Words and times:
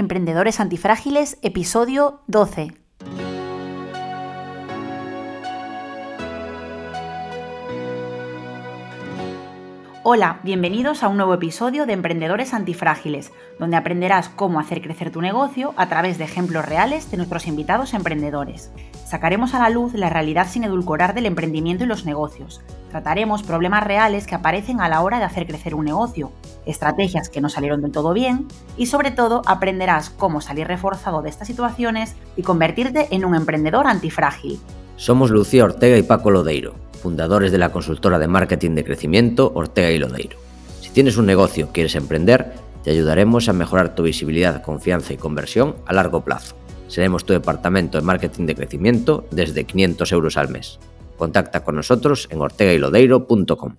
Emprendedores 0.00 0.60
Antifrágiles, 0.60 1.36
episodio 1.42 2.22
12. 2.26 2.79
Hola, 10.02 10.40
bienvenidos 10.42 11.02
a 11.02 11.08
un 11.08 11.18
nuevo 11.18 11.34
episodio 11.34 11.84
de 11.84 11.92
Emprendedores 11.92 12.54
Antifrágiles, 12.54 13.32
donde 13.58 13.76
aprenderás 13.76 14.30
cómo 14.30 14.58
hacer 14.58 14.80
crecer 14.80 15.10
tu 15.10 15.20
negocio 15.20 15.74
a 15.76 15.90
través 15.90 16.16
de 16.16 16.24
ejemplos 16.24 16.64
reales 16.64 17.10
de 17.10 17.18
nuestros 17.18 17.46
invitados 17.46 17.92
emprendedores. 17.92 18.72
Sacaremos 19.04 19.52
a 19.52 19.58
la 19.58 19.68
luz 19.68 19.92
la 19.92 20.08
realidad 20.08 20.48
sin 20.48 20.64
edulcorar 20.64 21.12
del 21.12 21.26
emprendimiento 21.26 21.84
y 21.84 21.86
los 21.86 22.06
negocios. 22.06 22.62
Trataremos 22.88 23.42
problemas 23.42 23.84
reales 23.84 24.26
que 24.26 24.34
aparecen 24.34 24.80
a 24.80 24.88
la 24.88 25.02
hora 25.02 25.18
de 25.18 25.24
hacer 25.24 25.46
crecer 25.46 25.74
un 25.74 25.84
negocio, 25.84 26.32
estrategias 26.64 27.28
que 27.28 27.42
no 27.42 27.50
salieron 27.50 27.82
del 27.82 27.92
todo 27.92 28.14
bien 28.14 28.48
y 28.78 28.86
sobre 28.86 29.10
todo 29.10 29.42
aprenderás 29.44 30.08
cómo 30.08 30.40
salir 30.40 30.66
reforzado 30.66 31.20
de 31.20 31.28
estas 31.28 31.46
situaciones 31.46 32.16
y 32.36 32.42
convertirte 32.42 33.08
en 33.10 33.26
un 33.26 33.34
emprendedor 33.34 33.86
antifrágil. 33.86 34.60
Somos 35.00 35.30
Lucía 35.30 35.64
Ortega 35.64 35.96
y 35.96 36.02
Paco 36.02 36.30
Lodeiro 36.30 36.74
fundadores 37.00 37.50
de 37.50 37.56
la 37.56 37.72
consultora 37.72 38.18
de 38.18 38.28
marketing 38.28 38.72
de 38.72 38.84
crecimiento 38.84 39.50
Ortega 39.54 39.90
y 39.90 39.98
Lodeiro. 39.98 40.38
Si 40.82 40.90
tienes 40.90 41.16
un 41.16 41.24
negocio, 41.24 41.70
quieres 41.72 41.94
emprender, 41.94 42.52
te 42.84 42.90
ayudaremos 42.90 43.48
a 43.48 43.54
mejorar 43.54 43.94
tu 43.94 44.02
visibilidad, 44.02 44.62
confianza 44.62 45.14
y 45.14 45.16
conversión 45.16 45.76
a 45.86 45.94
largo 45.94 46.22
plazo. 46.22 46.54
Seremos 46.88 47.24
tu 47.24 47.32
departamento 47.32 47.98
de 47.98 48.04
marketing 48.04 48.44
de 48.44 48.54
crecimiento 48.54 49.26
desde 49.30 49.64
500 49.64 50.12
euros 50.12 50.36
al 50.36 50.50
mes. 50.50 50.78
Contacta 51.16 51.64
con 51.64 51.76
nosotros 51.76 52.28
en 52.30 52.42
ortegaylodeiro.com. 52.42 53.76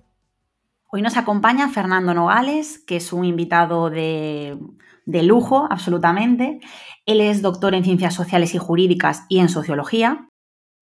Hoy 0.90 1.02
nos 1.02 1.16
acompaña 1.16 1.68
Fernando 1.68 2.14
Nogales, 2.14 2.78
que 2.78 2.96
es 2.96 3.12
un 3.12 3.24
invitado 3.24 3.90
de 3.90 4.58
lujo, 5.06 5.68
absolutamente. 5.70 6.58
Él 7.06 7.20
es 7.20 7.42
doctor 7.42 7.74
en 7.74 7.84
Ciencias 7.84 8.14
Sociales 8.14 8.54
y 8.54 8.58
Jurídicas 8.58 9.24
y 9.28 9.38
en 9.38 9.48
Sociología. 9.48 10.28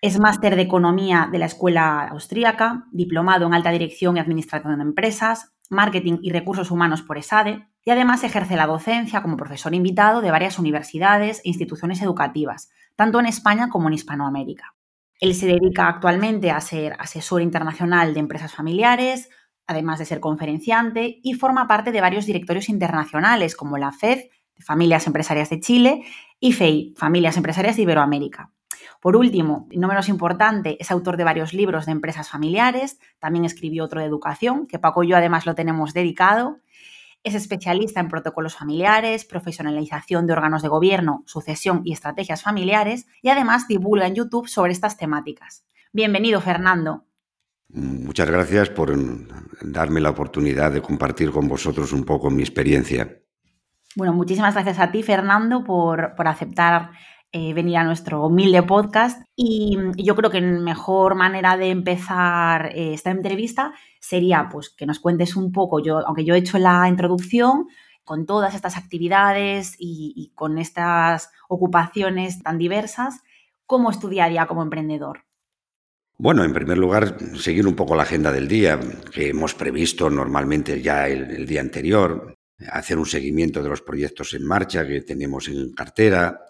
Es 0.03 0.19
máster 0.19 0.57
de 0.57 0.63
Economía 0.63 1.29
de 1.31 1.39
la 1.39 1.45
Escuela 1.45 2.09
Austríaca, 2.09 2.87
diplomado 2.91 3.47
en 3.47 3.53
Alta 3.53 3.71
Dirección 3.71 4.17
y 4.17 4.21
Administración 4.21 4.79
de 4.79 4.83
Empresas, 4.83 5.53
Marketing 5.69 6.17
y 6.23 6.33
Recursos 6.33 6.71
Humanos 6.71 7.03
por 7.03 7.19
ESADE, 7.19 7.69
y 7.85 7.91
además 7.91 8.25
ejerce 8.25 8.57
la 8.57 8.67
docencia 8.67 9.21
como 9.21 9.37
profesor 9.37 9.75
invitado 9.75 10.23
de 10.23 10.31
varias 10.31 10.59
universidades 10.59 11.41
e 11.45 11.51
instituciones 11.51 12.01
educativas, 12.01 12.71
tanto 12.97 13.21
en 13.21 13.27
España 13.27 13.69
como 13.69 13.89
en 13.89 13.95
Hispanoamérica. 13.95 14.75
Él 15.21 15.35
se 15.35 15.47
dedica 15.47 15.89
actualmente 15.89 16.51
a 16.51 16.63
ser 16.63 16.97
asesor 16.99 17.43
internacional 17.43 18.15
de 18.15 18.21
empresas 18.21 18.55
familiares, 18.55 19.29
además 19.67 19.99
de 19.99 20.07
ser 20.07 20.21
conferenciante, 20.21 21.21
y 21.23 21.35
forma 21.35 21.69
parte 21.69 21.93
de 21.93 22.01
varios 22.01 22.25
directorios 22.25 22.71
internacionales 22.71 23.55
como 23.55 23.77
la 23.77 23.93
FED, 23.93 24.31
Familias 24.61 25.07
Empresarias 25.07 25.51
de 25.51 25.61
Chile, 25.61 26.05
y 26.39 26.53
FEI, 26.53 26.95
Familias 26.97 27.37
Empresarias 27.37 27.77
de 27.77 27.83
Iberoamérica. 27.83 28.51
Por 29.01 29.17
último, 29.17 29.67
y 29.71 29.79
no 29.79 29.89
menos 29.89 30.11
importante, 30.11 30.77
es 30.79 30.91
autor 30.91 31.17
de 31.17 31.25
varios 31.25 31.55
libros 31.55 31.87
de 31.87 31.93
empresas 31.93 32.29
familiares, 32.29 32.99
también 33.19 33.47
escribió 33.47 33.85
otro 33.85 34.01
de 34.01 34.07
educación, 34.07 34.67
que 34.67 34.79
Paco 34.79 35.03
y 35.03 35.09
yo 35.09 35.17
además 35.17 35.47
lo 35.47 35.55
tenemos 35.55 35.95
dedicado. 35.95 36.59
Es 37.25 37.35
especialista 37.35 38.01
en 38.01 38.09
protocolos 38.09 38.57
familiares, 38.57 39.25
profesionalización 39.25 40.27
de 40.27 40.35
órganos 40.35 40.63
de 40.63 40.69
gobierno, 40.69 41.23
sucesión 41.27 41.81
y 41.85 41.93
estrategias 41.93 42.43
familiares 42.43 43.07
y 43.23 43.31
además 43.31 43.69
divulga 43.69 44.07
en 44.07 44.15
YouTube 44.15 44.49
sobre 44.49 44.73
estas 44.73 44.99
temáticas. 44.99 45.65
Bienvenido, 45.93 46.41
Fernando. 46.43 47.05
Muchas 47.73 48.29
gracias 48.29 48.69
por 48.69 48.93
darme 49.63 50.01
la 50.01 50.11
oportunidad 50.11 50.73
de 50.73 50.83
compartir 50.83 51.31
con 51.31 51.49
vosotros 51.49 51.93
un 51.93 52.05
poco 52.05 52.29
mi 52.31 52.43
experiencia. 52.43 53.21
Bueno, 53.97 54.13
muchísimas 54.13 54.55
gracias 54.55 54.79
a 54.79 54.91
ti, 54.91 55.03
Fernando, 55.03 55.65
por, 55.65 56.15
por 56.15 56.29
aceptar 56.29 56.93
eh, 57.33 57.55
venir 57.55 57.77
a 57.77 57.85
nuestro 57.85 58.27
humilde 58.27 58.63
podcast. 58.63 59.23
Y, 59.37 59.79
yo 59.97 60.17
creo 60.17 60.31
que 60.31 60.41
la 60.41 60.61
mejor 60.61 61.15
manera 61.15 61.57
de 61.57 61.71
empezar 61.71 62.73
eh, 62.75 62.95
esta 62.95 63.11
entrevista 63.11 63.73
sería 64.01 64.49
pues, 64.51 64.71
que 64.71 64.87
nos 64.87 64.99
cuentes 64.99 65.37
un 65.37 65.53
poco, 65.53 65.83
yo, 65.83 65.99
aunque 66.07 66.25
yo 66.25 66.35
he 66.35 66.39
hecho 66.39 66.59
la 66.59 66.89
introducción, 66.89 67.67
con 68.11 68.27
todas 68.27 68.57
estas 68.57 68.77
actividades 68.77 69.77
y, 69.79 70.33
con 70.35 70.59
estas 70.59 71.31
ocupaciones 71.49 72.43
tan 72.43 72.59
diversas, 72.59 73.21
¿cómo 73.67 73.91
es 73.91 73.99
como 74.49 74.63
emprendedor? 74.63 75.21
Bueno, 76.19 76.43
en 76.43 76.53
primer 76.53 76.77
lugar, 76.77 77.17
seguir 77.37 77.69
un 77.69 77.77
poco 77.77 77.95
la 77.95 78.03
agenda 78.03 78.33
del 78.33 78.49
día, 78.49 78.81
que 79.13 79.29
hemos 79.29 79.55
previsto 79.55 80.11
normalmente 80.11 80.83
ya 80.83 81.07
el, 81.07 81.47
día 81.47 81.61
anterior, 81.61 82.35
hacer 82.73 82.99
un 82.99 83.07
seguimiento 83.07 83.63
de 83.63 83.69
los 83.69 83.81
proyectos 83.81 84.35
en 84.35 84.45
marcha 84.45 84.85
que 84.85 85.03
tenemos 85.03 85.47
en 85.47 85.73
cartera, 85.73 86.41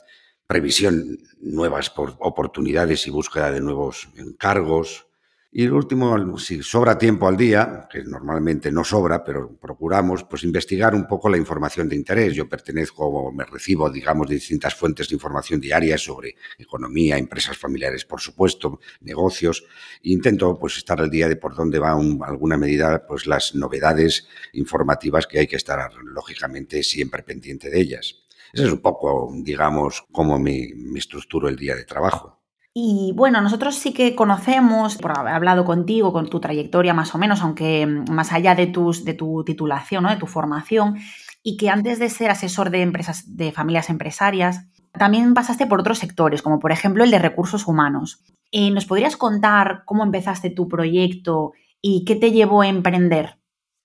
previsión, 0.50 1.16
nuevas 1.42 1.92
oportunidades 1.94 3.06
y 3.06 3.10
búsqueda 3.10 3.52
de 3.52 3.60
nuevos 3.60 4.08
encargos. 4.16 5.06
Y 5.52 5.62
el 5.62 5.72
último, 5.72 6.38
si 6.38 6.60
sobra 6.64 6.98
tiempo 6.98 7.28
al 7.28 7.36
día, 7.36 7.86
que 7.88 8.02
normalmente 8.02 8.72
no 8.72 8.82
sobra, 8.82 9.22
pero 9.22 9.56
procuramos, 9.60 10.24
pues 10.24 10.42
investigar 10.42 10.92
un 10.96 11.06
poco 11.06 11.28
la 11.28 11.36
información 11.36 11.88
de 11.88 11.94
interés. 11.94 12.34
Yo 12.34 12.48
pertenezco 12.48 13.06
o 13.06 13.32
me 13.32 13.44
recibo, 13.44 13.88
digamos, 13.90 14.26
de 14.26 14.34
distintas 14.34 14.74
fuentes 14.74 15.08
de 15.08 15.14
información 15.14 15.60
diarias 15.60 16.02
sobre 16.02 16.34
economía, 16.58 17.16
empresas 17.16 17.56
familiares, 17.56 18.04
por 18.04 18.20
supuesto, 18.20 18.80
negocios. 19.02 19.64
E 20.02 20.10
intento, 20.10 20.58
pues, 20.58 20.78
estar 20.78 21.00
al 21.00 21.10
día 21.10 21.28
de 21.28 21.36
por 21.36 21.54
dónde 21.54 21.78
va 21.78 21.92
alguna 21.92 22.56
medida, 22.56 23.06
pues, 23.06 23.28
las 23.28 23.54
novedades 23.54 24.26
informativas 24.54 25.28
que 25.28 25.38
hay 25.38 25.46
que 25.46 25.54
estar, 25.54 25.94
lógicamente, 26.02 26.82
siempre 26.82 27.22
pendiente 27.22 27.70
de 27.70 27.80
ellas. 27.80 28.19
Ese 28.52 28.66
es 28.66 28.72
un 28.72 28.80
poco, 28.80 29.32
digamos, 29.42 30.04
cómo 30.12 30.38
me, 30.38 30.68
estructuro 30.96 31.48
el 31.48 31.56
día 31.56 31.74
de 31.74 31.84
trabajo. 31.84 32.38
Y 32.72 33.12
bueno, 33.16 33.40
nosotros 33.40 33.74
sí 33.74 33.92
que 33.92 34.14
conocemos, 34.14 34.96
por 34.96 35.18
haber 35.18 35.34
hablado 35.34 35.64
contigo, 35.64 36.12
con 36.12 36.30
tu 36.30 36.40
trayectoria 36.40 36.94
más 36.94 37.14
o 37.14 37.18
menos, 37.18 37.40
aunque 37.42 37.86
más 37.86 38.32
allá 38.32 38.54
de, 38.54 38.68
tus, 38.68 39.04
de 39.04 39.14
tu 39.14 39.42
titulación, 39.44 40.04
¿no? 40.04 40.10
de 40.10 40.16
tu 40.16 40.26
formación, 40.26 40.96
y 41.42 41.56
que 41.56 41.68
antes 41.68 41.98
de 41.98 42.08
ser 42.10 42.30
asesor 42.30 42.70
de 42.70 42.82
empresas, 42.82 43.36
de 43.36 43.50
familias 43.50 43.90
empresarias, 43.90 44.66
también 44.92 45.34
pasaste 45.34 45.66
por 45.66 45.80
otros 45.80 45.98
sectores, 45.98 46.42
como 46.42 46.58
por 46.58 46.72
ejemplo 46.72 47.04
el 47.04 47.10
de 47.10 47.18
recursos 47.18 47.66
humanos. 47.66 48.22
Eh, 48.52 48.70
¿Nos 48.70 48.86
podrías 48.86 49.16
contar 49.16 49.82
cómo 49.84 50.04
empezaste 50.04 50.50
tu 50.50 50.68
proyecto 50.68 51.52
y 51.80 52.04
qué 52.04 52.16
te 52.16 52.32
llevó 52.32 52.62
a 52.62 52.68
emprender? 52.68 53.39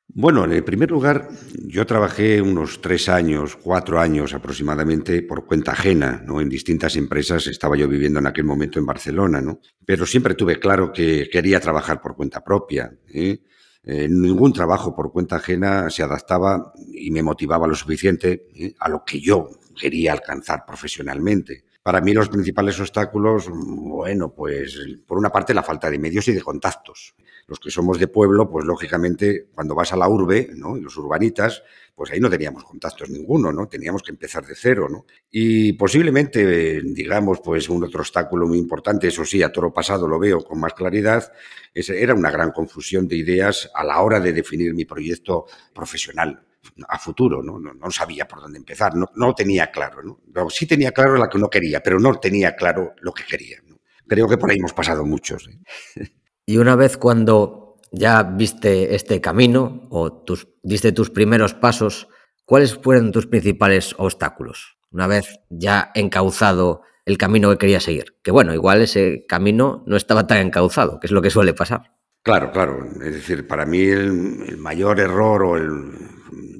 Bueno, 0.07 0.45
en 0.45 0.63
primer 0.63 0.91
lugar, 0.91 1.27
yo 1.67 1.85
trabajé 1.85 2.41
unos 2.41 2.79
tres 2.79 3.09
años, 3.09 3.57
cuatro 3.57 3.99
años 3.99 4.33
aproximadamente 4.33 5.23
por 5.23 5.45
cuenta 5.45 5.71
ajena, 5.71 6.23
¿no? 6.25 6.39
En 6.39 6.47
distintas 6.47 6.95
empresas 6.95 7.47
estaba 7.47 7.75
yo 7.75 7.87
viviendo 7.87 8.19
en 8.19 8.27
aquel 8.27 8.45
momento 8.45 8.79
en 8.79 8.85
Barcelona, 8.85 9.41
¿no? 9.41 9.59
Pero 9.85 10.05
siempre 10.05 10.35
tuve 10.35 10.59
claro 10.59 10.93
que 10.93 11.27
quería 11.29 11.59
trabajar 11.59 12.01
por 12.01 12.15
cuenta 12.15 12.43
propia. 12.43 12.93
¿eh? 13.07 13.39
Eh, 13.83 14.07
ningún 14.09 14.53
trabajo 14.53 14.95
por 14.95 15.11
cuenta 15.11 15.35
ajena 15.37 15.89
se 15.89 16.03
adaptaba 16.03 16.71
y 16.93 17.11
me 17.11 17.21
motivaba 17.21 17.67
lo 17.67 17.75
suficiente 17.75 18.47
¿eh? 18.55 18.73
a 18.79 18.89
lo 18.89 19.03
que 19.03 19.19
yo 19.19 19.49
quería 19.77 20.13
alcanzar 20.13 20.65
profesionalmente. 20.65 21.65
Para 21.83 22.01
mí 22.01 22.13
los 22.13 22.29
principales 22.29 22.79
obstáculos, 22.79 23.47
bueno, 23.51 24.33
pues 24.33 24.79
por 25.05 25.17
una 25.17 25.29
parte 25.29 25.53
la 25.53 25.61
falta 25.61 25.91
de 25.91 25.99
medios 25.99 26.27
y 26.29 26.31
de 26.31 26.41
contactos. 26.41 27.15
Los 27.47 27.59
que 27.59 27.69
somos 27.69 27.99
de 27.99 28.07
pueblo, 28.07 28.49
pues 28.49 28.65
lógicamente 28.65 29.49
cuando 29.53 29.75
vas 29.75 29.93
a 29.93 29.97
la 29.97 30.09
urbe, 30.09 30.49
¿no? 30.55 30.75
Los 30.77 30.97
urbanitas, 30.97 31.63
pues 31.93 32.11
ahí 32.11 32.19
no 32.19 32.29
teníamos 32.29 32.63
contactos 32.63 33.09
ninguno, 33.09 33.51
¿no? 33.51 33.67
Teníamos 33.67 34.01
que 34.01 34.11
empezar 34.11 34.45
de 34.45 34.55
cero, 34.55 34.87
¿no? 34.89 35.05
Y 35.29 35.73
posiblemente, 35.73 36.81
digamos, 36.81 37.39
pues 37.43 37.69
un 37.69 37.83
otro 37.83 38.01
obstáculo 38.01 38.47
muy 38.47 38.57
importante, 38.57 39.07
eso 39.07 39.23
sí, 39.23 39.43
a 39.43 39.51
toro 39.51 39.71
pasado 39.71 40.07
lo 40.07 40.17
veo 40.17 40.43
con 40.43 40.59
más 40.59 40.73
claridad, 40.73 41.31
era 41.73 42.13
una 42.15 42.31
gran 42.31 42.51
confusión 42.51 43.07
de 43.07 43.17
ideas 43.17 43.69
a 43.75 43.83
la 43.83 44.01
hora 44.01 44.19
de 44.19 44.33
definir 44.33 44.73
mi 44.73 44.85
proyecto 44.85 45.45
profesional 45.73 46.45
a 46.87 46.97
futuro, 46.97 47.43
¿no? 47.43 47.59
No, 47.59 47.91
sabía 47.91 48.27
por 48.27 48.41
dónde 48.41 48.57
empezar, 48.57 48.95
no, 48.95 49.05
no 49.15 49.33
tenía 49.35 49.71
claro, 49.71 50.01
¿no? 50.01 50.49
sí 50.49 50.65
tenía 50.65 50.91
claro 50.91 51.15
lo 51.15 51.29
que 51.29 51.37
no 51.37 51.49
quería, 51.49 51.81
pero 51.81 51.99
no 51.99 52.15
tenía 52.15 52.55
claro 52.55 52.93
lo 53.01 53.13
que 53.13 53.23
quería. 53.23 53.59
Creo 54.07 54.27
que 54.27 54.37
por 54.37 54.51
ahí 54.51 54.57
hemos 54.57 54.73
pasado 54.73 55.05
muchos. 55.05 55.47
¿eh? 55.47 56.07
Y 56.45 56.57
una 56.57 56.75
vez 56.75 56.97
cuando 56.97 57.77
ya 57.91 58.23
viste 58.23 58.95
este 58.95 59.19
camino 59.21 59.87
o 59.89 60.13
tus, 60.13 60.47
diste 60.61 60.91
tus 60.91 61.09
primeros 61.09 61.53
pasos, 61.53 62.07
¿cuáles 62.45 62.75
fueron 62.75 63.11
tus 63.11 63.25
principales 63.25 63.95
obstáculos? 63.97 64.77
Una 64.91 65.07
vez 65.07 65.39
ya 65.49 65.91
encauzado 65.95 66.83
el 67.05 67.17
camino 67.17 67.49
que 67.51 67.57
querías 67.57 67.83
seguir. 67.83 68.17
Que 68.23 68.31
bueno, 68.31 68.53
igual 68.53 68.81
ese 68.81 69.25
camino 69.27 69.83
no 69.87 69.95
estaba 69.95 70.27
tan 70.27 70.39
encauzado, 70.39 70.99
que 70.99 71.07
es 71.07 71.11
lo 71.11 71.21
que 71.21 71.29
suele 71.29 71.53
pasar. 71.53 71.93
Claro, 72.21 72.51
claro. 72.51 72.85
Es 73.03 73.13
decir, 73.13 73.47
para 73.47 73.65
mí 73.65 73.81
el 73.81 74.57
mayor 74.57 74.99
error 74.99 75.43
o 75.43 75.57
el 75.57 75.69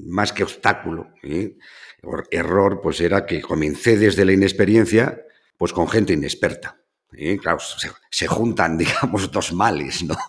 más 0.07 0.31
que 0.31 0.43
obstáculo, 0.43 1.07
error, 2.31 2.79
pues 2.81 3.01
era 3.01 3.25
que 3.25 3.41
comencé 3.41 3.97
desde 3.97 4.25
la 4.25 4.33
inexperiencia, 4.33 5.21
pues 5.57 5.73
con 5.73 5.87
gente 5.87 6.13
inexperta. 6.13 6.79
Claro, 7.41 7.59
se, 8.09 8.27
juntan, 8.27 8.77
digamos, 8.77 9.31
dos 9.31 9.53
males, 9.53 10.03
¿no? 10.03 10.17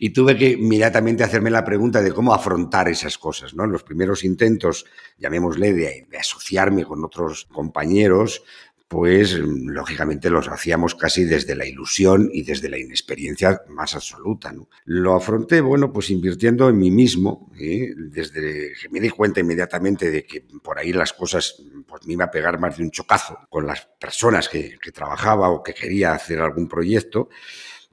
y, 0.00 0.10
tuve 0.10 0.36
que 0.36 0.50
inmediatamente 0.50 1.24
hacerme 1.24 1.50
la 1.50 1.64
pregunta 1.64 2.00
de 2.00 2.12
cómo 2.12 2.32
afrontar 2.32 2.88
esas 2.88 3.18
cosas. 3.18 3.54
¿no? 3.54 3.66
Los 3.66 3.82
primeros 3.82 4.24
intentos, 4.24 4.86
llamémosle, 5.18 5.72
de 5.72 6.06
asociarme 6.18 6.84
con 6.84 7.04
otros 7.04 7.46
compañeros, 7.52 8.42
pues 8.88 9.32
lógicamente 9.32 10.30
los 10.30 10.48
hacíamos 10.48 10.94
casi 10.94 11.24
desde 11.24 11.56
la 11.56 11.66
ilusión 11.66 12.28
y 12.32 12.42
desde 12.42 12.68
la 12.68 12.78
inexperiencia 12.78 13.62
más 13.68 13.94
absoluta. 13.94 14.54
Lo 14.84 15.14
afronté, 15.14 15.60
bueno, 15.60 15.92
pues 15.92 16.10
invirtiendo 16.10 16.68
en 16.68 16.78
mí 16.78 16.90
mismo, 16.90 17.50
¿eh? 17.58 17.92
desde 17.96 18.72
que 18.80 18.88
me 18.90 19.00
di 19.00 19.10
cuenta 19.10 19.40
inmediatamente 19.40 20.10
de 20.10 20.24
que 20.24 20.44
por 20.62 20.78
ahí 20.78 20.92
las 20.92 21.12
cosas 21.12 21.62
pues 21.86 22.06
me 22.06 22.12
iba 22.12 22.26
a 22.26 22.30
pegar 22.30 22.60
más 22.60 22.76
de 22.76 22.84
un 22.84 22.90
chocazo 22.90 23.38
con 23.48 23.66
las 23.66 23.88
personas 23.98 24.48
que 24.48 24.78
trabajaba 24.92 25.48
o 25.50 25.62
que 25.62 25.74
quería 25.74 26.12
hacer 26.12 26.40
algún 26.40 26.68
proyecto, 26.68 27.28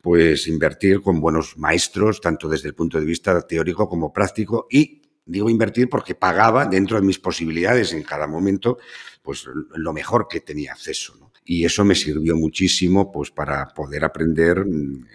pues 0.02 0.48
invertir 0.48 1.02
con 1.02 1.22
buenos 1.22 1.58
maestros, 1.58 2.20
tanto 2.20 2.50
desde 2.50 2.70
el 2.70 2.76
punto 2.76 3.00
de 3.00 3.06
vista 3.06 3.40
teórico 3.42 3.88
como 3.88 4.12
práctico, 4.12 4.68
y 4.70 5.02
digo 5.26 5.50
invertir 5.50 5.90
porque 5.90 6.16
pagaba 6.16 6.66
dentro 6.66 7.00
de 7.00 7.06
mis 7.06 7.20
posibilidades 7.20 7.94
en 7.94 8.04
cada 8.04 8.28
momento 8.28 8.80
pues 9.22 9.46
lo 9.76 9.94
mejor 9.94 10.28
que 10.28 10.42
tenía 10.42 10.74
acceso. 10.74 11.32
Y 11.44 11.66
eso 11.66 11.84
me 11.84 11.96
sirvió 11.96 12.36
muchísimo 12.36 13.12
pues 13.12 13.32
para 13.32 13.68
poder 13.70 14.04
aprender, 14.06 14.66
mm, 14.66 15.08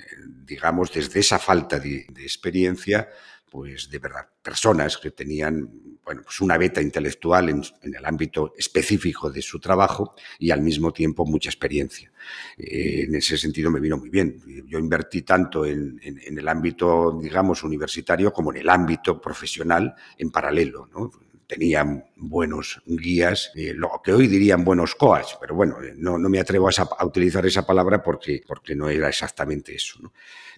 digamos, 0.44 0.92
desde 0.92 1.20
esa 1.20 1.38
falta 1.38 1.78
de, 1.78 2.06
experiencia, 2.18 3.08
pues 3.50 3.88
de 3.88 3.98
verdad, 3.98 4.28
personas 4.42 4.98
que 4.98 5.12
tenían 5.12 5.96
bueno, 6.04 6.22
pues 6.22 6.40
una 6.40 6.56
beta 6.56 6.80
intelectual 6.80 7.48
en, 7.48 7.62
el 7.82 8.04
ámbito 8.04 8.52
específico 8.56 9.30
de 9.30 9.42
su 9.42 9.58
trabajo 9.58 10.14
y 10.38 10.50
al 10.50 10.60
mismo 10.62 10.92
tiempo 10.92 11.24
mucha 11.24 11.48
experiencia. 11.48 12.12
Eh, 12.56 13.06
en 13.08 13.14
ese 13.16 13.36
sentido 13.36 13.70
me 13.70 13.80
vino 13.80 13.96
muy 13.96 14.08
bien. 14.08 14.40
Yo 14.66 14.78
invertí 14.78 15.22
tanto 15.22 15.64
en, 15.64 15.98
en, 16.02 16.20
en, 16.22 16.38
el 16.38 16.46
ámbito, 16.46 17.18
digamos, 17.20 17.64
universitario 17.64 18.32
como 18.32 18.52
en 18.52 18.58
el 18.58 18.68
ámbito 18.68 19.20
profesional 19.20 19.94
en 20.16 20.30
paralelo. 20.30 20.88
¿no? 20.92 21.10
Tenían 21.46 22.04
buenos 22.16 22.82
guías, 22.86 23.52
eh, 23.54 23.72
lo 23.74 24.00
que 24.02 24.12
hoy 24.12 24.26
dirían 24.26 24.64
buenos 24.64 24.94
coach, 24.94 25.34
pero 25.40 25.54
bueno, 25.54 25.82
eh, 25.82 25.94
no, 25.96 26.18
no 26.18 26.28
me 26.28 26.40
atrevo 26.40 26.68
a, 26.68 27.04
utilizar 27.04 27.46
esa 27.46 27.66
palabra 27.66 28.02
porque, 28.02 28.42
porque 28.46 28.74
no 28.74 28.88
era 28.88 29.08
exactamente 29.08 29.74
eso. 29.74 29.98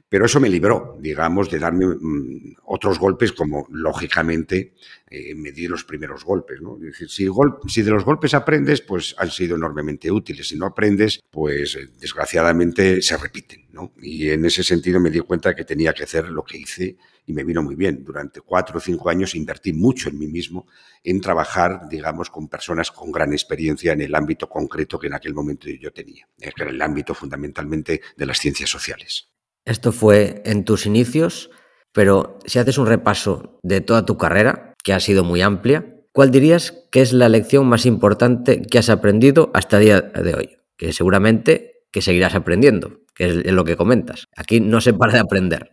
Pero 0.09 0.25
eso 0.25 0.41
me 0.41 0.49
libró, 0.49 0.97
digamos, 1.01 1.51
de 1.51 1.59
darme 1.59 1.87
mmm, 1.87 2.55
otros 2.65 2.99
golpes 2.99 3.33
como, 3.33 3.67
lógicamente, 3.71 4.75
eh, 5.11 5.35
me 5.35 5.53
di 5.53 5.69
los 5.69 5.85
primeros 5.85 6.25
golpes. 6.25 6.61
¿no? 6.63 6.77
Es 6.77 6.99
decir, 6.99 7.11
si, 7.11 7.83
de 7.83 7.91
los 7.91 8.05
golpes 8.05 8.33
aprendes, 8.33 8.81
pues 8.81 9.15
han 9.19 9.31
sido 9.31 9.57
enormemente 9.57 10.11
útiles. 10.11 10.49
Si 10.49 10.57
no 10.57 10.67
aprendes, 10.67 11.21
pues 11.31 11.77
eh, 11.77 11.89
desgraciadamente 12.01 13.03
se 13.03 13.19
repiten. 13.19 13.67
¿no? 13.71 13.93
Y 14.01 14.31
en 14.31 14.47
ese 14.47 14.63
sentido 14.63 14.99
me 14.99 15.11
di 15.11 15.21
cuenta 15.21 15.55
que 15.55 15.65
tenía 15.65 15.93
que 15.93 16.05
hacer 16.05 16.31
lo 16.31 16.43
que 16.43 16.57
hice 16.57 16.97
y 17.27 17.35
me 17.35 17.45
vino 17.45 17.63
muy 17.63 17.75
bien. 17.75 18.03
Durante 18.03 18.41
cuatro 18.41 18.79
o 18.79 18.81
cinco 18.81 19.11
años 19.11 19.35
invertí 19.35 19.75
mucho 19.75 20.09
en 20.09 20.19
mí 20.19 20.27
mismo, 20.27 20.67
en 21.05 21.21
trabajar, 21.21 21.83
digamos, 21.91 22.31
con 22.31 22.49
personas 22.49 22.91
con 22.91 23.13
gran 23.13 23.35
experiencia 23.35 23.93
en 23.93 24.01
el 24.01 24.15
ámbito 24.15 24.49
concreto 24.49 24.99
que 24.99 25.09
en 25.09 25.15
aquel 25.15 25.35
momento 25.35 25.69
yo 25.69 25.93
tenía, 25.93 26.27
que 26.39 26.51
era 26.57 26.71
el 26.71 26.81
ámbito 26.81 27.15
fundamentalmente 27.15 28.01
de 28.17 28.27
las 28.27 28.39
ciencias 28.39 28.71
sociales. 28.71 29.29
Esto 29.69 29.93
fue 29.93 30.41
en 30.47 30.65
tus 30.65 30.87
inicios, 30.87 31.51
pero 31.93 32.39
si 32.47 32.59
haces 32.59 32.79
un 32.79 32.87
repaso 32.87 33.61
de 33.63 33.83
toda 33.83 34.07
tu 34.07 34.17
carrera, 34.17 34.75
que 34.83 34.95
ha 34.95 35.01
sido 35.01 35.25
muy 35.25 35.43
amplia, 35.43 35.95
¿cuál 36.13 36.31
dirías 36.31 36.87
que 36.91 37.03
es 37.03 37.13
la 37.13 37.29
lección 37.29 37.69
más 37.69 37.85
importante 37.85 38.63
que 38.63 38.79
has 38.79 38.89
aprendido 38.89 39.51
hasta 39.53 39.77
el 39.77 39.85
día 39.85 40.01
de 40.01 40.35
hoy? 40.35 40.57
Que 40.79 40.95
seguramente 40.95 41.83
que 41.93 42.01
seguirás 42.01 42.35
aprendiendo, 42.35 43.01
que 43.15 43.43
es 43.45 43.53
lo 43.53 43.65
que 43.65 43.77
comentas. 43.77 44.29
Aquí 44.37 44.59
no 44.61 44.81
se 44.81 44.95
para 44.95 45.13
de 45.13 45.19
aprender. 45.19 45.71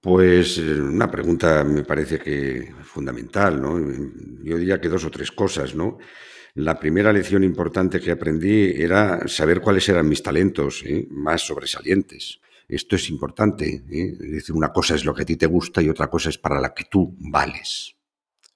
Pues 0.00 0.58
eh, 0.58 0.80
una 0.80 1.10
pregunta 1.10 1.64
me 1.64 1.82
parece 1.82 2.20
que 2.20 2.72
fundamental, 2.84 3.60
¿no? 3.60 3.76
Yo 4.44 4.56
diría 4.56 4.80
que 4.80 4.88
dos 4.88 5.04
o 5.04 5.10
tres 5.10 5.32
cosas, 5.32 5.74
¿no? 5.74 5.98
La 6.54 6.78
primera 6.78 7.12
lección 7.12 7.42
importante 7.42 7.98
que 7.98 8.12
aprendí 8.12 8.70
era 8.76 9.26
saber 9.26 9.60
cuáles 9.60 9.88
eran 9.88 10.08
mis 10.08 10.22
talentos 10.22 10.84
¿eh? 10.86 11.08
más 11.10 11.44
sobresalientes. 11.44 12.40
Esto 12.68 12.96
es 12.96 13.10
importante. 13.10 13.84
¿eh? 13.90 14.16
Es 14.20 14.30
decir, 14.30 14.54
una 14.54 14.72
cosa 14.72 14.94
es 14.94 15.04
lo 15.04 15.14
que 15.14 15.22
a 15.22 15.26
ti 15.26 15.36
te 15.36 15.46
gusta 15.46 15.82
y 15.82 15.88
otra 15.88 16.08
cosa 16.08 16.28
es 16.28 16.38
para 16.38 16.60
la 16.60 16.74
que 16.74 16.84
tú 16.84 17.14
vales. 17.18 17.96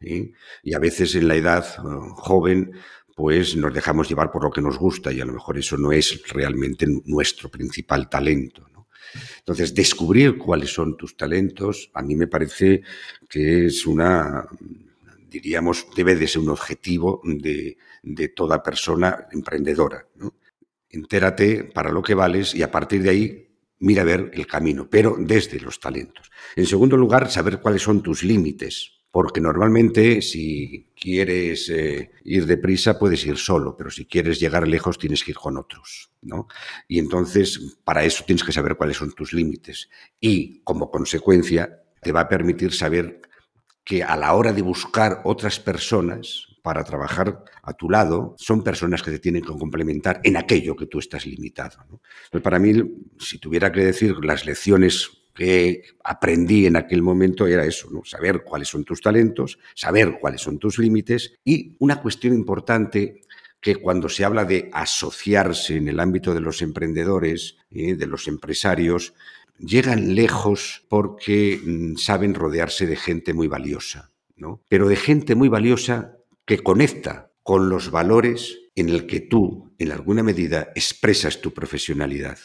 ¿eh? 0.00 0.32
Y 0.62 0.74
a 0.74 0.78
veces 0.78 1.14
en 1.14 1.28
la 1.28 1.36
edad 1.36 1.64
uh, 1.84 2.14
joven, 2.14 2.72
pues 3.14 3.56
nos 3.56 3.72
dejamos 3.72 4.08
llevar 4.08 4.30
por 4.30 4.44
lo 4.44 4.50
que 4.50 4.60
nos 4.60 4.78
gusta 4.78 5.12
y 5.12 5.20
a 5.20 5.24
lo 5.24 5.32
mejor 5.32 5.58
eso 5.58 5.76
no 5.76 5.92
es 5.92 6.22
realmente 6.28 6.86
nuestro 7.04 7.48
principal 7.48 8.08
talento. 8.08 8.66
Entonces, 9.38 9.74
descubrir 9.74 10.36
cuáles 10.36 10.72
son 10.72 10.96
tus 10.96 11.16
talentos, 11.16 11.90
a 11.94 12.02
mí 12.02 12.14
me 12.16 12.26
parece 12.26 12.82
que 13.28 13.66
es 13.66 13.86
una, 13.86 14.46
diríamos, 15.28 15.86
debe 15.96 16.14
de 16.16 16.28
ser 16.28 16.42
un 16.42 16.50
objetivo 16.50 17.22
de, 17.24 17.78
de 18.02 18.28
toda 18.28 18.62
persona 18.62 19.26
emprendedora. 19.32 20.06
Entérate 20.90 21.64
para 21.64 21.90
lo 21.90 22.02
que 22.02 22.14
vales 22.14 22.54
y 22.54 22.62
a 22.62 22.70
partir 22.70 23.02
de 23.02 23.10
ahí 23.10 23.45
mira 23.78 24.02
a 24.02 24.06
ver 24.06 24.30
el 24.34 24.46
camino, 24.46 24.88
pero 24.90 25.16
desde 25.18 25.60
los 25.60 25.80
talentos. 25.80 26.30
En 26.54 26.66
segundo 26.66 26.96
lugar, 26.96 27.30
saber 27.30 27.60
cuáles 27.60 27.82
son 27.82 28.02
tus 28.02 28.22
límites, 28.22 28.96
porque 29.10 29.40
normalmente 29.40 30.20
si 30.20 30.90
quieres 30.94 31.70
eh, 31.70 32.10
ir 32.24 32.44
deprisa 32.44 32.98
puedes 32.98 33.24
ir 33.24 33.38
solo, 33.38 33.74
pero 33.74 33.90
si 33.90 34.04
quieres 34.04 34.38
llegar 34.38 34.68
lejos 34.68 34.98
tienes 34.98 35.24
que 35.24 35.30
ir 35.30 35.38
con 35.38 35.56
otros, 35.56 36.10
¿no? 36.20 36.48
Y 36.86 36.98
entonces 36.98 37.78
para 37.82 38.04
eso 38.04 38.24
tienes 38.26 38.44
que 38.44 38.52
saber 38.52 38.76
cuáles 38.76 38.98
son 38.98 39.12
tus 39.12 39.32
límites 39.32 39.88
y 40.20 40.60
como 40.64 40.90
consecuencia 40.90 41.82
te 42.02 42.12
va 42.12 42.20
a 42.20 42.28
permitir 42.28 42.74
saber 42.74 43.22
que 43.84 44.02
a 44.02 44.16
la 44.16 44.34
hora 44.34 44.52
de 44.52 44.60
buscar 44.60 45.22
otras 45.24 45.60
personas 45.60 46.48
para 46.66 46.82
trabajar 46.82 47.44
a 47.62 47.74
tu 47.74 47.88
lado 47.88 48.34
son 48.38 48.64
personas 48.64 49.00
que 49.00 49.12
te 49.12 49.20
tienen 49.20 49.40
que 49.40 49.56
complementar 49.56 50.20
en 50.24 50.36
aquello 50.36 50.74
que 50.74 50.86
tú 50.86 50.98
estás 50.98 51.24
limitado. 51.24 51.76
¿no? 51.88 52.42
Para 52.42 52.58
mí, 52.58 52.72
si 53.20 53.38
tuviera 53.38 53.70
que 53.70 53.84
decir 53.84 54.16
las 54.24 54.44
lecciones 54.44 55.08
que 55.32 55.84
aprendí 56.02 56.66
en 56.66 56.74
aquel 56.74 57.02
momento 57.02 57.46
era 57.46 57.64
eso, 57.64 57.88
saber 58.04 58.42
cuáles 58.42 58.66
son 58.66 58.82
tus 58.82 59.00
talentos, 59.00 59.60
saber 59.76 60.18
cuáles 60.20 60.40
son 60.40 60.58
tus 60.58 60.80
límites 60.80 61.34
y 61.44 61.76
una 61.78 62.02
cuestión 62.02 62.34
importante 62.34 63.20
que 63.60 63.76
cuando 63.76 64.08
se 64.08 64.24
habla 64.24 64.44
de 64.44 64.68
asociarse 64.72 65.76
en 65.76 65.86
el 65.86 66.00
ámbito 66.00 66.34
de 66.34 66.40
los 66.40 66.62
emprendedores, 66.62 67.58
¿eh? 67.70 67.94
de 67.94 68.06
los 68.08 68.26
empresarios, 68.26 69.14
llegan 69.60 70.16
lejos 70.16 70.84
porque 70.88 71.60
mm, 71.64 71.94
saben 71.94 72.34
rodearse 72.34 72.88
de 72.88 72.96
gente 72.96 73.34
muy 73.34 73.46
valiosa, 73.46 74.10
¿no? 74.34 74.64
Pero 74.68 74.88
de 74.88 74.96
gente 74.96 75.36
muy 75.36 75.48
valiosa 75.48 76.16
que 76.46 76.60
conecta 76.60 77.32
con 77.42 77.68
los 77.68 77.90
valores 77.90 78.58
en 78.74 78.88
el 78.88 79.06
que 79.06 79.20
tú, 79.20 79.74
en 79.78 79.92
alguna 79.92 80.22
medida, 80.22 80.72
expresas 80.74 81.40
tu 81.40 81.52
profesionalidad. 81.52 82.38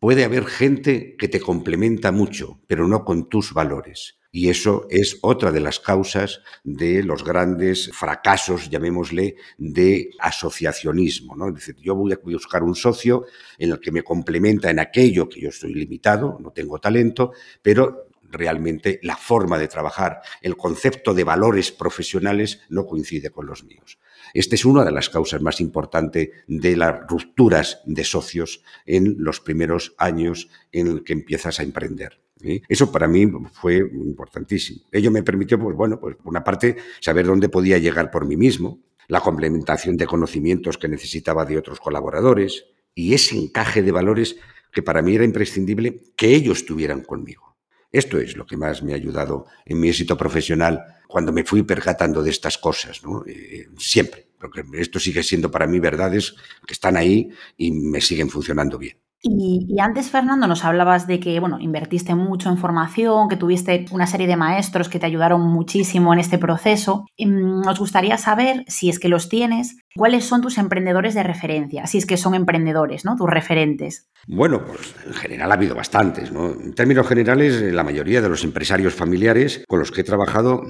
Puede 0.00 0.24
haber 0.24 0.46
gente 0.46 1.16
que 1.18 1.28
te 1.28 1.40
complementa 1.40 2.12
mucho, 2.12 2.60
pero 2.66 2.88
no 2.88 3.04
con 3.04 3.28
tus 3.28 3.52
valores. 3.52 4.18
Y 4.30 4.48
eso 4.48 4.86
es 4.90 5.18
otra 5.22 5.52
de 5.52 5.60
las 5.60 5.78
causas 5.78 6.40
de 6.64 7.04
los 7.04 7.22
grandes 7.22 7.90
fracasos, 7.92 8.68
llamémosle, 8.68 9.36
de 9.58 10.10
asociacionismo. 10.18 11.36
¿no? 11.36 11.48
Es 11.48 11.54
decir, 11.54 11.76
yo 11.76 11.94
voy 11.94 12.12
a 12.12 12.18
buscar 12.22 12.64
un 12.64 12.74
socio 12.74 13.26
en 13.58 13.70
el 13.70 13.80
que 13.80 13.92
me 13.92 14.02
complementa 14.02 14.70
en 14.70 14.80
aquello 14.80 15.28
que 15.28 15.40
yo 15.40 15.50
estoy 15.50 15.72
limitado, 15.72 16.36
no 16.40 16.50
tengo 16.50 16.80
talento, 16.80 17.32
pero 17.62 18.08
realmente 18.30 19.00
la 19.02 19.16
forma 19.16 19.58
de 19.58 19.68
trabajar, 19.68 20.20
el 20.42 20.56
concepto 20.56 21.14
de 21.14 21.24
valores 21.24 21.72
profesionales 21.72 22.60
no 22.68 22.86
coincide 22.86 23.30
con 23.30 23.46
los 23.46 23.64
míos. 23.64 23.98
Esta 24.32 24.54
es 24.54 24.64
una 24.64 24.84
de 24.84 24.92
las 24.92 25.10
causas 25.10 25.40
más 25.42 25.60
importantes 25.60 26.30
de 26.46 26.76
las 26.76 27.06
rupturas 27.08 27.80
de 27.84 28.04
socios 28.04 28.62
en 28.86 29.16
los 29.18 29.40
primeros 29.40 29.94
años 29.98 30.48
en 30.72 30.88
el 30.88 31.04
que 31.04 31.12
empiezas 31.12 31.60
a 31.60 31.62
emprender. 31.62 32.20
Eso 32.68 32.92
para 32.92 33.08
mí 33.08 33.26
fue 33.52 33.78
importantísimo. 33.78 34.80
Ello 34.92 35.10
me 35.10 35.22
permitió, 35.22 35.58
pues 35.58 35.74
bueno, 35.76 35.98
pues 35.98 36.16
por 36.16 36.28
una 36.28 36.44
parte, 36.44 36.76
saber 37.00 37.26
dónde 37.26 37.48
podía 37.48 37.78
llegar 37.78 38.10
por 38.10 38.26
mí 38.26 38.36
mismo, 38.36 38.82
la 39.08 39.20
complementación 39.20 39.96
de 39.96 40.06
conocimientos 40.06 40.78
que 40.78 40.88
necesitaba 40.88 41.44
de 41.44 41.56
otros 41.56 41.80
colaboradores 41.80 42.66
y 42.94 43.14
ese 43.14 43.36
encaje 43.36 43.82
de 43.82 43.92
valores 43.92 44.36
que 44.72 44.82
para 44.82 45.02
mí 45.02 45.14
era 45.14 45.24
imprescindible 45.24 46.00
que 46.16 46.34
ellos 46.34 46.66
tuvieran 46.66 47.02
conmigo. 47.02 47.53
Esto 47.94 48.18
es 48.18 48.36
lo 48.36 48.44
que 48.44 48.56
más 48.56 48.82
me 48.82 48.92
ha 48.92 48.96
ayudado 48.96 49.46
en 49.64 49.78
mi 49.78 49.88
éxito 49.88 50.16
profesional 50.16 50.84
cuando 51.06 51.32
me 51.32 51.44
fui 51.44 51.62
percatando 51.62 52.24
de 52.24 52.30
estas 52.30 52.58
cosas, 52.58 53.04
¿no? 53.04 53.24
Eh, 53.24 53.68
siempre, 53.78 54.26
porque 54.36 54.64
esto 54.72 54.98
sigue 54.98 55.22
siendo 55.22 55.48
para 55.48 55.68
mí 55.68 55.78
verdades 55.78 56.34
que 56.66 56.72
están 56.72 56.96
ahí 56.96 57.30
y 57.56 57.70
me 57.70 58.00
siguen 58.00 58.30
funcionando 58.30 58.78
bien. 58.78 58.96
Y, 59.26 59.80
antes, 59.80 60.10
Fernando, 60.10 60.46
nos 60.46 60.64
hablabas 60.64 61.06
de 61.06 61.18
que, 61.18 61.40
bueno, 61.40 61.58
invertiste 61.58 62.14
mucho 62.14 62.50
en 62.50 62.58
formación, 62.58 63.28
que 63.28 63.36
tuviste 63.36 63.86
una 63.90 64.06
serie 64.06 64.26
de 64.26 64.36
maestros 64.36 64.90
que 64.90 64.98
te 64.98 65.06
ayudaron 65.06 65.40
muchísimo 65.40 66.12
en 66.12 66.20
este 66.20 66.36
proceso. 66.36 67.06
Nos 67.18 67.78
gustaría 67.78 68.18
saber, 68.18 68.64
si 68.68 68.90
es 68.90 68.98
que 68.98 69.08
los 69.08 69.30
tienes, 69.30 69.78
¿Cuáles 69.96 70.24
son 70.24 70.40
tus 70.40 70.58
emprendedores 70.58 71.14
de 71.14 71.22
referencia? 71.22 71.86
Si 71.86 71.98
es 71.98 72.06
que 72.06 72.16
son 72.16 72.34
emprendedores, 72.34 73.04
¿no? 73.04 73.14
Tus 73.14 73.30
referentes. 73.30 74.08
Bueno, 74.26 74.64
pues 74.64 74.92
en 75.06 75.12
general 75.12 75.52
ha 75.52 75.54
habido 75.54 75.76
bastantes, 75.76 76.32
¿no? 76.32 76.52
En 76.52 76.74
términos 76.74 77.06
generales, 77.06 77.62
la 77.72 77.84
mayoría 77.84 78.20
de 78.20 78.28
los 78.28 78.42
empresarios 78.42 78.92
familiares 78.92 79.64
con 79.68 79.78
los 79.78 79.92
que 79.92 80.00
he 80.00 80.04
trabajado, 80.04 80.62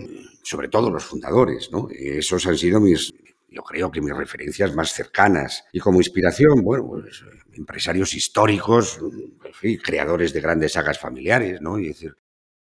sobre 0.42 0.68
todo 0.68 0.90
los 0.90 1.04
fundadores, 1.04 1.70
¿no? 1.72 1.88
Esos 1.90 2.46
han 2.46 2.58
sido 2.58 2.80
mis, 2.80 3.14
yo 3.48 3.62
creo 3.62 3.90
que 3.90 4.02
mis 4.02 4.14
referencias 4.14 4.74
más 4.74 4.92
cercanas. 4.92 5.64
Y 5.72 5.80
como 5.80 6.00
inspiración, 6.00 6.62
bueno, 6.62 6.84
pues 6.86 7.24
empresarios 7.56 8.14
históricos, 8.14 8.98
creadores 9.82 10.32
de 10.32 10.40
grandes 10.40 10.72
sagas 10.72 10.98
familiares, 10.98 11.60
¿no? 11.60 11.78
Y 11.78 11.88
decir, 11.88 12.16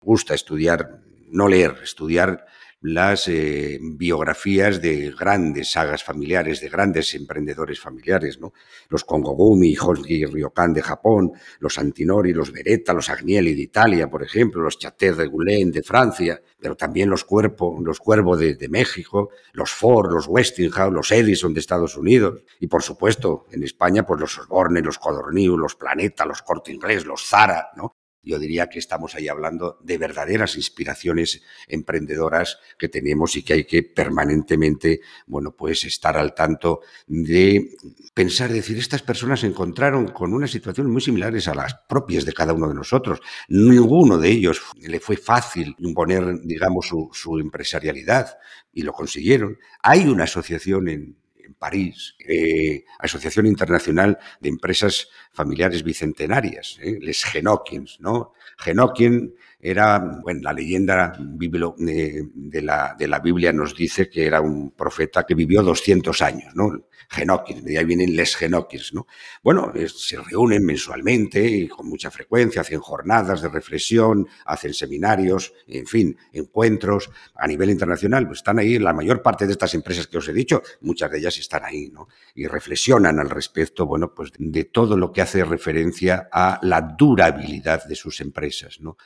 gusta 0.01 0.35
estudiar, 0.35 1.03
no 1.29 1.49
leer, 1.49 1.77
estudiar 1.83 2.47
las 2.81 3.27
eh, 3.27 3.79
biografías 3.81 4.81
de 4.81 5.11
grandes 5.11 5.73
sagas 5.73 6.05
familiares, 6.05 6.61
de 6.61 6.69
grandes 6.69 7.13
emprendedores 7.15 7.81
familiares, 7.81 8.39
¿no? 8.39 8.53
Los 8.89 9.05
Kongogumi, 9.05 9.75
Honji 9.75 10.25
Ryokan 10.25 10.73
de 10.73 10.83
Japón, 10.83 11.33
los 11.59 11.79
Antinori, 11.79 12.33
los 12.33 12.53
Beretta, 12.53 12.93
los 12.93 13.11
Agnelli 13.11 13.55
de 13.55 13.63
Italia, 13.63 14.09
por 14.09 14.23
ejemplo, 14.23 14.63
los 14.63 14.79
Chater 14.79 15.17
de 15.17 15.27
Goulin 15.27 15.73
de 15.73 15.83
Francia, 15.83 16.41
pero 16.61 16.77
también 16.77 17.11
los 17.11 17.25
Cuervo, 17.25 17.81
los 17.83 17.99
Cuervo 17.99 18.37
de, 18.37 18.55
de, 18.55 18.69
México, 18.69 19.31
los 19.53 19.73
Ford, 19.73 20.13
los 20.13 20.29
Westinghouse, 20.29 20.93
los 20.93 21.11
Edison 21.11 21.53
de 21.53 21.61
Estados 21.61 21.97
Unidos, 21.97 22.43
y 22.61 22.69
por 22.69 22.83
supuesto, 22.83 23.47
en 23.51 23.65
España, 23.65 24.07
pues 24.07 24.21
los 24.21 24.39
Osborne, 24.39 24.83
los 24.83 24.99
Codorniu, 24.99 25.57
los 25.57 25.75
Planeta, 25.75 26.25
los 26.25 26.43
Corte 26.43 26.73
Inglés, 26.73 27.05
los 27.05 27.27
Zara, 27.27 27.71
¿no? 27.77 27.98
Yo 28.23 28.39
diría 28.39 28.69
que 28.69 28.79
estamos 28.79 29.15
ahí 29.15 29.29
hablando 29.29 29.79
de 29.83 29.99
verdaderas 29.99 30.57
inspiraciones 30.57 31.43
emprendedoras 31.67 32.59
que 32.79 32.89
tenemos 32.89 33.37
y 33.37 33.43
que 33.43 33.55
hay 33.55 33.65
que 33.65 33.83
permanentemente, 33.83 35.01
bueno, 35.27 35.55
pues 35.57 35.85
estar 35.85 36.17
al 36.17 36.35
tanto 36.35 36.81
de 37.07 37.71
pensar, 38.15 38.53
decir, 38.53 38.79
estas 38.79 39.03
personas 39.03 39.41
se 39.41 39.47
encontraron 39.47 40.09
con 40.09 40.35
unas 40.35 40.51
situaciones 40.51 40.93
muy 40.93 41.01
similares 41.01 41.49
a 41.49 41.55
las 41.55 41.75
propias 41.89 42.25
de 42.25 42.33
cada 42.33 42.53
uno 42.53 42.69
de 42.69 42.75
nosotros. 42.75 43.21
Ninguno 43.49 44.19
de 44.19 44.31
ellos 44.31 44.63
le 44.77 45.01
fue 45.01 45.17
fácil 45.17 45.75
imponer, 45.79 46.41
digamos, 46.43 46.87
su, 46.87 47.11
su 47.13 47.39
empresarialidad 47.39 48.39
y 48.73 48.83
lo 48.83 48.93
consiguieron. 48.93 49.59
Hay 49.83 50.07
una 50.07 50.25
asociación 50.25 50.89
en, 50.89 51.18
París, 51.59 52.15
eh, 52.27 52.85
Asociación 52.99 53.47
Internacional 53.47 54.19
de 54.41 54.49
Empresas 54.49 55.09
Familiares 55.33 55.83
Bicentenarias, 55.83 56.79
eh, 56.81 56.99
Les 57.01 57.25
Genokins, 57.25 57.99
¿no? 58.01 58.33
Genokin 58.59 59.35
era, 59.61 59.99
bueno, 60.23 60.41
la 60.43 60.53
leyenda 60.53 61.13
de, 61.19 62.29
de, 62.35 62.63
la, 62.63 62.95
de 62.99 63.09
la 63.09 63.19
Biblia 63.19 63.53
nos 63.53 63.75
dice 63.75 64.09
que 64.09 64.27
era 64.27 64.41
un 64.41 64.71
profeta 64.71 65.25
que 65.25 65.35
vivió 65.35 65.63
200 65.63 66.23
años, 66.23 66.55
¿no? 66.55 66.89
Genokins, 67.11 67.65
de 67.65 67.79
ahí 67.79 67.85
vienen 67.85 68.15
les 68.15 68.37
Genokins, 68.37 68.93
¿no? 68.93 69.07
Bueno, 69.43 69.73
se 69.87 70.21
reúnen 70.21 70.65
mensualmente 70.65 71.45
y 71.45 71.67
con 71.67 71.89
mucha 71.89 72.11
frecuencia, 72.11 72.61
hacen 72.61 72.81
jornadas 72.81 73.41
de 73.41 73.49
reflexión, 73.49 74.29
hacen 74.45 74.75
seminarios, 74.75 75.55
en 75.67 75.87
fin, 75.87 76.17
encuentros 76.33 77.11
a 77.35 77.47
nivel 77.47 77.71
internacional, 77.71 78.27
pues 78.27 78.41
están 78.41 78.59
ahí, 78.59 78.79
la 78.79 78.93
mayor 78.93 79.23
parte 79.23 79.47
de 79.47 79.53
estas 79.53 79.75
empresas 79.75 80.07
que 80.07 80.19
os 80.19 80.29
he 80.29 80.35
dicho, 80.35 80.63
muchas 80.83 81.11
de 81.11 81.19
ellas 81.19 81.39
están 81.39 81.65
ahí, 81.65 81.89
¿no? 81.91 82.09
Y 82.35 82.47
reflexionan 82.47 83.19
al 83.19 83.31
respecto, 83.31 83.87
bueno, 83.87 84.13
pues 84.15 84.31
de 84.39 84.65
todo 84.65 84.97
lo 84.97 85.11
que 85.11 85.23
hace 85.23 85.45
referencia 85.45 86.29
a 86.31 86.61
la 86.63 86.83
durabilidad 86.83 87.87
de 87.87 87.95
sus 87.95 88.21
empresas, 88.21 88.81
¿no? 88.81 88.99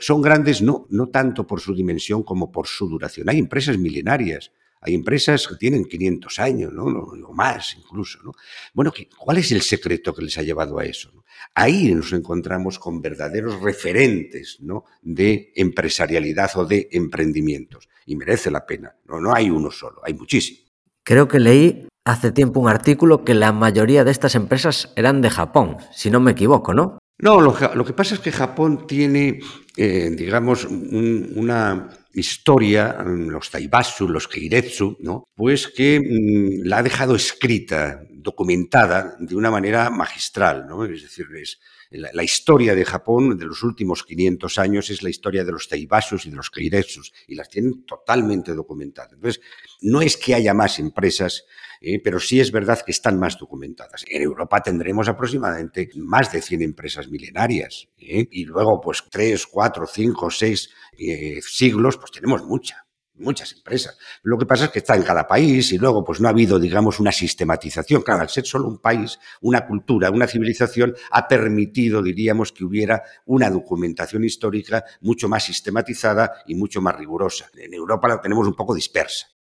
Son 0.00 0.20
grandes 0.20 0.62
no, 0.62 0.86
no 0.90 1.08
tanto 1.08 1.46
por 1.46 1.60
su 1.60 1.74
dimensión 1.74 2.22
como 2.22 2.50
por 2.52 2.66
su 2.66 2.88
duración. 2.88 3.28
Hay 3.28 3.38
empresas 3.38 3.78
milenarias, 3.78 4.52
hay 4.80 4.94
empresas 4.94 5.46
que 5.46 5.56
tienen 5.56 5.84
500 5.84 6.38
años, 6.38 6.72
¿no? 6.72 6.84
o 6.84 7.34
más 7.34 7.76
incluso. 7.76 8.20
¿no? 8.22 8.32
Bueno, 8.72 8.92
¿cuál 9.16 9.38
es 9.38 9.52
el 9.52 9.62
secreto 9.62 10.14
que 10.14 10.22
les 10.22 10.38
ha 10.38 10.42
llevado 10.42 10.78
a 10.78 10.84
eso? 10.84 11.12
Ahí 11.54 11.92
nos 11.94 12.12
encontramos 12.12 12.78
con 12.78 13.00
verdaderos 13.00 13.60
referentes 13.60 14.58
¿no? 14.60 14.84
de 15.02 15.52
empresarialidad 15.56 16.50
o 16.56 16.64
de 16.64 16.88
emprendimientos. 16.92 17.88
Y 18.06 18.16
merece 18.16 18.50
la 18.50 18.66
pena. 18.66 18.96
No, 19.06 19.20
no 19.20 19.34
hay 19.34 19.50
uno 19.50 19.70
solo, 19.70 20.00
hay 20.04 20.14
muchísimos. 20.14 20.68
Creo 21.04 21.26
que 21.26 21.38
leí 21.38 21.88
hace 22.04 22.32
tiempo 22.32 22.60
un 22.60 22.68
artículo 22.68 23.24
que 23.24 23.34
la 23.34 23.52
mayoría 23.52 24.04
de 24.04 24.10
estas 24.10 24.34
empresas 24.34 24.92
eran 24.96 25.20
de 25.20 25.30
Japón, 25.30 25.76
si 25.92 26.10
no 26.10 26.20
me 26.20 26.32
equivoco, 26.32 26.72
¿no? 26.72 26.98
No, 27.20 27.40
lo, 27.40 27.56
lo 27.74 27.84
que 27.84 27.92
pasa 27.92 28.14
es 28.14 28.20
que 28.20 28.30
Japón 28.30 28.86
tiene, 28.86 29.40
eh, 29.76 30.10
digamos, 30.12 30.64
un, 30.64 31.32
una 31.34 31.88
historia, 32.12 32.96
los 33.04 33.50
Taibatsu, 33.50 34.08
los 34.08 34.28
Keiretsu, 34.28 34.96
¿no? 35.00 35.28
pues 35.34 35.68
que 35.68 36.00
mmm, 36.00 36.66
la 36.66 36.78
ha 36.78 36.82
dejado 36.82 37.16
escrita, 37.16 38.02
documentada 38.10 39.16
de 39.18 39.34
una 39.34 39.50
manera 39.50 39.90
magistral. 39.90 40.66
¿no? 40.68 40.84
Es 40.84 41.02
decir, 41.02 41.26
es, 41.34 41.58
la, 41.90 42.10
la, 42.12 42.22
historia 42.22 42.74
de 42.74 42.84
Japón 42.84 43.36
de 43.36 43.46
los 43.46 43.64
últimos 43.64 44.04
500 44.04 44.58
años 44.58 44.90
es 44.90 45.02
la 45.02 45.10
historia 45.10 45.44
de 45.44 45.52
los 45.52 45.68
Taibatsus 45.68 46.26
y 46.26 46.30
de 46.30 46.36
los 46.36 46.50
Keiretsus, 46.50 47.12
y 47.26 47.34
las 47.34 47.48
tienen 47.48 47.84
totalmente 47.84 48.54
documentadas. 48.54 49.14
Entonces, 49.14 49.42
no 49.80 50.00
es 50.02 50.16
que 50.16 50.34
haya 50.34 50.54
más 50.54 50.78
empresas 50.78 51.44
eh, 51.80 52.00
pero 52.00 52.20
sí 52.20 52.40
es 52.40 52.52
verdad 52.52 52.80
que 52.84 52.92
están 52.92 53.18
más 53.18 53.38
documentadas. 53.38 54.04
En 54.08 54.22
Europa 54.22 54.62
tendremos 54.62 55.08
aproximadamente 55.08 55.90
más 55.96 56.32
de 56.32 56.42
100 56.42 56.62
empresas 56.62 57.08
milenarias 57.08 57.88
eh, 57.98 58.26
y 58.30 58.44
luego 58.44 58.80
pues 58.80 59.04
3, 59.10 59.46
4, 59.46 59.86
5, 59.86 60.30
6 60.30 60.70
eh, 60.98 61.40
siglos, 61.42 61.96
pues 61.96 62.10
tenemos 62.12 62.44
mucha 62.44 62.88
muchas 63.18 63.52
empresas. 63.52 63.98
Lo 64.22 64.38
que 64.38 64.46
pasa 64.46 64.66
es 64.66 64.70
que 64.70 64.78
está 64.78 64.94
en 64.94 65.02
cada 65.02 65.26
país 65.26 65.72
y 65.72 65.78
luego 65.78 66.04
pues 66.04 66.20
no 66.20 66.28
ha 66.28 66.30
habido, 66.30 66.58
digamos, 66.58 67.00
una 67.00 67.12
sistematización. 67.12 68.02
Claro, 68.02 68.22
al 68.22 68.28
ser 68.28 68.46
solo 68.46 68.68
un 68.68 68.78
país, 68.78 69.18
una 69.40 69.66
cultura, 69.66 70.10
una 70.10 70.26
civilización, 70.26 70.94
ha 71.10 71.28
permitido, 71.28 72.02
diríamos, 72.02 72.52
que 72.52 72.64
hubiera 72.64 73.02
una 73.26 73.50
documentación 73.50 74.24
histórica 74.24 74.84
mucho 75.00 75.28
más 75.28 75.44
sistematizada 75.44 76.42
y 76.46 76.54
mucho 76.54 76.80
más 76.80 76.96
rigurosa. 76.96 77.50
En 77.56 77.74
Europa 77.74 78.08
la 78.08 78.20
tenemos 78.20 78.46
un 78.46 78.54
poco 78.54 78.74
dispersa. 78.74 79.37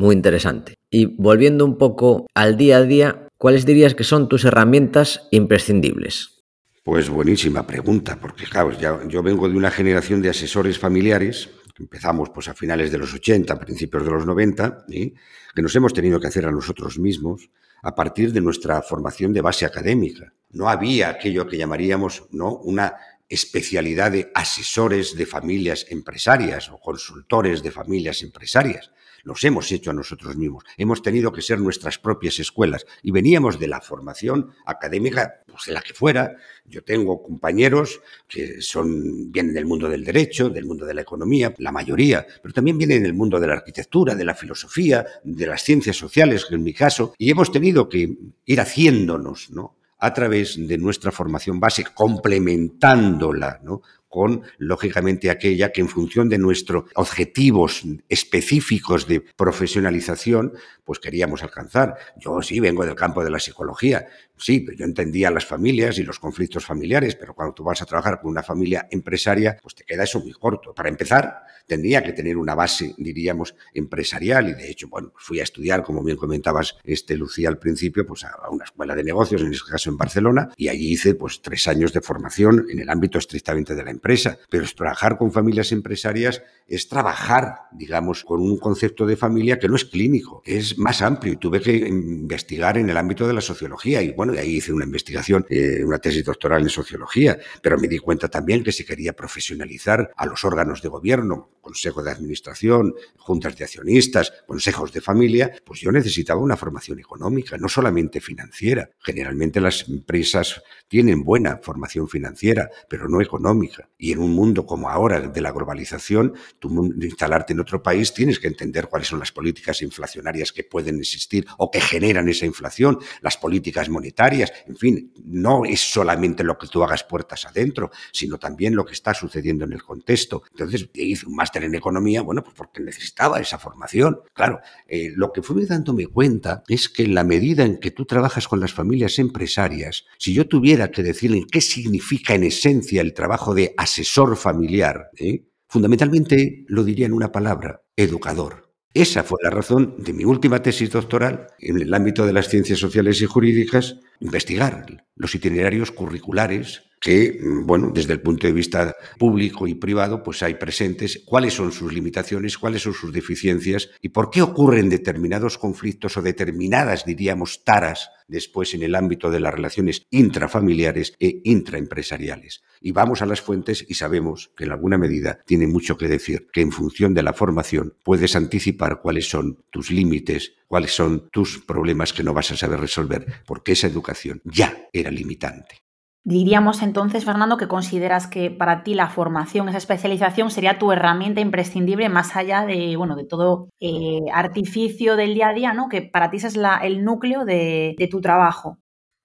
Muy 0.00 0.16
interesante. 0.16 0.76
Y 0.88 1.04
volviendo 1.04 1.66
un 1.66 1.76
poco 1.76 2.26
al 2.34 2.56
día 2.56 2.78
a 2.78 2.82
día, 2.84 3.28
¿cuáles 3.36 3.66
dirías 3.66 3.94
que 3.94 4.02
son 4.02 4.30
tus 4.30 4.46
herramientas 4.46 5.28
imprescindibles? 5.30 6.40
Pues 6.82 7.10
buenísima 7.10 7.66
pregunta, 7.66 8.18
porque 8.18 8.44
claro, 8.46 8.70
ya, 8.72 8.98
yo 9.06 9.22
vengo 9.22 9.46
de 9.46 9.58
una 9.58 9.70
generación 9.70 10.22
de 10.22 10.30
asesores 10.30 10.78
familiares, 10.78 11.50
empezamos 11.78 12.30
pues 12.30 12.48
a 12.48 12.54
finales 12.54 12.90
de 12.90 12.96
los 12.96 13.12
80, 13.12 13.60
principios 13.60 14.02
de 14.06 14.10
los 14.10 14.24
90, 14.24 14.86
¿sí? 14.88 15.14
que 15.54 15.60
nos 15.60 15.76
hemos 15.76 15.92
tenido 15.92 16.18
que 16.18 16.28
hacer 16.28 16.46
a 16.46 16.50
nosotros 16.50 16.98
mismos 16.98 17.50
a 17.82 17.94
partir 17.94 18.32
de 18.32 18.40
nuestra 18.40 18.80
formación 18.80 19.34
de 19.34 19.42
base 19.42 19.66
académica. 19.66 20.32
No 20.48 20.70
había 20.70 21.10
aquello 21.10 21.46
que 21.46 21.58
llamaríamos 21.58 22.24
¿no? 22.30 22.56
una 22.56 22.96
especialidad 23.28 24.12
de 24.12 24.32
asesores 24.34 25.14
de 25.14 25.26
familias 25.26 25.84
empresarias 25.90 26.70
o 26.70 26.80
consultores 26.80 27.62
de 27.62 27.70
familias 27.70 28.22
empresarias 28.22 28.90
los 29.24 29.42
hemos 29.44 29.70
hecho 29.72 29.90
a 29.90 29.94
nosotros 29.94 30.36
mismos. 30.36 30.64
Hemos 30.76 31.02
tenido 31.02 31.32
que 31.32 31.42
ser 31.42 31.60
nuestras 31.60 31.98
propias 31.98 32.38
escuelas 32.38 32.86
y 33.02 33.10
veníamos 33.10 33.58
de 33.58 33.68
la 33.68 33.80
formación 33.80 34.52
académica, 34.66 35.42
pues 35.46 35.64
de 35.66 35.72
la 35.72 35.82
que 35.82 35.94
fuera. 35.94 36.36
Yo 36.64 36.82
tengo 36.82 37.22
compañeros 37.22 38.00
que 38.28 38.60
son, 38.60 39.30
vienen 39.30 39.54
del 39.54 39.66
mundo 39.66 39.88
del 39.88 40.04
derecho, 40.04 40.48
del 40.48 40.66
mundo 40.66 40.86
de 40.86 40.94
la 40.94 41.02
economía, 41.02 41.54
la 41.58 41.72
mayoría, 41.72 42.26
pero 42.42 42.54
también 42.54 42.78
vienen 42.78 43.02
del 43.02 43.14
mundo 43.14 43.40
de 43.40 43.46
la 43.46 43.54
arquitectura, 43.54 44.14
de 44.14 44.24
la 44.24 44.34
filosofía, 44.34 45.06
de 45.24 45.46
las 45.46 45.62
ciencias 45.62 45.96
sociales, 45.96 46.46
en 46.50 46.62
mi 46.62 46.72
caso, 46.72 47.14
y 47.18 47.30
hemos 47.30 47.50
tenido 47.52 47.88
que 47.88 48.16
ir 48.46 48.60
haciéndonos, 48.60 49.50
¿no? 49.50 49.76
a 50.00 50.14
través 50.14 50.56
de 50.66 50.78
nuestra 50.78 51.12
formación 51.12 51.60
base, 51.60 51.84
complementándola 51.94 53.60
¿no? 53.62 53.82
Con, 54.10 54.42
lógicamente, 54.58 55.30
aquella 55.30 55.70
que 55.70 55.80
en 55.80 55.88
función 55.88 56.28
de 56.28 56.36
nuestros 56.36 56.84
objetivos 56.96 57.84
específicos 58.08 59.06
de 59.06 59.20
profesionalización, 59.20 60.52
pues 60.84 60.98
queríamos 60.98 61.44
alcanzar. 61.44 61.96
Yo 62.18 62.42
sí 62.42 62.58
vengo 62.58 62.84
del 62.84 62.96
campo 62.96 63.22
de 63.22 63.30
la 63.30 63.38
psicología, 63.38 64.08
sí, 64.36 64.66
yo 64.76 64.84
entendía 64.84 65.30
las 65.30 65.46
familias 65.46 65.98
y 65.98 66.02
los 66.02 66.18
conflictos 66.18 66.66
familiares, 66.66 67.14
pero 67.14 67.34
cuando 67.34 67.54
tú 67.54 67.62
vas 67.62 67.80
a 67.82 67.86
trabajar 67.86 68.20
con 68.20 68.32
una 68.32 68.42
familia 68.42 68.88
empresaria, 68.90 69.56
pues 69.62 69.76
te 69.76 69.84
queda 69.84 70.02
eso 70.02 70.18
muy 70.18 70.32
corto. 70.32 70.74
Para 70.74 70.88
empezar, 70.88 71.42
tendría 71.68 72.02
que 72.02 72.12
tener 72.12 72.36
una 72.36 72.56
base, 72.56 72.94
diríamos, 72.98 73.54
empresarial 73.74 74.48
y 74.48 74.54
de 74.54 74.70
hecho, 74.70 74.88
bueno, 74.88 75.12
fui 75.16 75.38
a 75.38 75.44
estudiar, 75.44 75.84
como 75.84 76.02
bien 76.02 76.16
comentabas, 76.16 76.78
este 76.82 77.16
Lucía 77.16 77.48
al 77.48 77.58
principio, 77.58 78.04
pues 78.04 78.24
a 78.24 78.50
una 78.50 78.64
escuela 78.64 78.96
de 78.96 79.04
negocios, 79.04 79.42
en 79.42 79.52
este 79.52 79.70
caso 79.70 79.90
en 79.90 79.96
Barcelona, 79.96 80.48
y 80.56 80.66
allí 80.66 80.94
hice 80.94 81.14
pues 81.14 81.40
tres 81.40 81.68
años 81.68 81.92
de 81.92 82.00
formación 82.00 82.66
en 82.68 82.80
el 82.80 82.90
ámbito 82.90 83.18
estrictamente 83.18 83.76
de 83.76 83.84
la 83.84 83.90
empresa 83.90 83.99
empresa, 84.00 84.38
pero 84.48 84.66
trabajar 84.74 85.18
con 85.18 85.30
familias 85.30 85.72
empresarias 85.72 86.42
es 86.66 86.88
trabajar, 86.88 87.66
digamos, 87.72 88.24
con 88.24 88.40
un 88.40 88.56
concepto 88.56 89.04
de 89.04 89.16
familia 89.16 89.58
que 89.58 89.68
no 89.68 89.76
es 89.76 89.84
clínico, 89.84 90.40
es 90.46 90.78
más 90.78 91.02
amplio. 91.02 91.32
Y 91.32 91.36
tuve 91.36 91.60
que 91.60 91.76
investigar 91.76 92.78
en 92.78 92.88
el 92.88 92.96
ámbito 92.96 93.26
de 93.26 93.34
la 93.34 93.40
sociología. 93.40 94.00
Y 94.02 94.12
bueno, 94.12 94.32
de 94.32 94.40
ahí 94.40 94.56
hice 94.56 94.72
una 94.72 94.84
investigación, 94.84 95.44
eh, 95.50 95.84
una 95.84 95.98
tesis 95.98 96.24
doctoral 96.24 96.62
en 96.62 96.68
sociología, 96.68 97.38
pero 97.60 97.76
me 97.76 97.88
di 97.88 97.98
cuenta 97.98 98.28
también 98.28 98.62
que 98.62 98.72
se 98.72 98.84
quería 98.84 99.12
profesionalizar 99.14 100.12
a 100.16 100.26
los 100.26 100.44
órganos 100.44 100.80
de 100.80 100.88
gobierno, 100.88 101.50
consejo 101.60 102.02
de 102.02 102.12
administración, 102.12 102.94
juntas 103.16 103.56
de 103.56 103.64
accionistas, 103.64 104.32
consejos 104.46 104.92
de 104.92 105.00
familia, 105.00 105.52
pues 105.64 105.80
yo 105.80 105.90
necesitaba 105.90 106.40
una 106.40 106.56
formación 106.56 107.00
económica, 107.00 107.58
no 107.58 107.68
solamente 107.68 108.20
financiera. 108.20 108.90
Generalmente 109.00 109.60
las 109.60 109.88
empresas 109.88 110.62
tienen 110.90 111.22
buena 111.22 111.60
formación 111.62 112.08
financiera, 112.08 112.68
pero 112.88 113.08
no 113.08 113.22
económica. 113.22 113.88
Y 113.96 114.10
en 114.10 114.18
un 114.18 114.32
mundo 114.32 114.66
como 114.66 114.90
ahora 114.90 115.20
de 115.20 115.40
la 115.40 115.52
globalización, 115.52 116.34
tú 116.58 116.92
instalarte 117.00 117.52
en 117.52 117.60
otro 117.60 117.80
país 117.80 118.12
tienes 118.12 118.40
que 118.40 118.48
entender 118.48 118.88
cuáles 118.88 119.06
son 119.06 119.20
las 119.20 119.30
políticas 119.30 119.82
inflacionarias 119.82 120.52
que 120.52 120.64
pueden 120.64 120.98
existir 120.98 121.46
o 121.58 121.70
que 121.70 121.80
generan 121.80 122.28
esa 122.28 122.44
inflación, 122.44 122.98
las 123.22 123.36
políticas 123.36 123.88
monetarias, 123.88 124.52
en 124.66 124.76
fin, 124.76 125.12
no 125.24 125.64
es 125.64 125.80
solamente 125.80 126.42
lo 126.42 126.58
que 126.58 126.66
tú 126.66 126.82
hagas 126.82 127.04
puertas 127.04 127.46
adentro, 127.46 127.92
sino 128.12 128.38
también 128.38 128.74
lo 128.74 128.84
que 128.84 128.94
está 128.94 129.14
sucediendo 129.14 129.66
en 129.66 129.72
el 129.72 129.84
contexto. 129.84 130.42
Entonces 130.50 130.88
hice 130.94 131.24
un 131.24 131.36
máster 131.36 131.62
en 131.62 131.76
economía, 131.76 132.22
bueno, 132.22 132.42
pues 132.42 132.56
porque 132.56 132.82
necesitaba 132.82 133.38
esa 133.38 133.60
formación. 133.60 134.22
Claro, 134.32 134.58
eh, 134.88 135.12
lo 135.14 135.30
que 135.32 135.42
fui 135.42 135.66
dándome 135.66 136.08
cuenta 136.08 136.64
es 136.66 136.88
que 136.88 137.04
en 137.04 137.14
la 137.14 137.22
medida 137.22 137.64
en 137.64 137.78
que 137.78 137.92
tú 137.92 138.06
trabajas 138.06 138.48
con 138.48 138.58
las 138.58 138.72
familias 138.72 139.20
empresarias, 139.20 140.06
si 140.18 140.34
yo 140.34 140.48
tuviera 140.48 140.79
que 140.88 141.02
decirle 141.02 141.44
qué 141.50 141.60
significa 141.60 142.34
en 142.34 142.44
esencia 142.44 143.00
el 143.00 143.14
trabajo 143.14 143.54
de 143.54 143.74
asesor 143.76 144.36
familiar, 144.36 145.10
¿eh? 145.16 145.46
Fundamentalmente 145.68 146.64
lo 146.66 146.82
diría 146.82 147.06
en 147.06 147.12
una 147.12 147.30
palabra, 147.30 147.82
educador. 147.94 148.72
Esa 148.92 149.22
fue 149.22 149.38
la 149.40 149.50
razón 149.50 149.94
de 149.98 150.12
mi 150.12 150.24
última 150.24 150.62
tesis 150.62 150.90
doctoral 150.90 151.46
en 151.60 151.80
el 151.80 151.94
ámbito 151.94 152.26
de 152.26 152.32
las 152.32 152.48
ciencias 152.48 152.80
sociales 152.80 153.22
y 153.22 153.26
jurídicas, 153.26 154.00
investigar 154.18 155.06
los 155.14 155.32
itinerarios 155.36 155.92
curriculares 155.92 156.89
que, 157.00 157.40
mm, 157.40 157.66
bueno, 157.66 157.90
desde 157.92 158.12
el 158.12 158.20
punto 158.20 158.46
de 158.46 158.52
vista 158.52 158.94
público 159.18 159.66
y 159.66 159.74
privado, 159.74 160.22
pues 160.22 160.42
hay 160.42 160.54
presentes 160.54 161.22
cuáles 161.24 161.54
son 161.54 161.72
sus 161.72 161.92
limitaciones, 161.92 162.58
cuáles 162.58 162.82
son 162.82 162.92
sus 162.92 163.12
deficiencias 163.12 163.90
y 164.02 164.10
por 164.10 164.30
qué 164.30 164.42
ocurren 164.42 164.90
determinados 164.90 165.56
conflictos 165.56 166.16
o 166.18 166.22
determinadas, 166.22 167.04
diríamos, 167.06 167.64
taras 167.64 168.10
después 168.28 168.74
en 168.74 168.82
el 168.82 168.94
ámbito 168.94 169.30
de 169.30 169.40
las 169.40 169.52
relaciones 169.52 170.06
intrafamiliares 170.10 171.14
e 171.18 171.40
intraempresariales. 171.44 172.62
Y 172.80 172.92
vamos 172.92 173.22
a 173.22 173.26
las 173.26 173.40
fuentes 173.40 173.84
y 173.88 173.94
sabemos 173.94 174.52
que 174.56 174.64
en 174.64 174.72
alguna 174.72 174.98
medida 174.98 175.40
tiene 175.46 175.66
mucho 175.66 175.96
que 175.96 176.06
decir, 176.06 176.48
que 176.52 176.60
en 176.60 176.70
función 176.70 177.14
de 177.14 177.22
la 177.22 177.32
formación 177.32 177.94
puedes 178.04 178.36
anticipar 178.36 179.00
cuáles 179.02 179.28
son 179.28 179.64
tus 179.70 179.90
límites, 179.90 180.52
cuáles 180.68 180.94
son 180.94 181.28
tus 181.30 181.58
problemas 181.58 182.12
que 182.12 182.22
no 182.22 182.34
vas 182.34 182.52
a 182.52 182.56
saber 182.56 182.78
resolver, 182.78 183.26
porque 183.46 183.72
esa 183.72 183.88
educación 183.88 184.40
ya 184.44 184.88
era 184.92 185.10
limitante. 185.10 185.89
Diríamos 186.22 186.82
entonces, 186.82 187.24
Fernando, 187.24 187.56
que 187.56 187.66
consideras 187.66 188.26
que 188.26 188.50
para 188.50 188.82
ti 188.82 188.94
la 188.94 189.08
formación, 189.08 189.68
esa 189.68 189.78
especialización, 189.78 190.50
sería 190.50 190.78
tu 190.78 190.92
herramienta 190.92 191.40
imprescindible 191.40 192.08
más 192.10 192.36
allá 192.36 192.66
de, 192.66 192.96
bueno, 192.96 193.16
de 193.16 193.24
todo 193.24 193.68
eh, 193.80 194.20
artificio 194.32 195.16
del 195.16 195.34
día 195.34 195.48
a 195.48 195.54
día, 195.54 195.72
¿no? 195.72 195.88
Que 195.88 196.02
para 196.02 196.30
ti 196.30 196.36
ese 196.36 196.48
es 196.48 196.58
el 196.82 197.04
núcleo 197.04 197.44
de 197.44 198.08
tu 198.10 198.20
trabajo. 198.20 198.78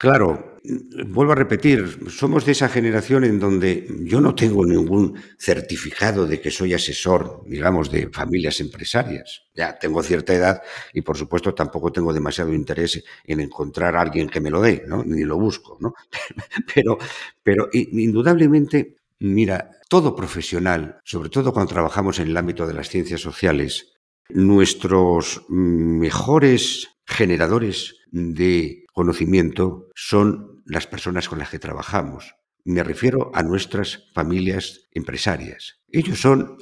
Claro, 0.05 0.59
vuelvo 1.07 1.31
a 1.31 1.41
repetir, 1.43 1.79
somos 2.12 2.45
de 2.45 2.51
esa 2.51 2.69
generación 2.69 3.24
en 3.24 3.39
donde 3.39 3.88
yo 4.01 4.21
no 4.21 4.35
tengo 4.35 4.63
ningún 4.63 5.19
certificado 5.39 6.27
de 6.27 6.39
que 6.39 6.51
soy 6.51 6.75
asesor, 6.75 7.41
digamos, 7.47 7.89
de 7.89 8.09
familias 8.09 8.59
empresarias. 8.59 9.47
Ya 9.55 9.79
tengo 9.79 10.03
cierta 10.03 10.35
edad 10.35 10.62
y, 10.93 11.01
por 11.01 11.17
supuesto, 11.17 11.55
tampoco 11.55 11.91
tengo 11.91 12.13
demasiado 12.13 12.53
interés 12.53 13.03
en 13.24 13.39
encontrar 13.39 13.95
a 13.95 14.01
alguien 14.01 14.29
que 14.29 14.41
me 14.41 14.51
lo 14.51 14.62
dé, 14.62 14.83
¿no? 14.85 15.03
Ni 15.03 15.24
lo 15.24 15.39
busco, 15.39 15.75
¿no? 15.81 15.95
Pero, 16.75 17.00
pero 17.41 17.67
indudablemente, 17.74 18.97
mira, 19.19 19.71
todo 19.89 20.15
profesional, 20.15 21.00
sobre 21.03 21.29
todo 21.29 21.51
cuando 21.51 21.74
trabajamos 21.74 22.19
en 22.19 22.27
el 22.27 22.38
ámbito 22.38 22.67
de 22.67 22.75
las 22.75 22.89
ciencias 22.89 23.21
sociales, 23.21 23.93
nuestros 24.29 25.41
mejores 25.50 26.89
generadores 27.07 27.95
de 28.12 28.85
conocimiento 28.95 29.91
son 29.93 30.63
las 30.65 30.87
personas 30.87 31.27
con 31.27 31.37
las 31.37 31.49
que 31.49 31.59
trabajamos. 31.59 32.33
Me 32.63 32.81
refiero 32.81 33.29
a 33.35 33.43
nuestras 33.43 34.09
familias 34.15 34.87
empresarias. 34.91 35.81
Ellos 35.89 36.19
son 36.19 36.57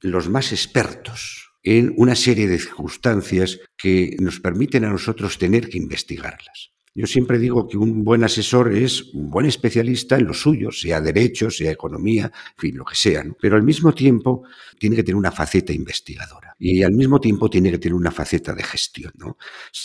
los 0.00 0.28
más 0.28 0.52
expertos 0.52 1.50
en 1.62 1.94
una 1.96 2.14
serie 2.14 2.46
de 2.46 2.58
circunstancias 2.58 3.58
que 3.76 4.16
nos 4.20 4.38
permiten 4.38 4.84
a 4.84 4.90
nosotros 4.90 5.38
tener 5.38 5.68
que 5.68 5.78
investigarlas. 5.78 6.70
Yo 6.98 7.06
siempre 7.06 7.38
digo 7.38 7.68
que 7.68 7.78
un 7.78 8.02
buen 8.02 8.24
asesor 8.24 8.74
es 8.74 9.14
un 9.14 9.30
buen 9.30 9.46
especialista 9.46 10.16
en 10.16 10.26
lo 10.26 10.34
suyo, 10.34 10.72
sea 10.72 11.00
derecho, 11.00 11.48
sea 11.48 11.70
economía, 11.70 12.24
en 12.24 12.56
fin, 12.56 12.76
lo 12.76 12.84
que 12.84 12.96
sea, 12.96 13.24
pero 13.40 13.54
al 13.54 13.62
mismo 13.62 13.94
tiempo 13.94 14.42
tiene 14.80 14.96
que 14.96 15.04
tener 15.04 15.14
una 15.14 15.30
faceta 15.30 15.72
investigadora 15.72 16.56
y 16.58 16.82
al 16.82 16.90
mismo 16.90 17.20
tiempo 17.20 17.48
tiene 17.48 17.70
que 17.70 17.78
tener 17.78 17.94
una 17.94 18.10
faceta 18.10 18.52
de 18.52 18.64
gestión. 18.64 19.12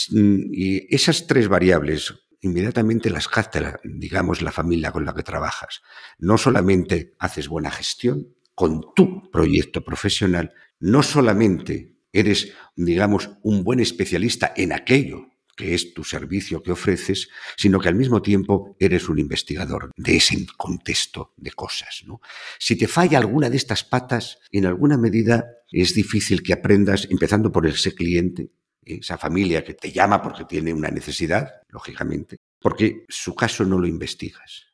Y 0.09 0.95
esas 0.95 1.27
tres 1.27 1.47
variables 1.47 2.15
inmediatamente 2.41 3.11
las 3.11 3.27
capta, 3.27 3.79
digamos, 3.83 4.41
la 4.41 4.51
familia 4.51 4.91
con 4.91 5.05
la 5.05 5.13
que 5.13 5.21
trabajas. 5.21 5.83
No 6.17 6.39
solamente 6.39 7.13
haces 7.19 7.47
buena 7.47 7.69
gestión 7.69 8.33
con 8.55 8.81
tu 8.95 9.29
proyecto 9.29 9.85
profesional, 9.85 10.51
no 10.79 11.03
solamente 11.03 11.95
eres, 12.11 12.53
digamos, 12.75 13.29
un 13.43 13.63
buen 13.63 13.79
especialista 13.79 14.51
en 14.57 14.73
aquello 14.73 15.27
que 15.55 15.73
es 15.73 15.93
tu 15.93 16.03
servicio 16.03 16.61
que 16.63 16.71
ofreces, 16.71 17.29
sino 17.57 17.79
que 17.79 17.89
al 17.89 17.95
mismo 17.95 18.21
tiempo 18.21 18.75
eres 18.79 19.09
un 19.09 19.19
investigador 19.19 19.91
de 19.95 20.17
ese 20.17 20.45
contexto 20.57 21.33
de 21.37 21.51
cosas. 21.51 22.03
¿no? 22.05 22.21
Si 22.59 22.75
te 22.75 22.87
falla 22.87 23.17
alguna 23.17 23.49
de 23.49 23.57
estas 23.57 23.83
patas, 23.83 24.39
en 24.51 24.65
alguna 24.65 24.97
medida 24.97 25.45
es 25.71 25.93
difícil 25.93 26.43
que 26.43 26.53
aprendas, 26.53 27.07
empezando 27.09 27.51
por 27.51 27.65
ese 27.67 27.93
cliente, 27.93 28.51
esa 28.85 29.17
familia 29.17 29.63
que 29.63 29.73
te 29.73 29.91
llama 29.91 30.21
porque 30.21 30.45
tiene 30.45 30.73
una 30.73 30.89
necesidad, 30.89 31.49
lógicamente, 31.69 32.37
porque 32.59 33.05
su 33.07 33.35
caso 33.35 33.63
no 33.63 33.79
lo 33.79 33.87
investigas. 33.87 34.73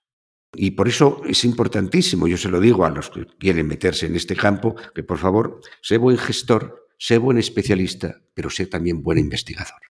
Y 0.56 0.72
por 0.72 0.88
eso 0.88 1.22
es 1.26 1.46
importantísimo, 1.46 2.28
yo 2.28 2.38
se 2.38 2.50
lo 2.50 2.60
digo 2.60 2.84
a 2.86 2.90
los 2.90 3.10
que 3.10 3.26
quieren 3.38 3.68
meterse 3.68 4.08
en 4.08 4.16
este 4.16 4.36
campo, 4.36 4.76
que 4.96 5.04
por 5.04 5.20
favor, 5.20 5.62
sé 5.82 5.98
buen 5.98 6.18
gestor, 6.18 6.88
sé 6.98 7.18
buen 7.20 7.38
especialista, 7.38 8.22
pero 8.34 8.50
sé 8.50 8.66
también 8.66 9.04
buen 9.04 9.20
investigador. 9.20 9.89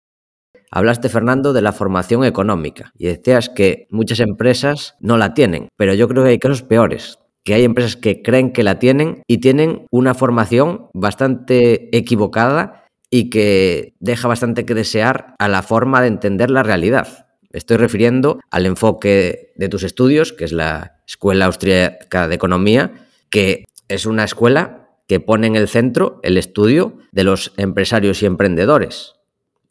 Hablaste, 0.74 1.10
Fernando, 1.10 1.52
de 1.52 1.62
la 1.62 1.74
formación 1.74 2.24
económica 2.24 2.94
y 2.98 3.08
decías 3.08 3.50
que 3.50 3.88
muchas 3.90 4.22
empresas 4.22 4.96
no 5.02 5.18
la 5.18 5.34
tienen, 5.34 5.68
pero 5.76 5.94
yo 5.94 6.08
creo 6.08 6.24
que 6.24 6.30
hay 6.30 6.40
casos 6.40 6.64
peores, 6.64 7.20
que 7.44 7.54
hay 7.54 7.66
empresas 7.66 7.98
que 7.98 8.22
creen 8.22 8.54
que 8.54 8.64
la 8.64 8.80
tienen 8.80 9.22
y 9.28 9.40
tienen 9.40 9.86
una 9.92 10.14
formación 10.14 10.88
bastante 10.94 11.96
equivocada 11.96 12.86
y 13.10 13.30
que 13.30 13.96
deja 14.00 14.30
bastante 14.30 14.66
que 14.66 14.74
desear 14.74 15.36
a 15.40 15.50
la 15.50 15.62
forma 15.62 16.00
de 16.00 16.08
entender 16.08 16.50
la 16.50 16.64
realidad. 16.64 17.28
Estoy 17.52 17.76
refiriendo 17.76 18.40
al 18.50 18.66
enfoque 18.66 19.52
de 19.58 19.68
tus 19.68 19.84
estudios, 19.84 20.32
que 20.32 20.46
es 20.46 20.54
la 20.54 21.02
Escuela 21.06 21.48
Austríaca 21.48 22.30
de 22.30 22.36
Economía, 22.36 22.94
que 23.30 23.66
es 23.90 24.06
una 24.06 24.24
escuela 24.24 24.88
que 25.10 25.20
pone 25.20 25.48
en 25.48 25.58
el 25.58 25.68
centro 25.68 26.22
el 26.24 26.38
estudio 26.38 26.98
de 27.12 27.26
los 27.26 27.52
empresarios 27.58 28.24
y 28.24 28.26
emprendedores 28.26 29.16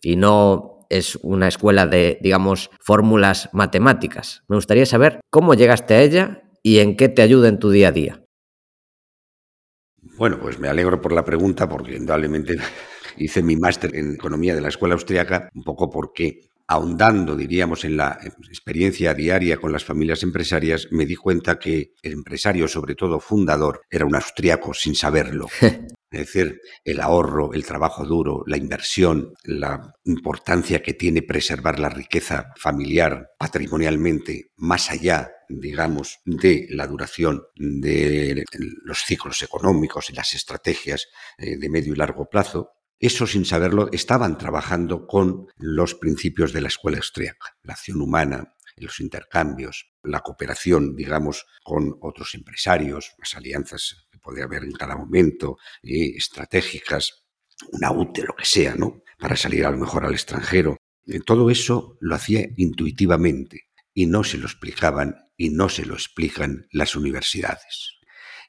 y 0.02 0.16
no 0.16 0.69
es 0.90 1.16
una 1.22 1.48
escuela 1.48 1.86
de, 1.86 2.18
digamos, 2.20 2.70
fórmulas 2.80 3.48
matemáticas. 3.52 4.42
Me 4.48 4.56
gustaría 4.56 4.84
saber 4.84 5.20
cómo 5.30 5.54
llegaste 5.54 5.94
a 5.94 6.02
ella 6.02 6.42
y 6.62 6.80
en 6.80 6.96
qué 6.96 7.08
te 7.08 7.22
ayuda 7.22 7.48
en 7.48 7.58
tu 7.58 7.70
día 7.70 7.88
a 7.88 7.92
día. 7.92 8.24
Bueno, 10.18 10.38
pues 10.38 10.58
me 10.58 10.68
alegro 10.68 11.00
por 11.00 11.12
la 11.12 11.24
pregunta 11.24 11.68
porque 11.68 11.96
indudablemente 11.96 12.56
hice 13.16 13.42
mi 13.42 13.56
máster 13.56 13.94
en 13.96 14.14
economía 14.14 14.54
de 14.54 14.60
la 14.60 14.68
escuela 14.68 14.94
austriaca 14.94 15.48
un 15.54 15.62
poco 15.62 15.88
porque 15.88 16.50
ahondando, 16.66 17.34
diríamos, 17.34 17.84
en 17.84 17.96
la 17.96 18.18
experiencia 18.48 19.12
diaria 19.12 19.56
con 19.56 19.72
las 19.72 19.84
familias 19.84 20.22
empresarias, 20.22 20.86
me 20.92 21.04
di 21.04 21.16
cuenta 21.16 21.58
que 21.58 21.94
el 22.00 22.12
empresario, 22.12 22.68
sobre 22.68 22.94
todo 22.94 23.18
fundador, 23.18 23.82
era 23.90 24.06
un 24.06 24.14
austriaco 24.14 24.72
sin 24.72 24.94
saberlo. 24.94 25.48
Es 26.10 26.20
decir, 26.20 26.60
el 26.84 27.00
ahorro, 27.00 27.52
el 27.52 27.64
trabajo 27.64 28.04
duro, 28.04 28.42
la 28.46 28.56
inversión, 28.56 29.32
la 29.44 29.94
importancia 30.04 30.82
que 30.82 30.94
tiene 30.94 31.22
preservar 31.22 31.78
la 31.78 31.88
riqueza 31.88 32.52
familiar 32.56 33.28
patrimonialmente, 33.38 34.50
más 34.56 34.90
allá, 34.90 35.30
digamos, 35.48 36.18
de 36.24 36.66
la 36.70 36.88
duración 36.88 37.42
de 37.54 38.44
los 38.84 38.98
ciclos 39.04 39.40
económicos 39.42 40.10
y 40.10 40.14
las 40.14 40.34
estrategias 40.34 41.06
eh, 41.38 41.56
de 41.56 41.70
medio 41.70 41.92
y 41.92 41.96
largo 41.96 42.28
plazo, 42.28 42.72
eso 42.98 43.26
sin 43.26 43.46
saberlo 43.46 43.88
estaban 43.92 44.36
trabajando 44.36 45.06
con 45.06 45.46
los 45.56 45.94
principios 45.94 46.52
de 46.52 46.60
la 46.60 46.68
escuela 46.68 46.98
austríaca, 46.98 47.56
la 47.62 47.72
acción 47.72 48.02
humana, 48.02 48.54
los 48.80 49.00
intercambios, 49.00 49.92
la 50.02 50.20
cooperación, 50.20 50.94
digamos, 50.96 51.46
con 51.62 51.96
otros 52.00 52.34
empresarios, 52.34 53.12
las 53.18 53.34
alianzas 53.34 54.06
que 54.10 54.18
puede 54.18 54.42
haber 54.42 54.64
en 54.64 54.72
cada 54.72 54.96
momento, 54.96 55.58
estratégicas, 55.82 57.24
una 57.72 57.92
UTE, 57.92 58.24
lo 58.24 58.34
que 58.34 58.44
sea, 58.44 58.74
¿no? 58.74 59.02
Para 59.18 59.36
salir 59.36 59.66
a 59.66 59.70
lo 59.70 59.78
mejor 59.78 60.04
al 60.04 60.12
extranjero. 60.12 60.76
Eh, 61.06 61.20
todo 61.24 61.50
eso 61.50 61.96
lo 62.00 62.14
hacía 62.14 62.46
intuitivamente 62.56 63.68
y 63.92 64.06
no 64.06 64.24
se 64.24 64.38
lo 64.38 64.46
explicaban 64.46 65.16
y 65.36 65.50
no 65.50 65.68
se 65.68 65.84
lo 65.84 65.94
explican 65.94 66.66
las 66.72 66.96
universidades. 66.96 67.98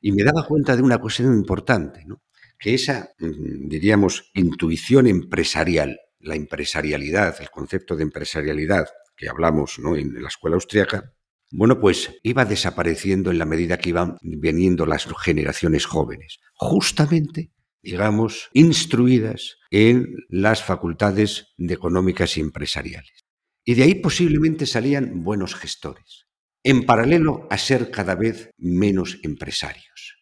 Y 0.01 0.11
me 0.11 0.23
daba 0.23 0.45
cuenta 0.45 0.75
de 0.75 0.81
una 0.81 0.97
cuestión 0.97 1.33
importante, 1.33 2.03
¿no? 2.05 2.21
que 2.61 2.75
esa, 2.75 3.09
mm, 3.19 3.67
diríamos, 3.67 4.29
intuición 4.35 5.07
empresarial, 5.07 5.99
la 6.19 6.35
empresarialidad, 6.35 7.35
el 7.41 7.49
concepto 7.49 7.95
de 7.95 8.03
empresarialidad 8.03 8.87
que 9.21 9.29
hablamos 9.29 9.77
¿no? 9.77 9.95
en 9.95 10.19
la 10.19 10.27
escuela 10.27 10.55
austríaca, 10.55 11.13
bueno, 11.51 11.79
pues 11.79 12.19
iba 12.23 12.43
desapareciendo 12.43 13.29
en 13.29 13.37
la 13.37 13.45
medida 13.45 13.77
que 13.77 13.89
iban 13.89 14.17
viniendo 14.21 14.85
las 14.85 15.05
generaciones 15.21 15.85
jóvenes, 15.85 16.39
justamente, 16.55 17.51
digamos, 17.83 18.49
instruidas 18.53 19.57
en 19.69 20.07
las 20.29 20.63
facultades 20.63 21.53
de 21.57 21.73
económicas 21.75 22.37
y 22.37 22.41
empresariales. 22.41 23.25
Y 23.63 23.75
de 23.75 23.83
ahí 23.83 23.95
posiblemente 23.95 24.65
salían 24.65 25.23
buenos 25.23 25.53
gestores, 25.53 26.25
en 26.63 26.85
paralelo 26.85 27.47
a 27.51 27.57
ser 27.57 27.91
cada 27.91 28.15
vez 28.15 28.49
menos 28.57 29.19
empresarios. 29.21 30.17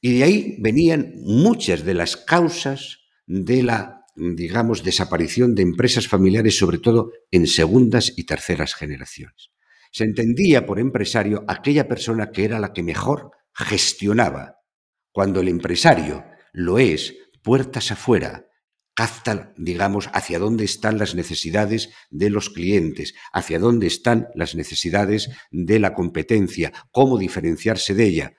Y 0.00 0.18
de 0.18 0.24
ahí 0.24 0.56
venían 0.60 1.14
muchas 1.22 1.84
de 1.84 1.94
las 1.94 2.16
causas 2.16 2.98
de 3.26 3.62
la, 3.62 4.03
digamos, 4.14 4.82
desaparición 4.82 5.54
de 5.54 5.62
empresas 5.62 6.08
familiares, 6.08 6.56
sobre 6.56 6.78
todo 6.78 7.12
en 7.30 7.46
segundas 7.46 8.12
y 8.16 8.24
terceras 8.24 8.74
generaciones. 8.74 9.50
Se 9.92 10.04
entendía 10.04 10.66
por 10.66 10.78
empresario 10.78 11.44
aquella 11.48 11.88
persona 11.88 12.30
que 12.30 12.44
era 12.44 12.58
la 12.58 12.72
que 12.72 12.82
mejor 12.82 13.30
gestionaba. 13.52 14.56
Cuando 15.12 15.40
el 15.40 15.48
empresario 15.48 16.24
lo 16.52 16.78
es 16.78 17.14
puertas 17.42 17.92
afuera, 17.92 18.46
capta, 18.94 19.52
digamos, 19.56 20.08
hacia 20.12 20.38
dónde 20.38 20.64
están 20.64 20.98
las 20.98 21.14
necesidades 21.14 21.90
de 22.10 22.30
los 22.30 22.50
clientes, 22.50 23.14
hacia 23.32 23.58
dónde 23.58 23.86
están 23.86 24.28
las 24.34 24.54
necesidades 24.54 25.30
de 25.50 25.78
la 25.78 25.94
competencia, 25.94 26.72
cómo 26.90 27.18
diferenciarse 27.18 27.94
de 27.94 28.04
ella, 28.04 28.32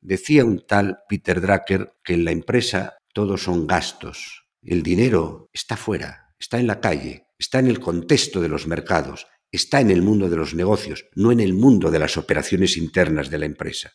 Decía 0.00 0.44
un 0.44 0.64
tal 0.64 1.00
Peter 1.08 1.40
Drucker 1.40 1.92
que 2.04 2.14
en 2.14 2.24
la 2.24 2.30
empresa 2.30 2.98
todos 3.12 3.42
son 3.42 3.66
gastos. 3.66 4.47
El 4.70 4.82
dinero 4.82 5.48
está 5.54 5.78
fuera, 5.78 6.34
está 6.38 6.60
en 6.60 6.66
la 6.66 6.78
calle, 6.78 7.24
está 7.38 7.58
en 7.58 7.68
el 7.68 7.80
contexto 7.80 8.42
de 8.42 8.50
los 8.50 8.66
mercados, 8.66 9.26
está 9.50 9.80
en 9.80 9.90
el 9.90 10.02
mundo 10.02 10.28
de 10.28 10.36
los 10.36 10.52
negocios, 10.52 11.06
no 11.14 11.32
en 11.32 11.40
el 11.40 11.54
mundo 11.54 11.90
de 11.90 11.98
las 11.98 12.18
operaciones 12.18 12.76
internas 12.76 13.30
de 13.30 13.38
la 13.38 13.46
empresa. 13.46 13.94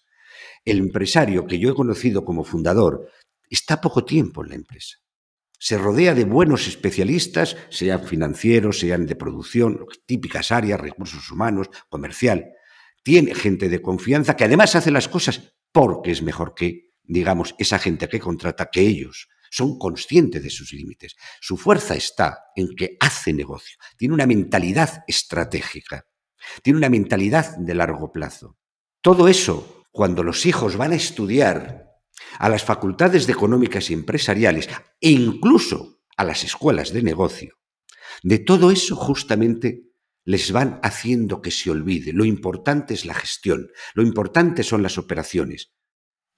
El 0.66 0.80
empresario 0.80 1.46
que 1.46 1.60
yo 1.60 1.70
he 1.70 1.76
conocido 1.76 2.26
como 2.26 2.44
fundador 2.44 3.08
está 3.52 3.82
poco 3.82 4.04
tiempo 4.04 4.42
en 4.44 4.50
la 4.50 4.56
empresa. 4.56 4.98
Se 5.60 5.78
rodea 5.78 6.16
de 6.16 6.26
buenos 6.26 6.68
especialistas, 6.68 7.56
sean 7.70 8.04
financieros, 8.08 8.80
sean 8.80 9.06
de 9.06 9.16
producción, 9.16 9.86
típicas 10.08 10.52
áreas, 10.52 10.82
recursos 10.82 11.30
humanos, 11.30 11.70
comercial. 11.88 12.48
Tiene 13.04 13.36
gente 13.36 13.70
de 13.70 13.80
confianza 13.80 14.36
que 14.36 14.46
además 14.46 14.76
hace 14.76 14.90
las 14.90 15.08
cosas 15.08 15.54
porque 15.72 16.10
es 16.10 16.24
mejor 16.24 16.56
que, 16.56 16.90
digamos, 17.04 17.54
esa 17.60 17.78
gente 17.78 18.10
que 18.10 18.20
contrata 18.20 18.72
que 18.72 18.82
ellos. 18.82 19.28
Son 19.54 19.78
conscientes 19.78 20.42
de 20.42 20.50
sus 20.50 20.74
límites. 20.74 21.16
Su 21.40 21.58
fuerza 21.58 21.94
está 21.94 22.46
en 22.56 22.76
que 22.76 22.98
hace 23.00 23.34
negocio. 23.34 23.78
Tiene 23.98 24.16
una 24.16 24.26
mentalidad 24.26 25.04
estratégica. 25.08 26.08
Tiene 26.64 26.78
una 26.78 26.90
mentalidad 26.90 27.56
de 27.58 27.76
largo 27.76 28.12
plazo. 28.12 28.58
Todo 29.02 29.28
eso, 29.28 29.84
cuando 29.92 30.24
los 30.24 30.48
hijos 30.48 30.76
van 30.76 30.92
a 30.92 30.96
estudiar 30.96 31.86
a 32.40 32.50
las 32.50 32.64
facultades 32.64 33.28
de 33.28 33.34
económicas 33.34 33.92
y 33.92 33.94
empresariales 33.94 34.68
e 35.00 35.12
incluso 35.12 36.02
a 36.18 36.24
las 36.24 36.44
escuelas 36.44 36.92
de 36.92 37.04
negocio, 37.04 37.60
de 38.24 38.40
todo 38.40 38.72
eso 38.72 38.96
justamente 38.96 39.84
les 40.26 40.52
van 40.52 40.80
haciendo 40.82 41.44
que 41.44 41.52
se 41.52 41.70
olvide. 41.70 42.12
Lo 42.12 42.26
importante 42.26 42.96
es 42.96 43.06
la 43.06 43.14
gestión, 43.14 43.70
lo 43.94 44.02
importante 44.02 44.64
son 44.64 44.82
las 44.82 44.98
operaciones. 44.98 45.74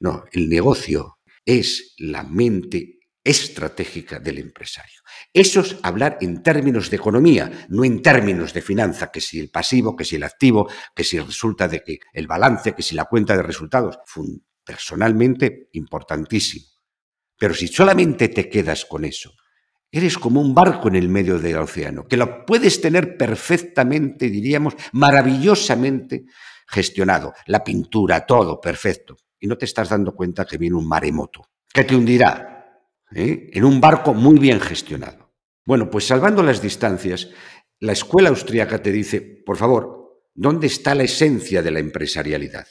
No, 0.01 0.25
el 0.33 0.49
negocio 0.49 1.19
es 1.45 1.93
la 1.97 2.23
mente 2.23 2.94
estratégica 3.25 4.19
del 4.19 4.37
empresario. 4.37 5.01
Eso 5.33 5.61
es 5.61 5.77
hablar 5.81 6.19
en 6.21 6.43
términos 6.43 6.91
de 6.91 6.97
economía, 6.97 7.65
no 7.69 7.83
en 7.83 8.01
términos 8.01 8.53
de 8.53 8.61
finanza, 8.61 9.11
que 9.11 9.19
si 9.19 9.39
el 9.39 9.49
pasivo, 9.49 9.95
que 9.95 10.05
si 10.05 10.15
el 10.15 10.23
activo, 10.23 10.69
que 10.95 11.03
si 11.03 11.19
resulta 11.19 11.67
de 11.67 11.81
que 11.83 11.99
el 12.13 12.27
balance, 12.27 12.73
que 12.73 12.83
si 12.83 12.93
la 12.93 13.05
cuenta 13.05 13.35
de 13.35 13.41
resultados. 13.41 13.97
Personalmente, 14.63 15.69
importantísimo. 15.73 16.67
Pero 17.37 17.53
si 17.53 17.67
solamente 17.67 18.29
te 18.29 18.47
quedas 18.47 18.85
con 18.85 19.03
eso, 19.03 19.33
Eres 19.91 20.17
como 20.17 20.41
un 20.41 20.53
barco 20.53 20.89
en 20.89 20.95
el 20.95 21.07
medio 21.07 21.39
del 21.39 21.55
océano, 21.55 22.05
que 22.05 22.17
lo 22.17 22.45
puedes 22.45 22.81
tener 22.81 23.15
perfectamente, 23.15 24.29
diríamos, 24.29 24.75
maravillosamente 24.91 26.25
gestionado. 26.67 27.33
La 27.45 27.63
pintura, 27.63 28.25
todo, 28.25 28.59
perfecto. 28.59 29.15
Y 29.39 29.47
no 29.47 29.57
te 29.57 29.63
estás 29.63 29.87
dando 29.87 30.13
cuenta 30.13 30.43
que 30.43 30.57
viene 30.57 30.75
un 30.75 30.85
maremoto, 30.85 31.47
que 31.71 31.85
te 31.85 31.95
hundirá 31.95 32.54
¿eh? 33.15 33.49
en 33.51 33.63
un 33.63 33.81
barco 33.81 34.13
muy 34.13 34.37
bien 34.37 34.59
gestionado. 34.59 35.33
Bueno, 35.65 35.89
pues 35.89 36.05
salvando 36.05 36.43
las 36.43 36.61
distancias, 36.61 37.29
la 37.79 37.93
escuela 37.93 38.29
austríaca 38.29 38.81
te 38.83 38.91
dice, 38.91 39.21
por 39.21 39.57
favor, 39.57 40.21
¿dónde 40.35 40.67
está 40.67 40.93
la 40.93 41.03
esencia 41.03 41.63
de 41.63 41.71
la 41.71 41.79
empresarialidad? 41.79 42.67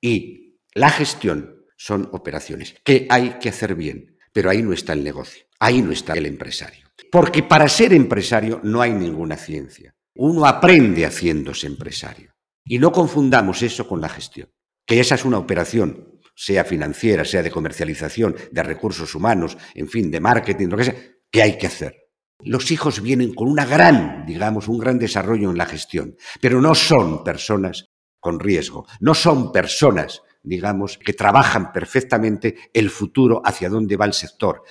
Y 0.00 0.60
la 0.72 0.88
gestión 0.88 1.66
son 1.76 2.08
operaciones 2.12 2.76
que 2.84 3.06
hay 3.10 3.38
que 3.40 3.50
hacer 3.50 3.74
bien, 3.74 4.16
pero 4.32 4.48
ahí 4.48 4.62
no 4.62 4.72
está 4.72 4.94
el 4.94 5.04
negocio. 5.04 5.44
Ahí 5.60 5.82
no 5.82 5.90
está 5.90 6.14
el 6.14 6.26
empresario. 6.26 6.86
Porque 7.10 7.42
para 7.42 7.68
ser 7.68 7.92
empresario 7.92 8.60
no 8.62 8.80
hay 8.80 8.92
ninguna 8.92 9.36
ciencia. 9.36 9.94
Uno 10.14 10.46
aprende 10.46 11.04
haciéndose 11.04 11.66
empresario. 11.66 12.32
Y 12.64 12.78
no 12.78 12.92
confundamos 12.92 13.62
eso 13.62 13.88
con 13.88 14.00
la 14.00 14.08
gestión, 14.08 14.50
que 14.86 15.00
esa 15.00 15.14
es 15.14 15.24
una 15.24 15.38
operación, 15.38 16.17
sea 16.40 16.64
financiera, 16.64 17.24
sea 17.24 17.42
de 17.42 17.50
comercialización, 17.50 18.36
de 18.52 18.62
recursos 18.62 19.12
humanos, 19.16 19.58
en 19.74 19.88
fin, 19.88 20.08
de 20.08 20.20
marketing, 20.20 20.68
lo 20.68 20.76
que 20.76 20.84
sea, 20.84 20.94
que 21.32 21.42
hay 21.42 21.58
que 21.58 21.66
hacer. 21.66 21.96
Los 22.44 22.70
hijos 22.70 23.02
vienen 23.02 23.34
con 23.34 23.48
una 23.48 23.66
gran, 23.66 24.24
digamos, 24.24 24.68
un 24.68 24.78
gran 24.78 25.00
desarrollo 25.00 25.50
en 25.50 25.58
la 25.58 25.66
gestión, 25.66 26.14
pero 26.40 26.60
no 26.60 26.76
son 26.76 27.24
personas 27.24 27.86
con 28.20 28.38
riesgo, 28.38 28.86
no 29.00 29.14
son 29.14 29.50
personas 29.50 30.22
digamos, 30.44 30.96
que 30.98 31.12
trabajan 31.12 31.72
perfectamente 31.72 32.56
el 32.72 32.90
futuro 32.90 33.42
hacia 33.44 33.68
dónde 33.68 33.96
va 33.96 34.06
el 34.06 34.12
sector, 34.12 34.62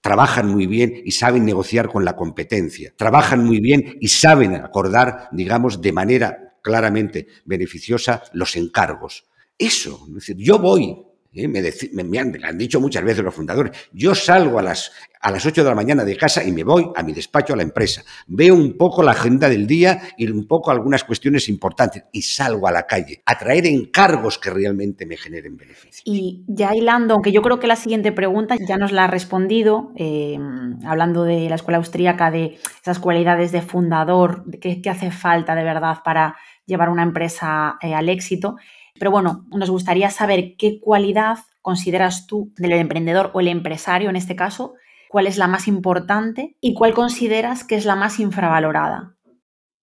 trabajan 0.00 0.48
muy 0.48 0.66
bien 0.66 1.00
y 1.02 1.12
saben 1.12 1.46
negociar 1.46 1.90
con 1.90 2.04
la 2.04 2.14
competencia, 2.14 2.92
trabajan 2.96 3.44
muy 3.44 3.58
bien 3.58 3.96
y 4.00 4.08
saben 4.08 4.54
acordar, 4.54 5.30
digamos, 5.32 5.80
de 5.80 5.92
manera 5.92 6.58
claramente 6.62 7.26
beneficiosa 7.46 8.22
los 8.34 8.54
encargos. 8.54 9.26
Eso, 9.58 10.06
yo 10.36 10.58
voy 10.58 11.13
¿eh? 11.34 11.48
Me, 11.48 12.18
han, 12.18 12.58
dicho 12.58 12.80
muchas 12.80 13.04
veces 13.04 13.24
los 13.24 13.34
fundadores, 13.34 13.72
yo 13.92 14.14
salgo 14.14 14.58
a 14.58 14.62
las, 14.62 14.92
a 15.20 15.30
las 15.30 15.44
8 15.44 15.62
de 15.62 15.68
la 15.68 15.74
mañana 15.74 16.04
de 16.04 16.16
casa 16.16 16.44
y 16.44 16.52
me 16.52 16.64
voy 16.64 16.90
a 16.94 17.02
mi 17.02 17.12
despacho 17.12 17.54
a 17.54 17.56
la 17.56 17.62
empresa. 17.62 18.02
Veo 18.26 18.54
un 18.54 18.76
poco 18.76 19.02
la 19.02 19.12
agenda 19.12 19.48
del 19.48 19.66
día 19.66 20.02
y 20.16 20.28
un 20.28 20.46
poco 20.46 20.70
algunas 20.70 21.04
cuestiones 21.04 21.48
importantes 21.48 22.04
y 22.12 22.22
salgo 22.22 22.68
a 22.68 22.72
la 22.72 22.86
calle 22.86 23.22
a 23.24 23.38
traer 23.38 23.66
encargos 23.66 24.38
que 24.38 24.50
realmente 24.50 25.06
me 25.06 25.16
generen 25.16 25.56
beneficios. 25.56 26.02
Y 26.04 26.44
ya 26.46 26.74
hilando, 26.74 27.14
aunque 27.14 27.32
yo 27.32 27.42
creo 27.42 27.58
que 27.58 27.66
la 27.66 27.76
siguiente 27.76 28.12
pregunta 28.12 28.56
ya 28.68 28.76
nos 28.76 28.92
la 28.92 29.04
ha 29.04 29.08
respondido, 29.08 29.92
eh, 29.96 30.38
hablando 30.84 31.24
de 31.24 31.48
la 31.48 31.54
escuela 31.54 31.78
austríaca, 31.78 32.30
de 32.30 32.58
esas 32.82 32.98
cualidades 32.98 33.52
de 33.52 33.62
fundador, 33.62 34.44
de 34.44 34.80
qué, 34.80 34.90
hace 34.90 35.10
falta 35.10 35.54
de 35.54 35.64
verdad 35.64 35.98
para 36.04 36.36
llevar 36.66 36.88
una 36.88 37.02
empresa 37.02 37.76
eh, 37.80 37.94
al 37.94 38.08
éxito. 38.08 38.56
Pero 39.04 39.12
bueno, 39.12 39.44
nos 39.50 39.68
gustaría 39.68 40.08
saber 40.08 40.56
qué 40.56 40.80
cualidad 40.80 41.36
consideras 41.60 42.26
tú 42.26 42.54
del 42.56 42.72
emprendedor 42.72 43.32
o 43.34 43.40
el 43.40 43.48
empresario 43.48 44.08
en 44.08 44.16
este 44.16 44.34
caso, 44.34 44.76
cuál 45.10 45.26
es 45.26 45.36
la 45.36 45.46
más 45.46 45.68
importante 45.68 46.56
y 46.58 46.72
cuál 46.72 46.94
consideras 46.94 47.64
que 47.64 47.74
es 47.74 47.84
la 47.84 47.96
más 47.96 48.18
infravalorada. 48.18 49.18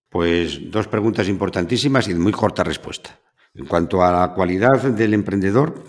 Pues 0.09 0.71
dos 0.71 0.87
preguntas 0.87 1.29
importantísimas 1.29 2.07
y 2.07 2.13
de 2.13 2.19
muy 2.19 2.31
corta 2.31 2.63
respuesta. 2.63 3.19
En 3.53 3.67
cuanto 3.67 4.01
a 4.01 4.11
la 4.11 4.33
cualidad 4.33 4.81
del 4.81 5.13
emprendedor, 5.13 5.83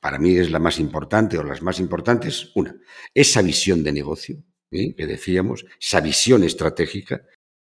para 0.00 0.18
mí 0.18 0.38
es 0.38 0.50
la 0.50 0.58
más 0.58 0.80
importante 0.80 1.36
o 1.36 1.42
las 1.42 1.60
más 1.60 1.80
importantes, 1.80 2.52
una, 2.54 2.74
esa 3.12 3.42
visión 3.42 3.84
de 3.84 3.92
negocio, 3.92 4.42
¿eh? 4.70 4.94
que 4.96 5.06
decíamos, 5.06 5.66
esa 5.78 6.00
visión 6.00 6.42
estratégica 6.42 7.20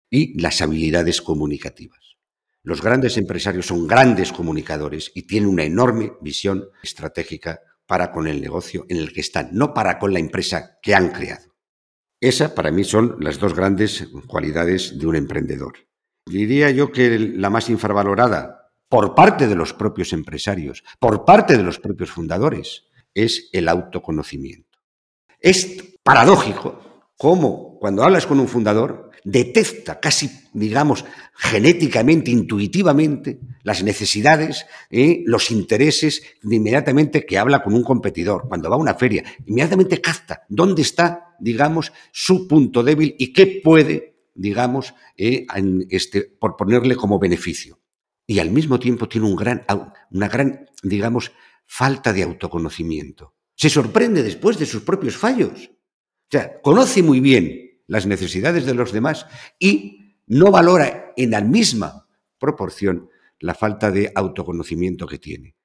y 0.10 0.40
las 0.42 0.62
habilidades 0.62 1.22
comunicativas. 1.22 2.07
Los 2.68 2.82
grandes 2.82 3.16
empresarios 3.16 3.68
son 3.68 3.88
grandes 3.88 4.34
comunicadores 4.34 5.14
y 5.16 5.22
tienen 5.22 5.48
una 5.48 5.64
enorme 5.64 6.12
visión 6.20 6.66
estratégica 6.84 7.62
para 7.86 8.12
con 8.12 8.28
el 8.28 8.42
negocio 8.42 8.86
en 8.90 8.98
el 8.98 9.14
que 9.14 9.22
están, 9.22 9.52
no 9.54 9.74
para 9.74 9.98
con 9.98 10.12
la 10.12 10.20
empresa 10.20 10.78
que 10.82 10.94
han 10.94 11.12
creado. 11.12 11.56
Esa 12.20 12.54
para 12.54 12.70
mí 12.72 12.84
son 12.84 13.16
las 13.22 13.40
dos 13.40 13.54
grandes 13.54 14.10
cualidades 14.28 15.00
de 15.00 15.08
un 15.08 15.16
emprendedor. 15.16 15.76
diría 16.26 16.70
yo 16.72 16.92
que 16.92 17.18
la 17.18 17.50
más 17.50 17.70
infravalorada 17.70 18.74
por 18.90 19.16
parte 19.16 19.48
de 19.48 19.56
los 19.56 19.72
propios 19.72 20.12
empresarios, 20.12 20.84
por 21.00 21.24
parte 21.24 21.56
de 21.56 21.64
los 21.64 21.80
propios 21.80 22.12
fundadores, 22.12 22.84
es 23.14 23.48
el 23.54 23.70
autoconocimiento. 23.70 24.78
Es 25.40 25.96
paradójico 26.04 26.87
cómo 27.18 27.78
cuando 27.80 28.04
hablas 28.04 28.26
con 28.26 28.40
un 28.40 28.48
fundador 28.48 29.08
detecta 29.24 30.00
casi, 30.00 30.30
digamos, 30.54 31.04
genéticamente, 31.36 32.32
intuitivamente, 32.32 33.40
las 33.64 33.84
necesidades, 33.84 34.66
eh, 34.90 35.24
los 35.26 35.52
intereses 35.52 36.22
de 36.42 36.56
inmediatamente 36.56 37.26
que 37.26 37.38
habla 37.38 37.62
con 37.62 37.74
un 37.74 37.84
competidor. 37.84 38.48
Cuando 38.48 38.70
va 38.70 38.78
a 38.78 38.80
una 38.80 38.96
feria, 38.96 39.24
inmediatamente 39.46 40.00
capta 40.00 40.44
dónde 40.48 40.82
está, 40.82 41.36
digamos, 41.40 41.92
su 42.12 42.48
punto 42.48 42.84
débil 42.84 43.16
y 43.20 43.34
qué 43.34 43.62
puede, 43.62 44.16
digamos, 44.34 44.94
eh, 45.18 45.46
este, 45.90 46.22
por 46.22 46.56
ponerle 46.56 46.96
como 46.96 47.20
beneficio. 47.20 47.80
Y 48.26 48.40
al 48.40 48.52
mismo 48.52 48.80
tiempo 48.80 49.10
tiene 49.10 49.28
un 49.28 49.36
gran, 49.36 49.66
una 50.12 50.30
gran, 50.30 50.70
digamos, 50.84 51.32
falta 51.66 52.14
de 52.14 52.24
autoconocimiento. 52.24 53.34
Se 53.56 53.70
sorprende 53.70 54.24
después 54.24 54.58
de 54.58 54.66
sus 54.66 54.84
propios 54.84 55.18
fallos. 55.18 55.72
O 56.28 56.32
sea, 56.32 56.62
conoce 56.62 57.02
muy 57.04 57.20
bien 57.22 57.82
las 57.88 58.06
necesidades 58.06 58.66
de 58.66 58.74
los 58.74 58.92
demás 58.92 59.26
y 59.60 60.18
no 60.28 60.52
valora 60.52 61.13
en 61.16 61.32
la 61.32 61.42
misma 61.42 62.08
proporción 62.38 63.10
la 63.40 63.54
falta 63.54 63.92
de 63.92 64.12
autoconocimiento 64.13 65.08
que 65.08 65.20
tiene. 65.20 65.56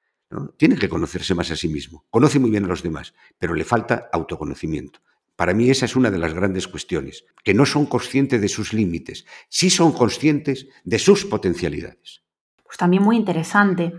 Tiene 0.57 0.77
que 0.77 0.89
conocerse 0.89 1.35
más 1.35 1.51
a 1.51 1.57
sí 1.57 1.69
mismo. 1.69 2.07
Conoce 2.11 2.39
muy 2.39 2.51
bien 2.51 2.65
a 2.65 2.69
los 2.69 2.83
demás, 2.83 3.13
pero 3.39 3.55
le 3.55 3.65
falta 3.65 4.09
autoconocimiento. 4.13 5.01
Para 5.37 5.53
mí 5.53 5.69
esa 5.69 5.87
es 5.87 5.97
una 5.97 6.11
de 6.11 6.19
las 6.19 6.33
grandes 6.33 6.69
cuestiones, 6.69 7.25
que 7.43 7.55
no 7.55 7.67
son 7.67 7.87
conscientes 7.87 8.41
de 8.41 8.49
sus 8.49 8.73
límites, 8.73 9.27
sí 9.49 9.71
son 9.71 9.93
conscientes 9.93 10.69
de 10.85 10.99
sus 10.99 11.25
potencialidades. 11.25 12.23
Pues 12.63 12.77
también 12.79 13.03
muy 13.03 13.17
interesante. 13.17 13.93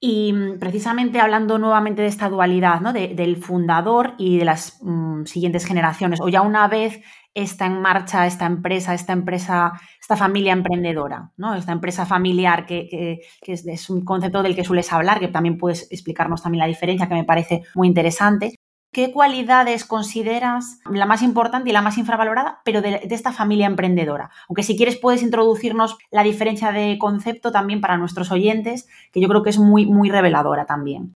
Y 0.00 0.32
mm, 0.32 0.58
precisamente 0.58 1.20
hablando 1.20 1.58
nuevamente 1.58 2.02
de 2.02 2.08
esta 2.08 2.28
dualidad, 2.28 2.80
¿no? 2.80 2.92
del 2.92 3.36
fundador 3.36 4.14
y 4.18 4.38
de 4.38 4.44
las 4.44 4.78
mm, 4.82 5.24
siguientes 5.24 5.64
generaciones, 5.64 6.20
o 6.20 6.28
ya 6.28 6.42
una 6.42 6.68
vez 6.68 7.00
está 7.34 7.66
en 7.66 7.80
marcha 7.80 8.26
esta 8.26 8.46
empresa, 8.46 8.94
esta 8.94 9.12
empresa, 9.12 9.72
esta 10.00 10.16
familia 10.16 10.52
emprendedora, 10.52 11.32
¿no? 11.36 11.54
esta 11.54 11.72
empresa 11.72 12.06
familiar, 12.06 12.66
que, 12.66 13.20
es, 13.42 13.66
es, 13.66 13.90
un 13.90 14.04
concepto 14.04 14.42
del 14.42 14.56
que 14.56 14.64
sueles 14.64 14.92
hablar, 14.92 15.20
que 15.20 15.28
también 15.28 15.58
puedes 15.58 15.90
explicarnos 15.90 16.42
también 16.42 16.60
la 16.60 16.66
diferencia, 16.66 17.08
que 17.08 17.14
me 17.14 17.24
parece 17.24 17.62
muy 17.74 17.88
interesante. 17.88 18.54
¿Qué 18.98 19.12
cualidades 19.12 19.84
consideras 19.84 20.80
la 20.90 21.06
más 21.06 21.22
importante 21.22 21.70
y 21.70 21.72
la 21.72 21.82
más 21.82 21.98
infravalorada, 21.98 22.62
pero 22.64 22.82
de, 22.82 23.06
esta 23.08 23.32
familia 23.32 23.68
emprendedora? 23.68 24.28
Aunque 24.48 24.64
si 24.64 24.76
quieres 24.76 24.96
puedes 24.96 25.22
introducirnos 25.22 25.96
la 26.10 26.24
diferencia 26.24 26.72
de 26.72 26.98
concepto 26.98 27.52
también 27.52 27.80
para 27.80 27.96
nuestros 27.96 28.32
oyentes, 28.32 28.88
que 29.12 29.20
yo 29.20 29.28
creo 29.28 29.44
que 29.44 29.50
es 29.50 29.58
muy, 29.60 29.86
muy 29.86 30.10
reveladora 30.10 30.66
también. 30.66 31.14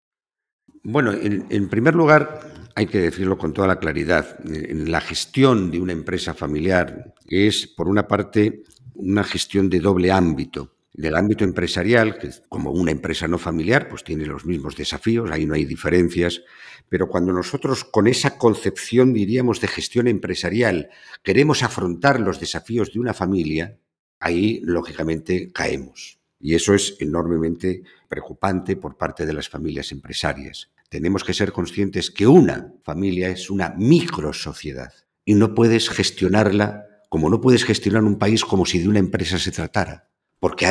Bueno, 0.83 1.13
en, 1.13 1.71
primer 1.71 1.95
lugar, 1.95 2.41
hay 2.77 2.87
que 2.87 2.99
decirlo 2.99 3.39
con 3.39 3.55
toda 3.55 3.67
la 3.67 3.79
claridad, 3.79 4.27
en 4.45 4.93
la 4.93 5.01
gestión 5.01 5.71
de 5.71 5.81
una 5.81 5.93
empresa 5.93 6.35
familiar 6.35 7.15
es, 7.31 7.67
por 7.67 7.89
una 7.89 8.07
parte, 8.07 8.63
una 8.93 9.25
gestión 9.25 9.71
de 9.71 9.81
doble 9.81 10.13
ámbito 10.13 10.75
del 10.93 11.15
ámbito 11.15 11.45
empresarial, 11.45 12.19
que 12.19 12.31
como 12.49 12.73
una 12.73 12.91
empresa 12.91 13.29
no 13.29 13.39
familiar, 13.39 13.89
pues 13.89 14.05
tiene 14.05 14.27
los 14.27 14.45
mismos 14.45 14.77
desafíos, 14.77 15.31
ahí 15.31 15.47
no 15.47 15.55
hay 15.55 15.65
diferencias, 15.65 16.43
pero 16.89 17.09
cuando 17.09 17.33
nosotros 17.33 17.85
con 17.85 18.07
esa 18.07 18.37
concepción, 18.37 19.13
diríamos, 19.13 19.61
de 19.61 19.69
gestión 19.69 20.09
empresarial, 20.09 20.91
queremos 21.23 21.63
afrontar 21.63 22.19
los 22.21 22.41
desafíos 22.41 22.93
de 22.93 23.01
una 23.01 23.15
familia, 23.15 23.79
ahí 24.19 24.61
lógicamente 24.65 25.53
caemos. 25.53 26.19
Y 26.41 26.55
eso 26.55 26.75
es 26.75 26.97
enormemente 27.01 27.83
preocupante 28.09 28.77
por 28.77 28.97
parte 28.97 29.27
de 29.27 29.35
las 29.35 29.49
familias 29.49 29.93
empresarias. 29.93 30.71
Tenemos 30.89 31.23
que 31.23 31.35
ser 31.35 31.53
conscientes 31.53 32.11
que 32.11 32.27
una 32.27 32.73
familia 32.83 33.29
es 33.29 33.51
una 33.51 33.75
microsociedad 33.77 34.93
y 35.25 35.35
no 35.35 35.55
puedes 35.55 35.91
gestionarla 35.91 36.87
como 37.09 37.29
no 37.29 37.41
puedes 37.41 37.65
gestionar 37.65 38.05
un 38.05 38.19
país 38.19 38.45
como 38.45 38.65
si 38.65 38.79
de 38.79 38.89
una 38.89 39.01
empresa 39.01 39.39
se 39.39 39.51
tratara 39.51 40.10
porque 40.41 40.67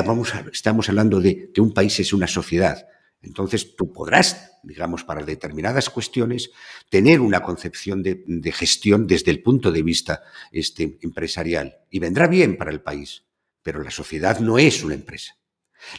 estamos 0.51 0.89
hablando 0.89 1.21
de 1.21 1.51
que 1.53 1.61
un 1.61 1.73
país 1.73 1.99
es 1.99 2.11
una 2.11 2.27
sociedad. 2.27 2.87
Entonces 3.21 3.75
tú 3.75 3.93
podrás, 3.93 4.59
digamos, 4.63 5.03
para 5.03 5.23
determinadas 5.23 5.89
cuestiones, 5.89 6.51
tener 6.89 7.21
una 7.21 7.41
concepción 7.41 8.01
de, 8.01 8.51
gestión 8.51 9.07
desde 9.07 9.31
el 9.31 9.41
punto 9.41 9.71
de 9.71 9.83
vista 9.83 10.23
este, 10.51 10.97
empresarial 11.01 11.77
y 11.89 11.99
vendrá 11.99 12.27
bien 12.27 12.57
para 12.57 12.71
el 12.71 12.81
país, 12.81 13.25
pero 13.61 13.83
la 13.83 13.91
sociedad 13.91 14.39
no 14.39 14.57
es 14.57 14.83
una 14.83 14.95
empresa. 14.95 15.35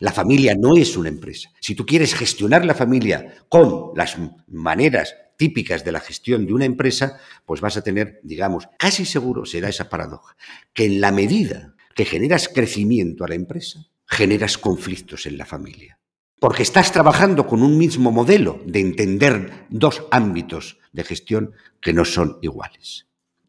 La 0.00 0.12
familia 0.12 0.54
no 0.58 0.76
es 0.76 0.96
una 0.96 1.08
empresa. 1.08 1.50
Si 1.60 1.74
tú 1.74 1.86
quieres 1.86 2.14
gestionar 2.14 2.64
la 2.66 2.74
familia 2.74 3.44
con 3.48 3.92
las 3.96 4.16
maneras 4.48 5.14
típicas 5.36 5.84
de 5.84 5.92
la 5.92 6.00
gestión 6.00 6.44
de 6.44 6.52
una 6.52 6.66
empresa, 6.66 7.18
pues 7.46 7.62
vas 7.62 7.76
a 7.76 7.82
tener, 7.82 8.20
digamos, 8.22 8.68
casi 8.78 9.06
seguro 9.06 9.46
será 9.46 9.70
esa 9.70 9.88
paradoja, 9.88 10.36
que 10.74 10.84
en 10.84 11.00
la 11.00 11.12
medida 11.12 11.74
que 11.94 12.04
generas 12.04 12.48
crecimiento 12.48 13.24
a 13.24 13.28
la 13.28 13.34
empresa, 13.34 13.86
generas 14.06 14.58
conflictos 14.58 15.26
en 15.26 15.38
la 15.38 15.46
familia. 15.46 15.98
Porque 16.38 16.62
estás 16.62 16.92
trabajando 16.92 17.46
con 17.46 17.62
un 17.62 17.76
mismo 17.76 18.10
modelo 18.10 18.62
de 18.66 18.80
entender 18.80 19.66
dos 19.68 20.04
ámbitos 20.10 20.78
de 20.92 21.04
gestión 21.04 21.52
que 21.80 21.92
no 21.92 22.04
son 22.04 22.38
iguales. 22.42 23.06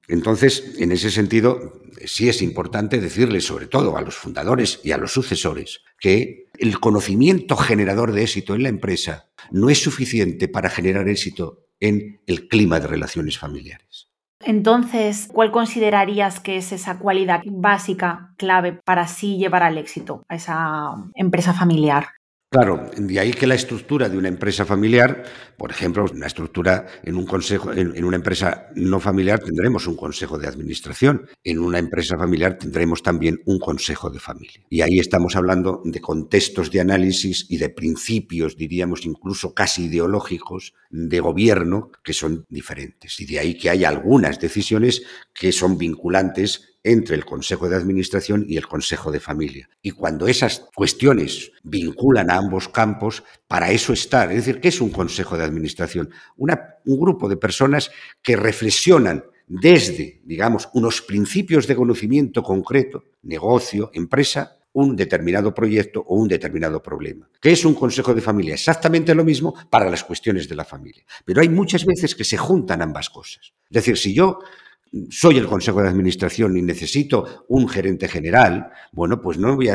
Entonces, 0.07 0.73
en 0.77 0.91
ese 0.91 1.09
sentido, 1.09 1.81
sí 2.05 2.27
es 2.27 2.41
importante 2.41 2.99
decirle, 2.99 3.39
sobre 3.39 3.67
todo 3.67 3.95
a 3.95 4.01
los 4.01 4.15
fundadores 4.15 4.81
y 4.83 4.91
a 4.91 4.97
los 4.97 5.13
sucesores, 5.13 5.81
que 5.99 6.47
el 6.57 6.79
conocimiento 6.81 7.55
generador 7.55 8.11
de 8.11 8.23
éxito 8.23 8.53
en 8.53 8.63
la 8.63 8.69
empresa 8.69 9.29
no 9.51 9.69
es 9.69 9.81
suficiente 9.81 10.49
para 10.49 10.69
generar 10.69 11.07
éxito 11.07 11.65
en 11.79 12.19
el 12.27 12.49
clima 12.49 12.79
de 12.81 12.87
relaciones 12.87 13.37
familiares. 13.37 14.10
Entonces, 14.43 15.29
¿cuál 15.31 15.51
considerarías 15.51 16.39
que 16.39 16.57
es 16.57 16.71
esa 16.71 16.97
cualidad 16.99 17.41
básica, 17.45 18.33
clave 18.37 18.73
para 18.73 19.07
sí 19.07 19.37
llevar 19.37 19.63
al 19.63 19.77
éxito 19.77 20.23
a 20.29 20.35
esa 20.35 20.95
empresa 21.15 21.53
familiar? 21.53 22.07
Claro, 22.53 22.91
de 22.97 23.17
ahí 23.17 23.31
que 23.31 23.47
la 23.47 23.55
estructura 23.55 24.09
de 24.09 24.17
una 24.17 24.27
empresa 24.27 24.65
familiar, 24.65 25.23
por 25.55 25.71
ejemplo, 25.71 26.05
una 26.13 26.27
estructura 26.27 26.85
en 27.01 27.15
un 27.15 27.25
consejo, 27.25 27.71
en, 27.71 28.03
una 28.03 28.17
empresa 28.17 28.67
no 28.75 28.99
familiar 28.99 29.39
tendremos 29.39 29.87
un 29.87 29.95
consejo 29.95 30.37
de 30.37 30.49
administración, 30.49 31.29
en 31.45 31.59
una 31.59 31.79
empresa 31.79 32.17
familiar 32.17 32.57
tendremos 32.57 33.03
también 33.03 33.39
un 33.45 33.57
consejo 33.57 34.09
de 34.09 34.19
familia. 34.19 34.65
Y 34.69 34.81
ahí 34.81 34.99
estamos 34.99 35.37
hablando 35.37 35.81
de 35.85 36.01
contextos 36.01 36.69
de 36.71 36.81
análisis 36.81 37.45
y 37.47 37.55
de 37.55 37.69
principios, 37.69 38.57
diríamos 38.57 39.05
incluso 39.05 39.53
casi 39.53 39.85
ideológicos, 39.85 40.73
de 40.89 41.21
gobierno 41.21 41.89
que 42.03 42.11
son 42.11 42.45
diferentes. 42.49 43.17
Y 43.21 43.27
de 43.27 43.39
ahí 43.39 43.57
que 43.57 43.69
hay 43.69 43.85
algunas 43.85 44.41
decisiones 44.41 45.03
que 45.33 45.53
son 45.53 45.77
vinculantes 45.77 46.70
entre 46.83 47.15
el 47.15 47.25
Consejo 47.25 47.69
de 47.69 47.75
Administración 47.75 48.45
y 48.47 48.57
el 48.57 48.67
Consejo 48.67 49.11
de 49.11 49.19
Familia. 49.19 49.69
Y 49.81 49.91
cuando 49.91 50.27
esas 50.27 50.67
cuestiones 50.73 51.51
vinculan 51.63 52.31
a 52.31 52.37
ambos 52.37 52.69
campos, 52.69 53.23
para 53.47 53.71
eso 53.71 53.93
está. 53.93 54.23
Es 54.25 54.45
decir, 54.45 54.59
¿qué 54.59 54.69
es 54.69 54.81
un 54.81 54.89
Consejo 54.89 55.37
de 55.37 55.43
Administración? 55.43 56.09
un 56.37 56.99
grupo 56.99 57.29
de 57.29 57.37
personas 57.37 57.91
que 58.21 58.35
reflexionan 58.35 59.23
desde, 59.47 60.21
digamos, 60.23 60.69
unos 60.73 61.01
principios 61.01 61.67
de 61.67 61.75
conocimiento 61.75 62.41
concreto, 62.41 63.03
negocio, 63.21 63.91
empresa, 63.93 64.57
un 64.73 64.95
determinado 64.95 65.53
proyecto 65.53 66.03
o 66.07 66.15
un 66.15 66.27
determinado 66.27 66.81
problema. 66.81 67.29
¿Qué 67.41 67.51
es 67.51 67.65
un 67.65 67.73
consejo 67.73 68.13
de 68.13 68.21
familia? 68.21 68.53
Exactamente 68.53 69.13
lo 69.13 69.25
mismo 69.25 69.53
para 69.69 69.89
las 69.89 70.03
cuestiones 70.03 70.47
de 70.47 70.55
la 70.55 70.63
familia. 70.63 71.03
Pero 71.25 71.41
hay 71.41 71.49
muchas 71.49 71.85
veces 71.85 72.15
que 72.15 72.23
se 72.23 72.37
juntan 72.37 72.81
ambas 72.81 73.09
cosas. 73.09 73.53
Es 73.69 73.75
decir, 73.75 73.97
si 73.97 74.13
yo 74.13 74.39
soy 75.09 75.37
el 75.37 75.47
Consejo 75.47 75.81
de 75.81 75.89
Administración 75.89 76.57
y 76.57 76.61
necesito 76.61 77.45
un 77.47 77.67
gerente 77.67 78.07
general, 78.07 78.71
bueno, 78.91 79.21
pues 79.21 79.37
no, 79.37 79.55
voy 79.55 79.69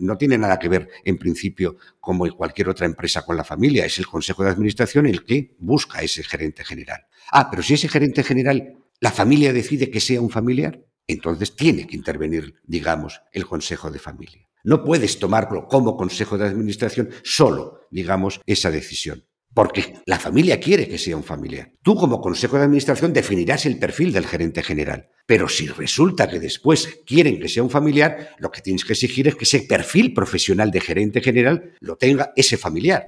no 0.00 0.16
tiene 0.16 0.38
nada 0.38 0.58
que 0.58 0.68
ver 0.68 0.88
en 1.04 1.18
principio 1.18 1.76
como 2.00 2.28
cualquier 2.36 2.68
otra 2.68 2.86
empresa 2.86 3.24
con 3.24 3.36
la 3.36 3.44
familia. 3.44 3.86
Es 3.86 3.98
el 3.98 4.06
Consejo 4.06 4.42
de 4.42 4.50
Administración 4.50 5.06
el 5.06 5.24
que 5.24 5.54
busca 5.58 6.02
ese 6.02 6.22
gerente 6.22 6.64
general. 6.64 7.06
Ah, 7.30 7.48
pero 7.50 7.62
si 7.62 7.74
ese 7.74 7.88
gerente 7.88 8.22
general, 8.22 8.76
la 9.00 9.12
familia 9.12 9.52
decide 9.52 9.90
que 9.90 10.00
sea 10.00 10.20
un 10.20 10.30
familiar, 10.30 10.84
entonces 11.06 11.54
tiene 11.54 11.86
que 11.86 11.96
intervenir, 11.96 12.56
digamos, 12.64 13.22
el 13.32 13.46
Consejo 13.46 13.90
de 13.90 14.00
Familia. 14.00 14.48
No 14.64 14.82
puedes 14.82 15.20
tomarlo 15.20 15.68
como 15.68 15.96
Consejo 15.96 16.38
de 16.38 16.46
Administración 16.46 17.10
solo, 17.22 17.82
digamos, 17.90 18.40
esa 18.46 18.72
decisión 18.72 19.24
porque 19.56 19.94
la 20.04 20.18
familia 20.18 20.60
quiere 20.60 20.86
que 20.86 20.98
sea 20.98 21.16
un 21.16 21.24
familiar. 21.24 21.72
Tú 21.80 21.94
como 21.94 22.20
Consejo 22.20 22.58
de 22.58 22.64
Administración 22.64 23.14
definirás 23.14 23.64
el 23.64 23.78
perfil 23.78 24.12
del 24.12 24.26
gerente 24.26 24.62
general, 24.62 25.08
pero 25.24 25.48
si 25.48 25.66
resulta 25.66 26.28
que 26.28 26.38
después 26.38 27.00
quieren 27.06 27.40
que 27.40 27.48
sea 27.48 27.62
un 27.62 27.70
familiar, 27.70 28.34
lo 28.38 28.50
que 28.50 28.60
tienes 28.60 28.84
que 28.84 28.92
exigir 28.92 29.28
es 29.28 29.34
que 29.34 29.44
ese 29.44 29.62
perfil 29.62 30.12
profesional 30.12 30.70
de 30.70 30.82
gerente 30.82 31.22
general 31.22 31.74
lo 31.80 31.96
tenga 31.96 32.34
ese 32.36 32.58
familiar. 32.58 33.06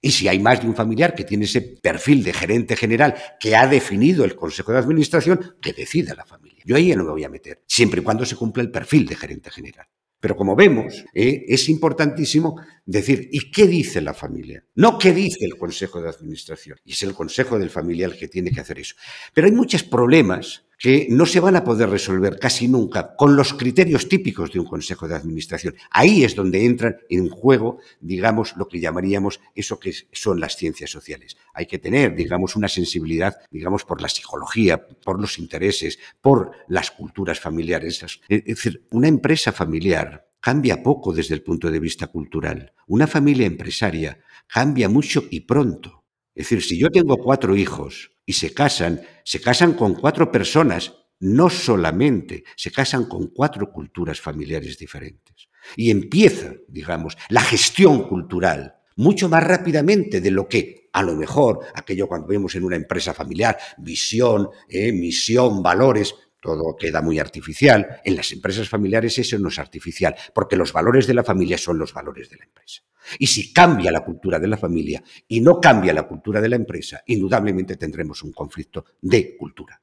Y 0.00 0.12
si 0.12 0.28
hay 0.28 0.38
más 0.38 0.62
de 0.62 0.68
un 0.68 0.76
familiar 0.76 1.16
que 1.16 1.24
tiene 1.24 1.46
ese 1.46 1.62
perfil 1.62 2.22
de 2.22 2.32
gerente 2.32 2.76
general 2.76 3.16
que 3.40 3.56
ha 3.56 3.66
definido 3.66 4.24
el 4.24 4.36
Consejo 4.36 4.70
de 4.70 4.78
Administración, 4.78 5.56
que 5.60 5.72
decida 5.72 6.14
la 6.14 6.24
familia. 6.24 6.62
Yo 6.64 6.76
ahí 6.76 6.94
no 6.94 7.02
me 7.02 7.10
voy 7.10 7.24
a 7.24 7.28
meter, 7.28 7.64
siempre 7.66 8.02
y 8.02 8.04
cuando 8.04 8.24
se 8.24 8.36
cumpla 8.36 8.62
el 8.62 8.70
perfil 8.70 9.04
de 9.04 9.16
gerente 9.16 9.50
general. 9.50 9.88
Pero 10.20 10.36
como 10.36 10.56
vemos, 10.56 11.04
eh, 11.14 11.44
es 11.48 11.68
importantísimo 11.68 12.60
decir, 12.84 13.28
¿y 13.30 13.50
qué 13.50 13.66
dice 13.66 14.00
la 14.00 14.14
familia? 14.14 14.64
No 14.74 14.98
qué 14.98 15.12
dice 15.12 15.44
el 15.44 15.56
Consejo 15.56 16.00
de 16.00 16.08
Administración. 16.08 16.78
Y 16.84 16.92
es 16.92 17.02
el 17.02 17.14
Consejo 17.14 17.58
del 17.58 17.70
Familiar 17.70 18.10
el 18.10 18.18
que 18.18 18.28
tiene 18.28 18.50
que 18.50 18.60
hacer 18.60 18.78
eso. 18.78 18.96
Pero 19.32 19.46
hay 19.46 19.52
muchos 19.52 19.84
problemas 19.84 20.64
que 20.78 21.08
no 21.10 21.26
se 21.26 21.40
van 21.40 21.56
a 21.56 21.64
poder 21.64 21.90
resolver 21.90 22.38
casi 22.38 22.68
nunca 22.68 23.16
con 23.16 23.34
los 23.34 23.52
criterios 23.52 24.08
típicos 24.08 24.52
de 24.52 24.60
un 24.60 24.66
consejo 24.66 25.08
de 25.08 25.16
administración. 25.16 25.74
Ahí 25.90 26.24
es 26.24 26.36
donde 26.36 26.64
entran 26.64 26.96
en 27.10 27.28
juego, 27.28 27.80
digamos, 28.00 28.56
lo 28.56 28.68
que 28.68 28.80
llamaríamos 28.80 29.40
eso 29.54 29.80
que 29.80 29.92
son 30.12 30.38
las 30.38 30.56
ciencias 30.56 30.90
sociales. 30.90 31.36
Hay 31.52 31.66
que 31.66 31.78
tener, 31.78 32.14
digamos, 32.14 32.54
una 32.54 32.68
sensibilidad, 32.68 33.36
digamos, 33.50 33.84
por 33.84 34.00
la 34.00 34.08
psicología, 34.08 34.86
por 34.86 35.20
los 35.20 35.38
intereses, 35.38 35.98
por 36.20 36.52
las 36.68 36.92
culturas 36.92 37.40
familiares. 37.40 38.04
Es 38.28 38.44
decir, 38.44 38.86
una 38.90 39.08
empresa 39.08 39.52
familiar 39.52 40.28
cambia 40.40 40.82
poco 40.82 41.12
desde 41.12 41.34
el 41.34 41.42
punto 41.42 41.70
de 41.70 41.80
vista 41.80 42.06
cultural. 42.06 42.72
Una 42.86 43.06
familia 43.06 43.46
empresaria 43.46 44.20
cambia 44.46 44.88
mucho 44.88 45.24
y 45.30 45.40
pronto. 45.40 45.97
Es 46.38 46.44
decir, 46.44 46.62
si 46.62 46.78
yo 46.78 46.88
tengo 46.88 47.16
cuatro 47.16 47.56
hijos 47.56 48.12
y 48.24 48.34
se 48.34 48.54
casan, 48.54 49.00
se 49.24 49.40
casan 49.40 49.72
con 49.72 49.96
cuatro 49.96 50.30
personas, 50.30 50.94
no 51.18 51.50
solamente, 51.50 52.44
se 52.54 52.70
casan 52.70 53.06
con 53.06 53.26
cuatro 53.34 53.72
culturas 53.72 54.20
familiares 54.20 54.78
diferentes. 54.78 55.48
Y 55.74 55.90
empieza, 55.90 56.52
digamos, 56.68 57.18
la 57.28 57.40
gestión 57.40 58.06
cultural 58.06 58.76
mucho 58.94 59.28
más 59.28 59.42
rápidamente 59.42 60.20
de 60.20 60.30
lo 60.30 60.48
que 60.48 60.88
a 60.92 61.02
lo 61.02 61.16
mejor 61.16 61.58
aquello 61.74 62.06
cuando 62.06 62.28
vemos 62.28 62.54
en 62.54 62.62
una 62.62 62.76
empresa 62.76 63.12
familiar, 63.12 63.58
visión, 63.76 64.48
eh, 64.68 64.92
misión, 64.92 65.60
valores, 65.60 66.14
todo 66.48 66.74
queda 66.76 67.02
muy 67.02 67.18
artificial. 67.18 68.00
En 68.02 68.16
las 68.16 68.32
empresas 68.32 68.66
familiares 68.66 69.18
eso 69.18 69.38
no 69.38 69.48
es 69.48 69.58
artificial, 69.58 70.14
porque 70.34 70.56
los 70.56 70.72
valores 70.72 71.06
de 71.06 71.12
la 71.12 71.22
familia 71.22 71.58
son 71.58 71.78
los 71.78 71.92
valores 71.92 72.30
de 72.30 72.38
la 72.38 72.44
empresa. 72.44 72.80
Y 73.18 73.26
si 73.26 73.52
cambia 73.52 73.92
la 73.92 74.00
cultura 74.00 74.38
de 74.38 74.48
la 74.48 74.56
familia 74.56 75.02
y 75.26 75.42
no 75.42 75.60
cambia 75.60 75.92
la 75.92 76.04
cultura 76.04 76.40
de 76.40 76.48
la 76.48 76.56
empresa, 76.56 77.02
indudablemente 77.06 77.76
tendremos 77.76 78.22
un 78.22 78.32
conflicto 78.32 78.86
de 79.02 79.36
cultura. 79.36 79.78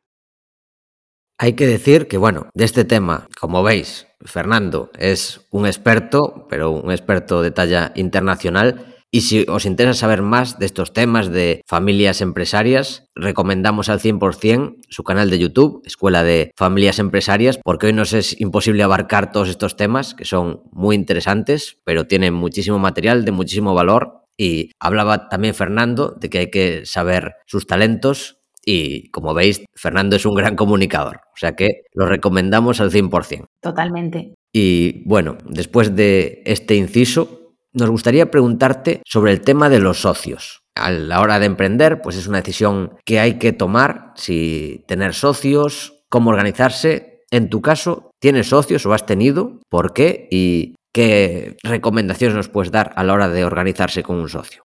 Hay 1.38 1.54
que 1.54 1.68
decir 1.68 2.08
que, 2.08 2.18
bueno, 2.18 2.50
de 2.56 2.66
este 2.66 2.84
tema, 2.84 3.28
como 3.40 3.62
veis, 3.62 4.08
Fernando 4.22 4.90
es 4.98 5.42
un 5.52 5.68
experto, 5.68 6.48
pero 6.50 6.72
un 6.72 6.92
experto 6.92 7.44
de 7.44 7.52
talla 7.52 7.92
internacional 7.96 8.95
y 9.16 9.22
si 9.22 9.46
os 9.48 9.66
interesa 9.66 9.94
saber 9.94 10.22
más 10.22 10.60
de 10.60 10.66
estos 10.66 10.92
temas 10.92 11.32
de 11.32 11.62
familias 11.66 12.20
empresarias, 12.20 13.08
recomendamos 13.16 13.88
al 13.88 14.02
100% 14.02 14.76
su 14.90 15.04
canal 15.06 15.30
de 15.30 15.40
YouTube, 15.40 15.82
Escuela 15.86 16.22
de 16.22 16.52
Familias 16.58 17.00
Empresarias, 17.00 17.58
porque 17.64 17.86
hoy 17.86 17.94
nos 17.94 18.12
es 18.12 18.38
imposible 18.42 18.84
abarcar 18.84 19.32
todos 19.32 19.48
estos 19.48 19.78
temas, 19.78 20.16
que 20.16 20.26
son 20.26 20.64
muy 20.74 20.98
interesantes, 20.98 21.78
pero 21.86 22.08
tienen 22.08 22.34
muchísimo 22.34 22.78
material 22.78 23.24
de 23.24 23.32
muchísimo 23.32 23.74
valor. 23.74 24.26
Y 24.36 24.72
hablaba 24.82 25.30
también 25.30 25.56
Fernando 25.56 26.14
de 26.20 26.30
que 26.30 26.40
hay 26.40 26.52
que 26.52 26.86
saber 26.86 27.36
sus 27.46 27.68
talentos 27.68 28.42
y 28.66 29.12
como 29.12 29.34
veis, 29.34 29.64
Fernando 29.76 30.18
es 30.18 30.26
un 30.26 30.36
gran 30.36 30.58
comunicador, 30.58 31.22
o 31.34 31.38
sea 31.38 31.56
que 31.56 31.84
lo 31.94 32.06
recomendamos 32.06 32.82
al 32.82 32.92
100%. 32.92 33.46
Totalmente. 33.62 34.34
Y 34.52 35.08
bueno, 35.08 35.38
después 35.48 35.96
de 35.96 36.42
este 36.46 36.76
inciso, 36.76 37.45
nos 37.76 37.90
gustaría 37.90 38.32
preguntarte 38.32 39.02
sobre 39.06 39.32
el 39.32 39.42
tema 39.42 39.70
de 39.70 39.80
los 39.80 40.02
socios. 40.02 40.62
A 40.76 40.92
la 40.92 41.22
hora 41.22 41.40
de 41.40 41.46
emprender, 41.46 42.02
pues 42.02 42.18
es 42.18 42.28
una 42.28 42.42
decisión 42.42 42.98
que 43.06 43.20
hay 43.20 43.38
que 43.38 43.54
tomar, 43.54 44.14
si 44.16 44.84
tener 44.88 45.14
socios, 45.14 46.04
cómo 46.10 46.32
organizarse. 46.32 47.24
En 47.32 47.50
tu 47.50 47.62
caso, 47.62 48.12
¿tienes 48.20 48.50
socios 48.50 48.86
o 48.86 48.94
has 48.94 49.06
tenido? 49.06 49.60
¿Por 49.70 49.94
qué? 49.94 50.28
¿Y 50.32 50.76
qué 50.94 51.58
recomendaciones 51.64 52.36
nos 52.36 52.50
puedes 52.50 52.72
dar 52.72 52.94
a 52.96 53.04
la 53.04 53.14
hora 53.14 53.30
de 53.30 53.46
organizarse 53.46 54.04
con 54.04 54.18
un 54.18 54.30
socio? 54.30 54.64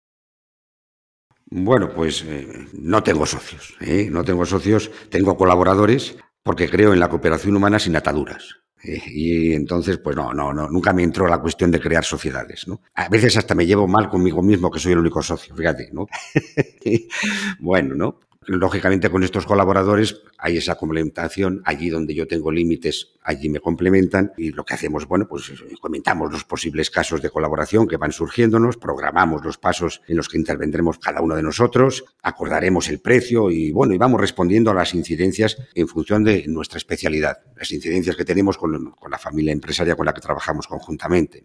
Bueno, 1.48 1.90
pues 1.94 2.24
eh, 2.26 2.66
no 2.72 3.04
tengo 3.04 3.24
socios, 3.24 3.76
¿eh? 3.80 4.08
no 4.10 4.24
tengo 4.24 4.44
socios, 4.44 4.90
tengo 5.10 5.36
colaboradores 5.36 6.16
porque 6.42 6.68
creo 6.68 6.92
en 6.92 7.00
la 7.00 7.08
cooperación 7.08 7.56
humana 7.56 7.78
sin 7.78 7.94
ataduras. 7.94 8.65
Eh, 8.86 9.02
y 9.06 9.52
entonces, 9.52 9.98
pues 9.98 10.14
no, 10.14 10.32
no, 10.32 10.52
no, 10.52 10.68
nunca 10.68 10.92
me 10.92 11.02
entró 11.02 11.26
la 11.26 11.40
cuestión 11.40 11.72
de 11.72 11.80
crear 11.80 12.04
sociedades, 12.04 12.68
¿no? 12.68 12.82
A 12.94 13.08
veces 13.08 13.36
hasta 13.36 13.54
me 13.54 13.66
llevo 13.66 13.88
mal 13.88 14.08
conmigo 14.08 14.42
mismo 14.42 14.70
que 14.70 14.78
soy 14.78 14.92
el 14.92 14.98
único 14.98 15.22
socio, 15.22 15.56
fíjate, 15.56 15.90
¿no? 15.92 16.06
bueno, 17.58 17.96
¿no? 17.96 18.20
Lógicamente 18.46 19.10
con 19.10 19.24
estos 19.24 19.44
colaboradores 19.44 20.22
hay 20.38 20.56
esa 20.58 20.76
complementación, 20.76 21.62
allí 21.64 21.90
donde 21.90 22.14
yo 22.14 22.28
tengo 22.28 22.52
límites, 22.52 23.14
allí 23.22 23.48
me 23.48 23.58
complementan 23.58 24.32
y 24.36 24.52
lo 24.52 24.64
que 24.64 24.74
hacemos, 24.74 25.08
bueno, 25.08 25.26
pues 25.26 25.50
comentamos 25.80 26.30
los 26.30 26.44
posibles 26.44 26.90
casos 26.90 27.20
de 27.22 27.30
colaboración 27.30 27.88
que 27.88 27.96
van 27.96 28.12
surgiéndonos, 28.12 28.76
programamos 28.76 29.44
los 29.44 29.58
pasos 29.58 30.00
en 30.06 30.16
los 30.16 30.28
que 30.28 30.38
intervendremos 30.38 30.98
cada 30.98 31.20
uno 31.22 31.34
de 31.34 31.42
nosotros, 31.42 32.04
acordaremos 32.22 32.88
el 32.88 33.00
precio 33.00 33.50
y 33.50 33.72
bueno, 33.72 33.94
y 33.94 33.98
vamos 33.98 34.20
respondiendo 34.20 34.70
a 34.70 34.74
las 34.74 34.94
incidencias 34.94 35.56
en 35.74 35.88
función 35.88 36.22
de 36.22 36.44
nuestra 36.46 36.78
especialidad, 36.78 37.38
las 37.56 37.72
incidencias 37.72 38.14
que 38.14 38.24
tenemos 38.24 38.58
con, 38.58 38.94
la 39.10 39.18
familia 39.18 39.52
empresaria 39.52 39.96
con 39.96 40.06
la 40.06 40.14
que 40.14 40.20
trabajamos 40.20 40.68
conjuntamente. 40.68 41.42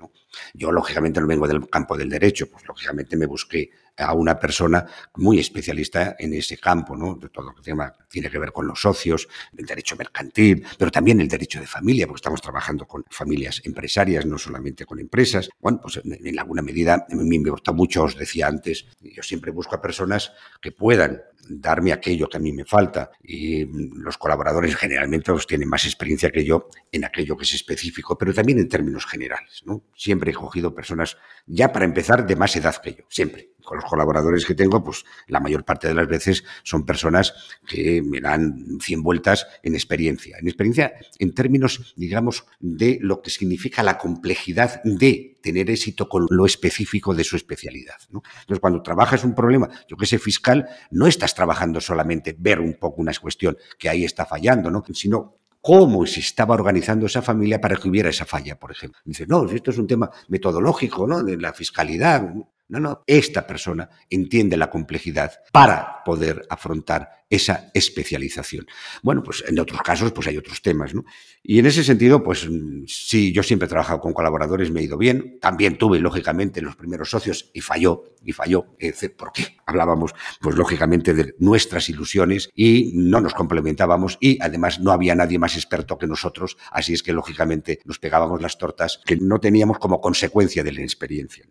Yo 0.54 0.72
lógicamente 0.72 1.20
no 1.20 1.26
vengo 1.26 1.48
del 1.48 1.68
campo 1.68 1.98
del 1.98 2.10
derecho, 2.10 2.48
pues 2.52 2.68
lógicamente 2.68 3.18
me 3.18 3.26
busqué 3.26 3.72
a 3.98 4.14
una 4.14 4.40
persona 4.40 4.86
muy 5.16 5.40
especialista 5.40 6.16
en 6.18 6.34
ese 6.34 6.58
campo, 6.58 6.96
¿no? 6.96 7.16
De 7.16 7.30
todo 7.30 7.48
lo 7.48 7.56
que 7.56 7.62
tiene 8.10 8.30
que 8.30 8.40
ver 8.40 8.52
con 8.52 8.68
los 8.68 8.82
socios, 8.82 9.28
el 9.58 9.66
derecho 9.66 9.96
mercantil, 9.96 10.66
pero 10.78 10.92
también 10.92 11.22
el 11.22 11.28
derecho 11.28 11.60
de 11.60 11.68
familia, 11.68 12.08
porque 12.08 12.20
estamos 12.20 12.42
trabajando 12.42 12.86
con 12.86 13.04
familias 13.10 13.62
empresarias, 13.66 14.26
no 14.26 14.38
solamente 14.38 14.86
con 14.86 15.00
empresas. 15.00 15.50
Bueno, 15.60 15.80
pues 15.82 16.02
en, 16.04 16.40
alguna 16.40 16.62
medida 16.62 17.06
me 17.10 17.36
importa 17.36 17.72
mucho, 17.72 18.04
os 18.04 18.18
decía 18.18 18.48
antes, 18.48 18.86
yo 19.02 19.24
siempre 19.24 19.52
busco 19.52 19.76
a 19.76 19.82
personas 19.82 20.32
que 20.62 20.72
puedan 20.72 21.22
darme 21.48 21.92
aquello 21.92 22.30
que 22.30 22.38
a 22.38 22.40
mí 22.40 22.52
me 22.52 22.66
falta. 22.66 23.12
Y 23.24 23.66
los 24.00 24.18
colaboradores 24.18 24.76
generalmente 24.76 25.32
los 25.32 25.48
tienen 25.48 25.70
más 25.70 25.86
experiencia 25.86 26.32
que 26.32 26.44
yo 26.44 26.70
en 26.92 27.06
aquello 27.06 27.38
que 27.38 27.44
es 27.44 27.54
específico, 27.54 28.18
pero 28.18 28.34
también 28.34 28.60
en 28.60 28.70
términos 28.70 29.06
generales. 29.06 29.62
¿no? 29.66 29.84
Siempre 29.96 30.32
he 30.32 30.34
cogido 30.34 30.74
personas, 30.74 31.18
ya 31.46 31.72
para 31.72 31.86
empezar, 31.86 32.26
de 32.26 32.36
más 32.36 32.56
edad 32.56 32.76
que 32.82 32.94
yo, 32.94 33.04
siempre. 33.10 33.52
Con 33.64 33.78
los 33.78 33.86
colaboradores 33.86 34.46
que 34.46 34.56
tengo, 34.56 34.84
pues 34.84 35.04
la 35.28 35.40
mayor 35.40 35.64
parte 35.64 35.88
de 35.88 35.94
las 35.94 36.08
veces 36.08 36.44
son 36.64 36.86
personas 36.86 37.34
que 37.68 38.02
me 38.02 38.20
dan 38.20 38.80
100 38.80 39.04
vueltas 39.04 39.48
en 39.64 39.76
experiencia. 39.76 40.38
En 40.40 40.48
experiencia 40.48 40.94
en 41.20 41.34
términos, 41.34 41.94
digamos, 41.96 42.46
de 42.60 42.98
lo 43.02 43.22
que 43.22 43.30
significa 43.30 43.84
la 43.84 43.98
complejidad 43.98 44.82
de 44.84 45.40
tener 45.42 45.70
éxito 45.70 46.08
con 46.08 46.28
lo 46.30 46.46
específico 46.46 47.14
de 47.14 47.24
su 47.24 47.36
especialidad. 47.36 47.96
Entonces, 48.08 48.60
cuando 48.60 48.82
trabajas 48.82 49.24
un 49.24 49.36
problema, 49.36 49.70
yo 49.88 49.98
que 49.98 50.06
sé, 50.06 50.20
fiscal, 50.20 50.68
no 50.92 51.08
estás 51.08 51.34
trabajando 51.36 51.82
solamente 51.82 52.36
ver 52.38 52.60
un 52.60 52.76
poco 52.76 53.02
una 53.02 53.12
cuestión 53.20 53.58
que 53.78 53.90
ahí 53.90 54.06
está 54.06 54.26
fallando, 54.26 54.70
¿no? 54.70 54.84
sino 54.94 55.42
cómo 55.62 56.06
se 56.06 56.20
estaba 56.20 56.56
organizando 56.56 57.06
esa 57.06 57.22
familia 57.22 57.62
para 57.62 57.76
que 57.76 57.88
hubiera 57.88 58.10
esa 58.10 58.26
falla, 58.26 58.60
por 58.60 58.72
ejemplo. 58.72 59.00
Dice, 59.06 59.26
no, 59.28 59.46
esto 59.46 59.72
es 59.72 59.78
un 59.78 59.88
tema 59.88 60.10
metodológico, 60.28 61.08
¿no? 61.08 61.24
De 61.24 61.38
la 61.38 61.54
fiscalidad. 61.54 62.34
No, 62.80 63.04
esta 63.06 63.46
persona 63.46 63.90
entiende 64.10 64.58
la 64.58 64.70
complejidad 64.70 65.34
para 65.52 66.04
poder 66.04 66.46
afrontar 66.50 67.22
esa 67.32 67.72
especialización. 67.74 68.68
Bueno, 69.02 69.24
pues 69.24 69.44
en 69.48 69.58
otros 69.58 69.82
casos 69.82 70.12
pues 70.12 70.28
hay 70.28 70.38
otros 70.38 70.62
temas, 70.62 70.94
¿no? 70.94 71.06
Y 71.42 71.60
en 71.60 71.66
ese 71.66 71.84
sentido, 71.84 72.22
pues 72.22 72.48
sí, 72.88 73.32
yo 73.32 73.42
siempre 73.42 73.66
he 73.66 73.70
trabajado 73.70 74.02
con 74.02 74.14
colaboradores, 74.14 74.70
me 74.70 74.82
he 74.82 74.84
ido 74.84 74.98
bien. 74.98 75.40
También 75.40 75.78
tuve, 75.78 76.00
lógicamente, 76.00 76.62
los 76.62 76.76
primeros 76.76 77.10
socios 77.10 77.50
y 77.54 77.62
falló, 77.62 78.04
y 78.24 78.34
falló. 78.34 78.76
¿Por 79.18 79.32
qué? 79.32 79.58
Hablábamos, 79.66 80.14
pues 80.42 80.56
lógicamente, 80.58 81.14
de 81.14 81.34
nuestras 81.40 81.88
ilusiones 81.90 82.50
y 82.54 82.92
no 82.96 83.22
nos 83.22 83.34
complementábamos 83.34 84.18
y 84.20 84.38
además 84.42 84.82
no 84.82 84.92
había 84.92 85.16
nadie 85.16 85.40
más 85.40 85.56
experto 85.56 85.98
que 85.98 86.08
nosotros, 86.08 86.58
así 86.72 86.94
es 86.94 87.02
que 87.02 87.14
lógicamente 87.14 87.80
nos 87.86 88.00
pegábamos 88.00 88.42
las 88.42 88.58
tortas 88.58 89.00
que 89.06 89.16
no 89.16 89.40
teníamos 89.40 89.80
como 89.80 90.02
consecuencia 90.02 90.64
de 90.64 90.74
la 90.74 90.82
experiencia. 90.82 91.46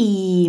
Y 0.00 0.48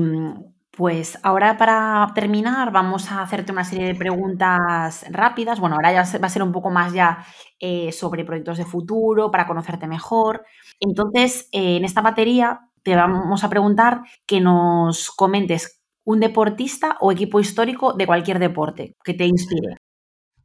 pues 0.70 1.18
ahora 1.24 1.58
para 1.58 2.12
terminar 2.14 2.72
vamos 2.72 3.12
a 3.12 3.24
hacerte 3.24 3.52
una 3.52 3.64
serie 3.64 3.88
de 3.88 3.96
preguntas 3.96 5.04
rápidas. 5.10 5.60
Bueno, 5.60 5.76
ahora 5.76 5.92
ya 5.92 6.20
va 6.20 6.28
a 6.28 6.30
ser 6.30 6.44
un 6.44 6.52
poco 6.52 6.70
más 6.70 6.94
ya 6.94 7.26
eh, 7.60 7.92
sobre 7.92 8.26
proyectos 8.26 8.60
de 8.60 8.66
futuro, 8.66 9.32
para 9.32 9.48
conocerte 9.48 9.88
mejor. 9.88 10.46
Entonces, 10.80 11.50
eh, 11.52 11.78
en 11.78 11.84
esta 11.84 12.02
batería 12.02 12.60
te 12.84 12.96
vamos 12.96 13.44
a 13.44 13.50
preguntar 13.50 14.04
que 14.28 14.40
nos 14.40 15.10
comentes 15.10 15.82
un 16.04 16.20
deportista 16.20 16.98
o 17.00 17.12
equipo 17.12 17.40
histórico 17.40 17.94
de 17.94 18.06
cualquier 18.06 18.38
deporte 18.38 18.98
que 19.04 19.16
te 19.16 19.26
inspire. 19.26 19.78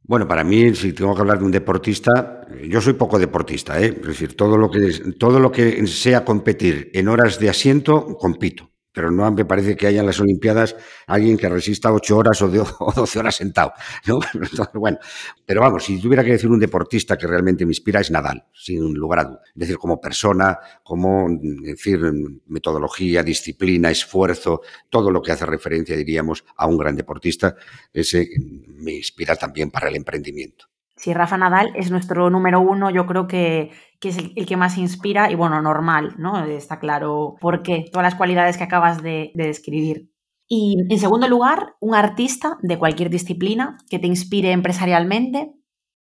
Bueno, 0.01 0.27
para 0.27 0.43
mí, 0.43 0.73
si 0.73 0.93
tengo 0.93 1.13
que 1.13 1.21
hablar 1.21 1.37
de 1.37 1.45
un 1.45 1.51
deportista, 1.51 2.41
yo 2.67 2.81
soy 2.81 2.93
poco 2.93 3.19
deportista, 3.19 3.79
¿eh? 3.79 3.95
es 4.01 4.07
decir, 4.07 4.35
todo 4.35 4.57
lo 4.57 4.71
que 4.71 5.13
todo 5.19 5.39
lo 5.39 5.51
que 5.51 5.85
sea 5.85 6.25
competir 6.25 6.89
en 6.95 7.07
horas 7.07 7.39
de 7.39 7.49
asiento, 7.49 8.17
compito 8.17 8.71
pero 8.95 9.11
no 9.11 9.29
me 9.29 9.43
parece 9.43 9.75
que 9.75 9.87
haya 9.87 9.99
en 9.99 10.05
las 10.05 10.19
Olimpiadas 10.21 10.75
alguien 11.05 11.37
que 11.37 11.49
resista 11.49 11.91
ocho 11.91 12.17
horas 12.17 12.41
o, 12.41 12.47
doce 12.95 13.19
horas 13.19 13.35
sentado. 13.35 13.73
¿no? 14.07 14.19
bueno, 14.73 14.97
pero 15.45 15.59
vamos, 15.61 15.83
si 15.83 15.99
tuviera 15.99 16.23
que 16.23 16.31
decir 16.31 16.49
un 16.49 16.59
deportista 16.59 17.17
que 17.17 17.27
realmente 17.27 17.65
me 17.65 17.71
inspira 17.71 17.99
es 17.99 18.09
Nadal, 18.09 18.45
sin 18.53 18.93
lugar 18.93 19.19
a 19.19 19.23
dudas. 19.25 19.41
Es 19.49 19.59
decir, 19.59 19.77
como 19.77 19.99
persona, 19.99 20.57
como 20.81 21.27
decir, 21.61 21.99
metodología, 22.47 23.21
disciplina, 23.21 23.91
esfuerzo, 23.91 24.61
todo 24.89 25.11
lo 25.11 25.21
que 25.21 25.33
hace 25.33 25.45
referencia, 25.45 25.97
diríamos, 25.97 26.45
a 26.55 26.65
un 26.65 26.77
gran 26.77 26.95
deportista, 26.95 27.55
ese 27.93 28.29
me 28.77 28.93
inspira 28.93 29.35
también 29.35 29.71
para 29.71 29.89
el 29.89 29.97
emprendimiento. 29.97 30.67
Si 31.05 31.13
Rafa 31.13 31.37
Nadal 31.37 31.71
es 31.75 31.91
nuestro 31.91 32.31
número 32.31 32.59
uno, 32.59 32.89
yo 32.89 33.05
creo 33.05 33.27
que, 33.27 33.69
es 34.01 34.17
el, 34.17 34.47
que 34.47 34.57
más 34.57 34.75
inspira 34.75 35.29
y 35.29 35.35
bueno, 35.35 35.61
normal, 35.61 36.15
¿no? 36.17 36.43
Está 36.47 36.79
claro 36.79 37.35
por 37.39 37.61
qué, 37.61 37.85
todas 37.91 38.05
las 38.05 38.15
cualidades 38.15 38.57
que 38.57 38.63
acabas 38.63 39.03
de, 39.03 39.31
de 39.35 39.45
describir. 39.45 40.09
Y 40.47 40.77
en 40.89 40.97
segundo 40.97 41.27
lugar, 41.27 41.75
un 41.79 41.93
artista 41.93 42.57
de 42.63 42.79
cualquier 42.79 43.11
disciplina 43.11 43.77
que 43.87 43.99
te 43.99 44.07
inspire 44.07 44.51
empresarialmente. 44.51 45.51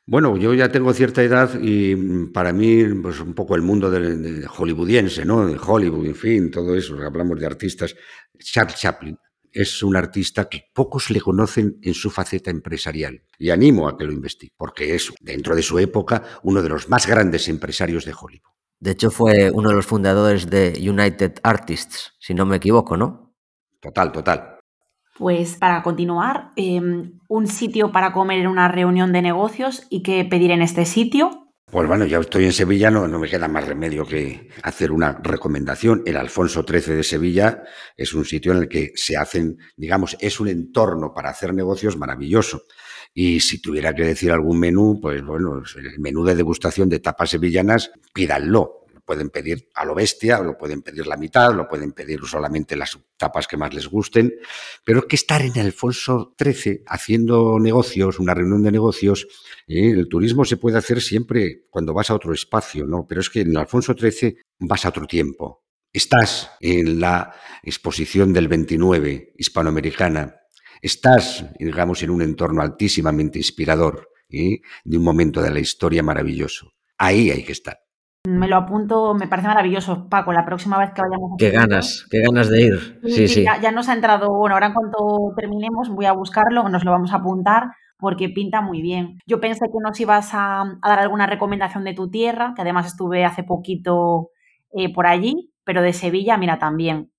Bueno, 0.06 0.38
yo 0.38 0.54
ya 0.54 0.72
tengo 0.72 0.94
cierta 0.94 1.24
edad 1.24 1.50
y 1.60 2.28
para 2.28 2.54
mí, 2.54 2.84
pues 3.02 3.20
un 3.22 3.34
poco 3.34 3.56
el 3.56 3.64
mundo 3.64 3.90
del, 3.90 4.46
hollywoodiense, 4.46 5.26
¿no? 5.26 5.48
De 5.48 5.58
Hollywood, 5.58 6.06
en 6.06 6.16
fin, 6.16 6.52
todo 6.52 6.76
eso, 6.76 6.96
hablamos 7.04 7.40
de 7.40 7.48
artistas. 7.48 7.96
Charles 8.38 8.76
Chaplin 8.76 9.18
es 9.54 9.84
un 9.84 9.96
artista 9.96 10.50
que 10.50 10.66
pocos 10.74 11.10
le 11.10 11.22
conocen 11.22 11.78
en 11.82 11.94
su 11.94 12.10
faceta 12.10 12.52
empresarial 12.52 13.24
y 13.38 13.50
animo 13.50 13.88
a 13.88 13.98
que 13.98 14.06
lo 14.06 14.12
investigue, 14.12 14.54
porque 14.58 14.96
es, 14.96 15.14
dentro 15.22 15.56
de 15.56 15.64
su 15.64 15.80
época, 15.80 16.24
uno 16.44 16.62
de 16.62 16.70
los 16.70 16.90
más 16.90 17.08
grandes 17.08 17.48
empresarios 17.48 18.06
de 18.06 18.14
Hollywood. 18.14 18.52
De 18.80 18.92
hecho, 18.92 19.12
fue 19.12 19.52
uno 19.52 19.70
de 19.70 19.76
los 19.76 19.86
fundadores 19.86 20.50
de 20.50 20.74
United 20.80 21.34
Artists, 21.44 22.14
si 22.20 22.34
no 22.34 22.46
me 22.46 22.56
equivoco, 22.56 22.98
¿no? 22.98 23.36
Total, 23.80 24.12
total. 24.12 24.58
Pues 25.18 25.56
para 25.58 25.84
continuar, 25.84 26.52
em, 26.56 27.20
un 27.28 27.48
sitio 27.48 27.92
para 27.92 28.12
comer 28.12 28.40
en 28.40 28.48
una 28.48 28.70
reunión 28.70 29.14
de 29.14 29.22
negocios 29.22 29.86
y 29.90 30.02
qué 30.02 30.26
pedir 30.26 30.50
en 30.50 30.64
este 30.64 30.86
sitio. 30.86 31.51
Pues 31.72 31.88
bueno, 31.88 32.06
ya 32.06 32.20
estoy 32.20 32.44
en 32.44 32.52
Sevilla, 32.52 32.92
no, 32.92 33.08
me 33.08 33.30
queda 33.30 33.48
más 33.48 33.66
remedio 33.66 34.06
que 34.06 34.50
hacer 34.62 34.92
una 34.92 35.18
recomendación. 35.24 36.04
El 36.06 36.18
Alfonso 36.18 36.66
XIII 36.68 36.98
de 36.98 37.04
Sevilla 37.04 37.64
es 37.96 38.14
un 38.14 38.26
sitio 38.26 38.52
en 38.52 38.58
el 38.58 38.68
que 38.68 38.92
se 38.96 39.16
hacen, 39.16 39.58
digamos, 39.78 40.18
es 40.20 40.42
un 40.42 40.50
entorno 40.50 41.14
para 41.14 41.30
hacer 41.30 41.54
negocios 41.54 41.96
maravilloso. 41.96 42.64
Y 43.14 43.40
si 43.40 43.62
tuviera 43.62 43.96
que 43.96 44.04
decir 44.04 44.32
algún 44.32 44.60
menú, 44.60 45.00
pues 45.02 45.24
bueno, 45.24 45.64
el 45.78 46.00
menú 46.00 46.26
de 46.26 46.36
degustación 46.36 46.90
de 46.90 47.00
tapas 47.00 47.30
sevillanas, 47.30 47.92
pídanlo 48.14 48.81
pueden 49.12 49.30
pedir 49.30 49.68
a 49.76 49.84
lo 49.84 49.94
bestia, 49.94 50.40
lo 50.40 50.58
pueden 50.58 50.82
pedir 50.84 51.06
la 51.06 51.18
mitad, 51.18 51.54
lo 51.54 51.68
pueden 51.68 51.92
pedir 51.92 52.22
solamente 52.24 52.78
las 52.78 52.98
tapas 53.18 53.46
que 53.46 53.58
más 53.58 53.74
les 53.74 53.88
gusten, 53.90 54.34
pero 54.86 55.06
que 55.06 55.18
estar 55.18 55.42
en 55.42 55.60
Alfonso 55.60 56.34
XIII 56.42 56.84
haciendo 56.88 57.60
negocios, 57.60 58.20
una 58.20 58.34
reunión 58.34 58.64
de 58.64 58.72
negocios, 58.72 59.28
¿eh? 59.68 59.90
el 59.90 60.08
turismo 60.08 60.46
se 60.46 60.56
puede 60.56 60.78
hacer 60.78 61.02
siempre 61.02 61.66
cuando 61.70 61.94
vas 61.94 62.10
a 62.10 62.14
otro 62.14 62.34
espacio, 62.34 62.88
¿no? 62.88 63.06
Pero 63.06 63.20
es 63.20 63.30
que 63.30 63.42
en 63.42 63.58
Alfonso 63.58 63.94
XIII 64.00 64.38
vas 64.60 64.86
a 64.86 64.90
otro 64.90 65.06
tiempo. 65.08 65.66
Estás 65.92 66.52
en 66.62 67.02
la 67.02 67.36
exposición 67.64 68.32
del 68.32 68.48
29 68.48 69.34
hispanoamericana, 69.38 70.38
estás, 70.82 71.48
digamos, 71.60 72.02
en 72.02 72.12
un 72.12 72.22
entorno 72.22 72.62
altísimamente 72.62 73.40
inspirador, 73.40 74.08
¿eh? 74.30 74.62
de 74.86 74.98
un 74.98 75.04
momento 75.04 75.42
de 75.42 75.50
la 75.50 75.60
historia 75.60 76.02
maravilloso. 76.02 76.72
Ahí 76.98 77.30
hay 77.30 77.44
que 77.44 77.52
estar. 77.52 77.91
Me 78.28 78.48
lo 78.48 78.56
apunto, 78.56 79.16
me 79.16 79.28
parece 79.28 79.48
maravilloso, 79.48 80.08
Paco. 80.08 80.32
La 80.32 80.46
próxima 80.46 80.78
vez 80.78 80.92
que 80.94 81.02
vayamos. 81.02 81.32
A 81.34 81.38
qué 81.40 81.50
ganas, 81.50 82.06
qué 82.10 82.22
ganas 82.22 82.50
de 82.50 82.62
ir. 82.62 83.00
Sí, 83.04 83.28
sí. 83.28 83.44
Ya, 83.44 83.72
nos 83.72 83.90
ha 83.90 83.94
entrado. 83.94 84.28
Bueno, 84.30 84.54
ahora 84.54 84.68
en 84.68 84.74
cuanto 84.74 85.34
terminemos, 85.36 85.90
voy 85.90 86.06
a 86.06 86.12
buscarlo, 86.12 86.70
nos 86.70 86.86
lo 86.86 86.92
vamos 86.92 87.14
a 87.14 87.18
apuntar 87.18 87.72
porque 87.98 88.30
pinta 88.30 88.62
muy 88.62 88.82
bien. 88.82 89.18
Yo 89.26 89.40
pensé 89.40 89.66
que 89.66 89.80
nos 89.84 90.00
ibas 90.00 90.30
a, 90.34 90.64
dar 90.84 91.00
alguna 91.00 91.26
recomendación 91.26 91.84
de 91.84 91.94
tu 91.94 92.10
tierra, 92.10 92.54
que 92.56 92.62
además 92.62 92.88
estuve 92.88 93.26
hace 93.26 93.44
poquito 93.44 94.30
eh, 94.74 94.94
por 94.94 95.08
allí, 95.08 95.52
pero 95.64 95.82
de 95.82 95.94
Sevilla, 95.94 96.38
mira, 96.38 96.60
también. 96.60 97.12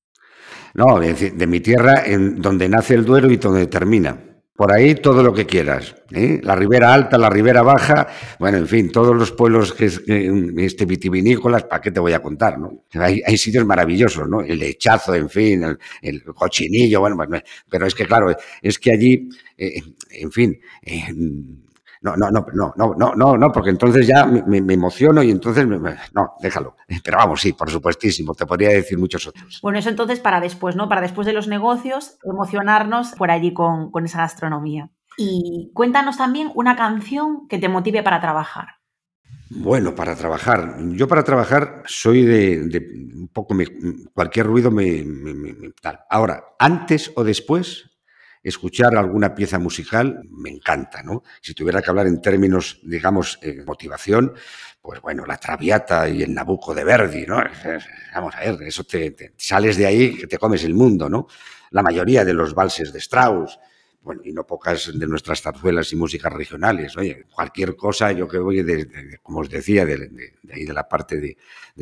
No, 0.75 0.99
de, 1.01 1.15
de 1.15 1.47
mi 1.47 1.61
tierra, 1.61 2.05
en 2.05 2.41
donde 2.41 2.69
nace 2.69 2.95
el 2.95 3.05
Duero 3.05 3.31
y 3.31 3.37
donde 3.37 3.67
termina. 3.67 4.32
Por 4.63 4.71
ahí 4.71 4.95
todo 4.95 5.25
lo 5.25 5.35
que 5.35 5.45
quieras. 5.45 5.97
¿eh? 6.13 6.39
La 6.41 6.55
Ribera 6.55 6.95
Alta, 6.95 7.19
la 7.19 7.29
Ribera 7.29 7.63
Baja, 7.63 8.07
bueno, 8.39 8.59
en 8.59 8.69
fin, 8.69 8.93
todos 8.93 9.17
los 9.17 9.33
pueblos 9.33 9.73
que 9.73 9.87
este, 9.87 10.85
vitivinícolas, 10.87 11.65
¿para 11.65 11.81
qué 11.83 11.91
te 11.91 11.99
voy 11.99 12.13
a 12.13 12.23
contar? 12.23 12.61
¿no? 12.61 12.85
Hay, 12.93 13.37
sitios 13.39 13.67
maravillosos, 13.67 14.29
¿no? 14.29 14.41
El 14.41 14.61
lechazo, 14.61 15.17
en 15.17 15.29
fin, 15.29 15.65
el, 16.01 16.23
cochinillo, 16.23 17.01
bueno, 17.01 17.19
pero 17.69 17.87
es 17.89 17.95
que 17.97 18.07
claro, 18.07 18.37
es 18.63 18.79
que 18.79 18.93
allí, 18.93 19.31
eh, 19.59 19.83
en 20.13 20.31
fin, 20.31 20.61
eh, 20.83 21.09
no, 22.03 22.17
no, 22.17 22.31
no, 22.31 22.45
no, 22.77 22.95
no, 22.97 23.15
no, 23.15 23.37
no, 23.39 23.53
porque 23.53 23.71
entonces 23.71 24.07
ya 24.09 24.27
me, 24.27 24.59
emociono 24.59 25.23
y 25.23 25.31
entonces, 25.31 25.67
no, 25.67 26.35
déjalo. 26.41 26.77
Pero 27.03 27.17
vamos, 27.17 27.41
sí, 27.41 27.53
por 27.53 27.71
supuestísimo, 27.71 28.35
te 28.35 28.45
podría 28.45 28.71
decir 28.71 28.99
muchos 28.99 29.27
otros. 29.29 29.61
Bueno, 29.63 29.79
eso 29.79 29.89
entonces 29.89 30.19
para 30.19 30.41
después, 30.41 30.75
¿no? 30.75 30.89
Para 30.89 31.01
después 31.01 31.27
de 31.27 31.33
los 31.33 31.47
negocios, 31.47 32.19
emocionarnos 32.25 33.13
por 33.13 33.31
allí 33.31 33.55
con, 33.55 33.91
esa 34.05 34.19
gastronomía. 34.19 34.91
Y 35.17 35.71
cuéntanos 35.75 36.17
también 36.17 36.51
una 36.55 36.75
canción 36.75 37.47
que 37.47 37.59
te 37.59 37.69
motive 37.69 38.03
para 38.03 38.21
trabajar. 38.21 38.67
Bueno, 39.51 39.95
para 39.95 40.17
trabajar. 40.17 40.79
Yo 40.93 41.07
para 41.07 41.23
trabajar 41.23 41.83
soy 41.87 42.25
de, 42.25 42.79
un 43.15 43.29
poco, 43.33 43.55
cualquier 44.13 44.47
ruido 44.47 44.71
me, 44.71 45.05
me, 45.05 45.55
tal. 45.81 46.01
Ahora, 46.11 46.43
antes 46.59 47.13
o 47.15 47.23
después, 47.23 47.92
escuchar 48.43 48.97
alguna 48.97 49.35
pieza 49.35 49.59
musical 49.59 50.23
me 50.31 50.51
encanta, 50.51 51.03
¿no? 51.03 51.23
Si 51.41 51.55
tuviera 51.55 51.81
que 51.81 51.91
hablar 51.91 52.07
en 52.07 52.21
términos, 52.21 52.81
digamos, 52.83 53.39
eh, 53.43 53.63
motivación, 53.65 54.35
pues 54.81 55.01
bueno, 55.01 55.25
la 55.25 55.37
Traviata 55.37 56.09
y 56.09 56.23
el 56.23 56.35
Nabucco 56.35 56.75
de 56.75 56.85
Verdi, 56.85 57.25
¿no? 57.25 57.43
Vamos 58.15 58.35
a 58.35 58.41
ver, 58.41 58.63
eso 58.63 58.85
te, 58.85 59.33
sales 59.37 59.77
de 59.77 59.87
ahí 59.87 60.17
que 60.17 60.27
te 60.27 60.39
comes 60.39 60.65
el 60.65 60.75
mundo, 60.75 61.09
¿no? 61.09 61.29
La 61.71 61.83
mayoría 61.83 62.25
de 62.25 62.35
los 62.35 62.55
valses 62.55 62.93
de 62.93 62.99
Strauss, 62.99 63.59
bueno, 64.03 64.23
y 64.25 64.33
no 64.33 64.45
pocas 64.45 64.91
de 64.93 65.07
nuestras 65.07 65.43
zarzuelas 65.43 65.93
y 65.93 65.97
músicas 65.97 66.33
regionales. 66.33 66.97
Oye, 66.97 67.25
cualquier 67.33 67.77
cosa, 67.77 68.11
yo 68.13 68.27
que 68.27 68.39
voy, 68.39 68.63
de, 68.63 69.19
como 69.23 69.41
os 69.41 69.49
decía, 69.49 69.85
de, 69.87 70.11
ahí 70.53 70.65
de 70.65 70.73
la 70.73 70.89
parte 70.89 71.21
de, 71.21 71.37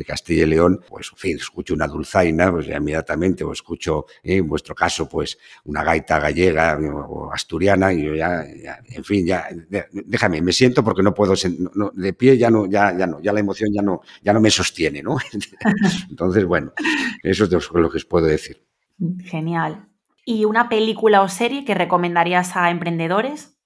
Castilla 0.05 0.43
y 0.43 0.45
León, 0.47 0.81
pues, 0.87 1.09
en 1.11 1.17
fin, 1.17 1.37
escucho 1.37 1.73
una 1.73 1.87
dulzaina, 1.87 2.51
pues 2.51 2.65
ya 2.65 2.77
inmediatamente, 2.77 3.43
o 3.43 3.51
escucho, 3.51 4.05
eh, 4.23 4.37
en 4.37 4.47
vuestro 4.47 4.73
caso, 4.73 5.07
pues, 5.07 5.37
una 5.65 5.83
gaita 5.83 6.19
gallega 6.19 6.77
o 6.79 7.31
asturiana, 7.31 7.93
y 7.93 8.05
yo 8.05 8.15
ya, 8.15 8.43
en 8.43 9.03
fin, 9.03 9.25
ya, 9.25 9.47
déjame, 9.91 10.41
me 10.41 10.53
siento 10.53 10.83
porque 10.83 11.03
no 11.03 11.13
puedo, 11.13 11.33
de 11.93 12.13
pie 12.13 12.37
ya 12.37 12.49
no, 12.49 12.65
ya, 12.67 12.97
ya 12.97 13.05
no, 13.05 13.19
ya 13.21 13.33
la 13.33 13.39
emoción 13.39 13.69
ya 13.73 13.81
no, 13.81 14.01
ya 14.23 14.33
no 14.33 14.41
me 14.41 14.49
sostiene, 14.49 15.03
¿no? 15.03 15.17
Entonces, 16.09 16.45
bueno, 16.45 16.73
eso 17.21 17.45
es 17.45 17.71
lo 17.71 17.89
que 17.89 17.97
os 17.97 18.05
puedo 18.05 18.25
decir. 18.25 18.63
Genial. 19.23 19.90
¿Y 20.25 20.45
una 20.45 20.69
película 20.69 21.21
o 21.21 21.29
serie 21.29 21.65
que 21.65 21.73
recomendarías 21.73 22.55
a 22.55 22.69
emprendedores? 22.69 23.57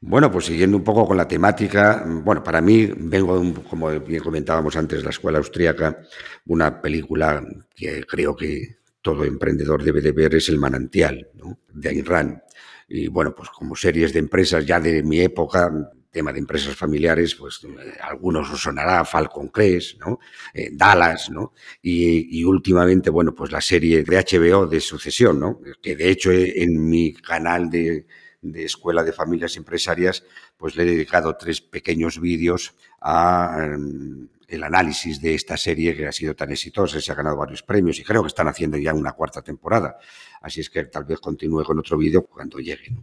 Bueno, 0.00 0.30
pues 0.30 0.46
siguiendo 0.46 0.76
un 0.76 0.84
poco 0.84 1.06
con 1.06 1.16
la 1.16 1.26
temática, 1.26 2.04
bueno, 2.06 2.42
para 2.44 2.60
mí 2.60 2.88
vengo, 2.96 3.42
como 3.68 3.88
bien 4.00 4.22
comentábamos 4.22 4.76
antes, 4.76 5.02
la 5.02 5.10
escuela 5.10 5.38
austríaca, 5.38 5.98
una 6.46 6.80
película 6.80 7.44
que 7.74 8.04
creo 8.04 8.36
que 8.36 8.76
todo 9.02 9.24
emprendedor 9.24 9.82
debe 9.82 10.00
de 10.00 10.12
ver 10.12 10.36
es 10.36 10.48
El 10.48 10.58
manantial, 10.58 11.28
de 11.72 11.88
Ayn 11.88 12.04
Rand. 12.04 12.38
Y 12.86 13.08
bueno, 13.08 13.34
pues 13.34 13.48
como 13.50 13.74
series 13.74 14.12
de 14.12 14.20
empresas 14.20 14.64
ya 14.64 14.78
de 14.78 15.02
mi 15.02 15.20
época, 15.20 15.72
tema 16.10 16.32
de 16.32 16.38
empresas 16.38 16.74
familiares, 16.74 17.34
pues 17.34 17.60
eh, 17.64 17.96
algunos 18.00 18.50
os 18.50 18.60
sonará 18.60 19.04
Falcon 19.04 19.48
Crest, 19.48 19.98
¿no? 20.00 20.18
Eh, 20.54 20.70
Dallas, 20.72 21.30
¿no? 21.30 21.52
Y, 21.82 22.44
últimamente, 22.44 23.10
bueno, 23.10 23.34
pues 23.34 23.52
la 23.52 23.60
serie 23.60 24.02
de 24.02 24.16
HBO 24.16 24.66
de 24.66 24.80
Sucesión, 24.80 25.38
¿no? 25.38 25.60
Que 25.82 25.96
de 25.96 26.10
hecho 26.10 26.30
eh, 26.30 26.62
en 26.62 26.88
mi 26.88 27.12
canal 27.12 27.70
de, 27.70 28.06
Escuela 28.40 29.02
de 29.02 29.12
Familias 29.12 29.56
Empresarias, 29.56 30.24
pues 30.56 30.76
le 30.76 30.84
he 30.84 30.86
dedicado 30.86 31.36
tres 31.36 31.60
pequeños 31.60 32.20
vídeos 32.20 32.74
a 33.00 33.58
em, 33.60 34.28
el 34.46 34.64
análisis 34.64 35.20
de 35.20 35.34
esta 35.34 35.56
serie 35.56 35.94
que 35.94 36.06
ha 36.06 36.12
sido 36.12 36.34
tan 36.34 36.50
exitosa, 36.52 37.00
se 37.00 37.12
ha 37.12 37.16
ganado 37.16 37.36
varios 37.36 37.62
premios 37.62 37.98
y 37.98 38.04
creo 38.04 38.22
que 38.22 38.28
están 38.28 38.48
haciendo 38.48 38.78
ya 38.78 38.94
una 38.94 39.12
cuarta 39.12 39.42
temporada. 39.42 39.98
Así 40.40 40.60
es 40.60 40.70
que 40.70 40.84
tal 40.84 41.04
vez 41.04 41.20
continúe 41.20 41.64
con 41.64 41.78
otro 41.78 41.98
vídeo 41.98 42.22
cuando 42.22 42.58
llegue. 42.58 42.96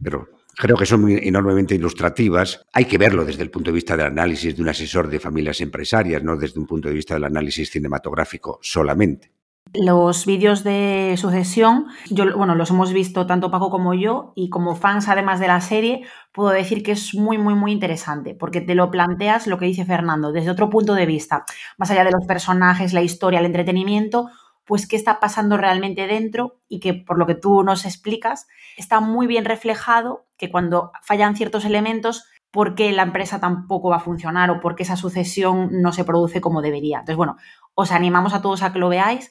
Pero 0.00 0.28
creo 0.56 0.76
que 0.76 0.86
son 0.86 1.08
enormemente 1.08 1.74
ilustrativas. 1.74 2.64
Hay 2.72 2.86
que 2.86 2.98
verlo 2.98 3.24
desde 3.24 3.42
el 3.42 3.50
punto 3.50 3.70
de 3.70 3.74
vista 3.74 3.96
del 3.96 4.06
análisis 4.06 4.56
de 4.56 4.62
un 4.62 4.68
asesor 4.68 5.08
de 5.08 5.20
familias 5.20 5.60
empresarias, 5.60 6.22
no 6.22 6.36
desde 6.36 6.58
un 6.58 6.66
punto 6.66 6.88
de 6.88 6.94
vista 6.94 7.14
del 7.14 7.24
análisis 7.24 7.70
cinematográfico 7.70 8.58
solamente. 8.62 9.32
Los 9.74 10.24
vídeos 10.26 10.62
de 10.64 11.16
sucesión, 11.18 11.86
yo, 12.08 12.36
bueno, 12.36 12.54
los 12.54 12.70
hemos 12.70 12.92
visto 12.92 13.26
tanto 13.26 13.50
Paco 13.50 13.68
como 13.68 13.94
yo, 13.94 14.32
y 14.36 14.48
como 14.48 14.76
fans 14.76 15.08
además 15.08 15.40
de 15.40 15.48
la 15.48 15.60
serie, 15.60 16.02
puedo 16.32 16.50
decir 16.50 16.82
que 16.82 16.92
es 16.92 17.14
muy, 17.14 17.36
muy, 17.36 17.54
muy 17.54 17.72
interesante, 17.72 18.34
porque 18.34 18.60
te 18.60 18.76
lo 18.76 18.90
planteas 18.90 19.46
lo 19.46 19.58
que 19.58 19.66
dice 19.66 19.84
Fernando, 19.84 20.32
desde 20.32 20.50
otro 20.50 20.70
punto 20.70 20.94
de 20.94 21.04
vista, 21.04 21.44
más 21.78 21.90
allá 21.90 22.04
de 22.04 22.12
los 22.12 22.24
personajes, 22.26 22.92
la 22.92 23.02
historia, 23.02 23.40
el 23.40 23.46
entretenimiento, 23.46 24.30
pues 24.64 24.86
qué 24.86 24.96
está 24.96 25.20
pasando 25.20 25.56
realmente 25.56 26.06
dentro 26.06 26.60
y 26.68 26.80
que 26.80 26.94
por 26.94 27.18
lo 27.18 27.26
que 27.26 27.34
tú 27.34 27.62
nos 27.62 27.84
explicas, 27.84 28.46
está 28.76 29.00
muy 29.00 29.26
bien 29.26 29.44
reflejado 29.44 30.25
que 30.36 30.50
cuando 30.50 30.92
fallan 31.02 31.36
ciertos 31.36 31.64
elementos, 31.64 32.24
por 32.50 32.74
qué 32.74 32.92
la 32.92 33.02
empresa 33.02 33.40
tampoco 33.40 33.90
va 33.90 33.96
a 33.96 34.00
funcionar 34.00 34.50
o 34.50 34.60
por 34.60 34.76
qué 34.76 34.82
esa 34.82 34.96
sucesión 34.96 35.68
no 35.72 35.92
se 35.92 36.04
produce 36.04 36.40
como 36.40 36.62
debería. 36.62 36.98
Entonces, 36.98 37.16
bueno, 37.16 37.36
os 37.74 37.92
animamos 37.92 38.34
a 38.34 38.42
todos 38.42 38.62
a 38.62 38.72
que 38.72 38.78
lo 38.78 38.88
veáis. 38.88 39.30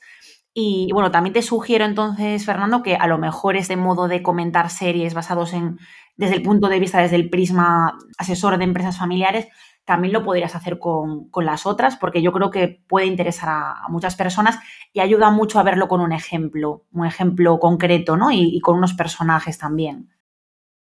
Y 0.54 0.90
bueno, 0.94 1.12
también 1.12 1.34
te 1.34 1.42
sugiero 1.42 1.84
entonces, 1.86 2.46
Fernando, 2.46 2.82
que 2.82 2.96
a 2.96 3.08
lo 3.08 3.18
mejor 3.18 3.58
este 3.58 3.76
modo 3.76 4.08
de 4.08 4.24
comentar 4.24 4.70
series 4.70 5.14
basados 5.14 5.54
en, 5.54 5.80
desde 6.16 6.36
el 6.36 6.44
punto 6.44 6.70
de 6.70 6.80
vista, 6.80 7.02
desde 7.02 7.18
el 7.18 7.30
prisma 7.30 7.98
asesor 8.18 8.58
de 8.58 8.64
empresas 8.64 8.98
familiares, 8.98 9.48
también 9.86 10.14
lo 10.14 10.24
podrías 10.24 10.56
hacer 10.56 10.80
con, 10.80 11.30
las 11.44 11.66
otras, 11.66 11.96
porque 11.96 12.22
yo 12.22 12.32
creo 12.32 12.50
que 12.50 12.82
puede 12.88 13.06
interesar 13.06 13.50
a, 13.50 13.88
muchas 13.90 14.16
personas 14.16 14.58
y 14.94 15.00
ayuda 15.00 15.30
mucho 15.30 15.60
a 15.60 15.64
verlo 15.64 15.88
con 15.88 16.02
un 16.02 16.12
ejemplo, 16.12 16.84
un 16.92 17.06
ejemplo 17.06 17.60
concreto, 17.60 18.18
¿no? 18.18 18.32
Y, 18.32 18.60
con 18.62 18.78
unos 18.78 18.94
personajes 18.94 19.58
también. 19.60 20.10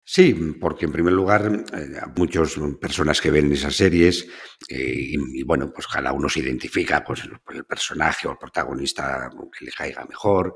Sí, 0.03 0.33
porque 0.59 0.85
en 0.85 0.91
primer 0.91 1.13
lugar, 1.13 1.63
eh, 1.73 2.01
muchas 2.17 2.55
personas 2.79 3.21
que 3.21 3.31
ven 3.31 3.51
esas 3.51 3.75
series, 3.75 4.27
eh, 4.67 5.13
y, 5.13 5.43
bueno, 5.43 5.71
pues 5.71 5.87
cada 5.87 6.11
uno 6.11 6.27
se 6.27 6.39
identifica 6.39 7.03
pues, 7.03 7.21
por 7.45 7.55
el 7.55 7.65
personaje 7.65 8.27
o 8.27 8.31
el 8.31 8.37
protagonista 8.37 9.29
que 9.57 9.65
le 9.65 9.71
caiga 9.71 10.03
mejor. 10.05 10.55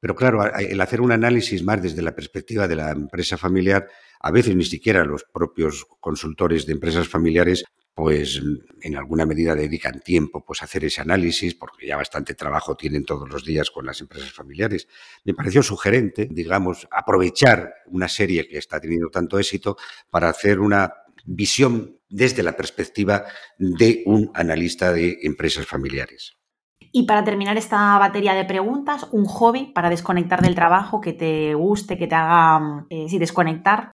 Pero 0.00 0.14
claro, 0.14 0.44
el 0.56 0.80
hacer 0.80 1.00
un 1.00 1.12
análisis 1.12 1.62
más 1.64 1.82
desde 1.82 2.02
la 2.02 2.14
perspectiva 2.14 2.68
de 2.68 2.76
la 2.76 2.92
empresa 2.92 3.36
familiar, 3.36 3.88
a 4.20 4.30
veces 4.30 4.54
ni 4.54 4.64
siquiera 4.64 5.04
los 5.04 5.24
propios 5.24 5.86
consultores 6.00 6.66
de 6.66 6.72
empresas 6.72 7.08
familiares 7.08 7.64
pues 7.96 8.42
en 8.82 8.94
alguna 8.94 9.24
medida 9.24 9.54
dedican 9.54 10.00
tiempo 10.00 10.44
pues, 10.44 10.60
a 10.60 10.66
hacer 10.66 10.84
ese 10.84 11.00
análisis, 11.00 11.54
porque 11.54 11.86
ya 11.86 11.96
bastante 11.96 12.34
trabajo 12.34 12.76
tienen 12.76 13.06
todos 13.06 13.26
los 13.26 13.42
días 13.42 13.70
con 13.70 13.86
las 13.86 14.02
empresas 14.02 14.30
familiares. 14.30 14.86
Me 15.24 15.32
pareció 15.32 15.62
sugerente, 15.62 16.28
digamos, 16.30 16.86
aprovechar 16.90 17.72
una 17.86 18.06
serie 18.06 18.46
que 18.46 18.58
está 18.58 18.78
teniendo 18.78 19.08
tanto 19.08 19.38
éxito 19.38 19.78
para 20.10 20.28
hacer 20.28 20.60
una 20.60 20.92
visión 21.24 21.96
desde 22.10 22.42
la 22.42 22.54
perspectiva 22.54 23.24
de 23.56 24.02
un 24.04 24.30
analista 24.34 24.92
de 24.92 25.20
empresas 25.22 25.66
familiares. 25.66 26.36
Y 26.92 27.06
para 27.06 27.24
terminar 27.24 27.56
esta 27.56 27.96
batería 27.98 28.34
de 28.34 28.44
preguntas, 28.44 29.06
un 29.10 29.24
hobby 29.24 29.72
para 29.74 29.88
desconectar 29.88 30.42
del 30.42 30.54
trabajo 30.54 31.00
que 31.00 31.14
te 31.14 31.54
guste, 31.54 31.96
que 31.96 32.06
te 32.08 32.14
haga 32.14 32.84
eh, 32.90 33.06
desconectar. 33.18 33.92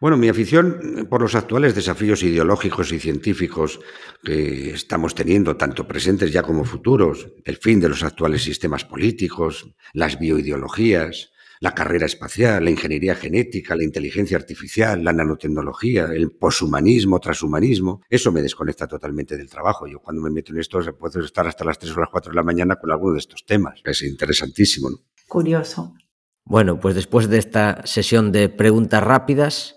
Bueno, 0.00 0.16
mi 0.16 0.28
afición 0.28 1.06
por 1.08 1.22
los 1.22 1.34
actuales 1.34 1.74
desafíos 1.74 2.22
ideológicos 2.22 2.92
y 2.92 2.98
científicos 2.98 3.80
que 4.22 4.70
estamos 4.70 5.14
teniendo, 5.14 5.56
tanto 5.56 5.86
presentes 5.86 6.32
ya 6.32 6.42
como 6.42 6.64
futuros, 6.64 7.28
el 7.44 7.56
fin 7.56 7.80
de 7.80 7.88
los 7.88 8.02
actuales 8.02 8.42
sistemas 8.42 8.84
políticos, 8.84 9.72
las 9.92 10.18
bioideologías, 10.18 11.30
la 11.60 11.74
carrera 11.74 12.06
espacial, 12.06 12.64
la 12.64 12.70
ingeniería 12.70 13.14
genética, 13.14 13.76
la 13.76 13.84
inteligencia 13.84 14.36
artificial, 14.36 15.02
la 15.02 15.12
nanotecnología, 15.12 16.06
el 16.12 16.32
poshumanismo, 16.32 17.20
transhumanismo, 17.20 18.02
eso 18.10 18.32
me 18.32 18.42
desconecta 18.42 18.86
totalmente 18.86 19.36
del 19.36 19.48
trabajo. 19.48 19.86
Yo 19.86 20.00
cuando 20.00 20.20
me 20.20 20.30
meto 20.30 20.52
en 20.52 20.58
esto 20.58 20.80
puedo 20.98 21.20
estar 21.20 21.46
hasta 21.46 21.64
las 21.64 21.78
3 21.78 21.96
o 21.96 22.00
las 22.00 22.10
4 22.10 22.32
de 22.32 22.36
la 22.36 22.42
mañana 22.42 22.76
con 22.76 22.90
alguno 22.90 23.14
de 23.14 23.20
estos 23.20 23.46
temas. 23.46 23.80
Es 23.84 24.02
interesantísimo. 24.02 24.90
Curioso. 25.28 25.94
Bueno, 26.44 26.78
pues 26.78 26.94
después 26.94 27.30
de 27.30 27.38
esta 27.38 27.86
sesión 27.86 28.30
de 28.30 28.50
preguntas 28.50 29.02
rápidas, 29.02 29.76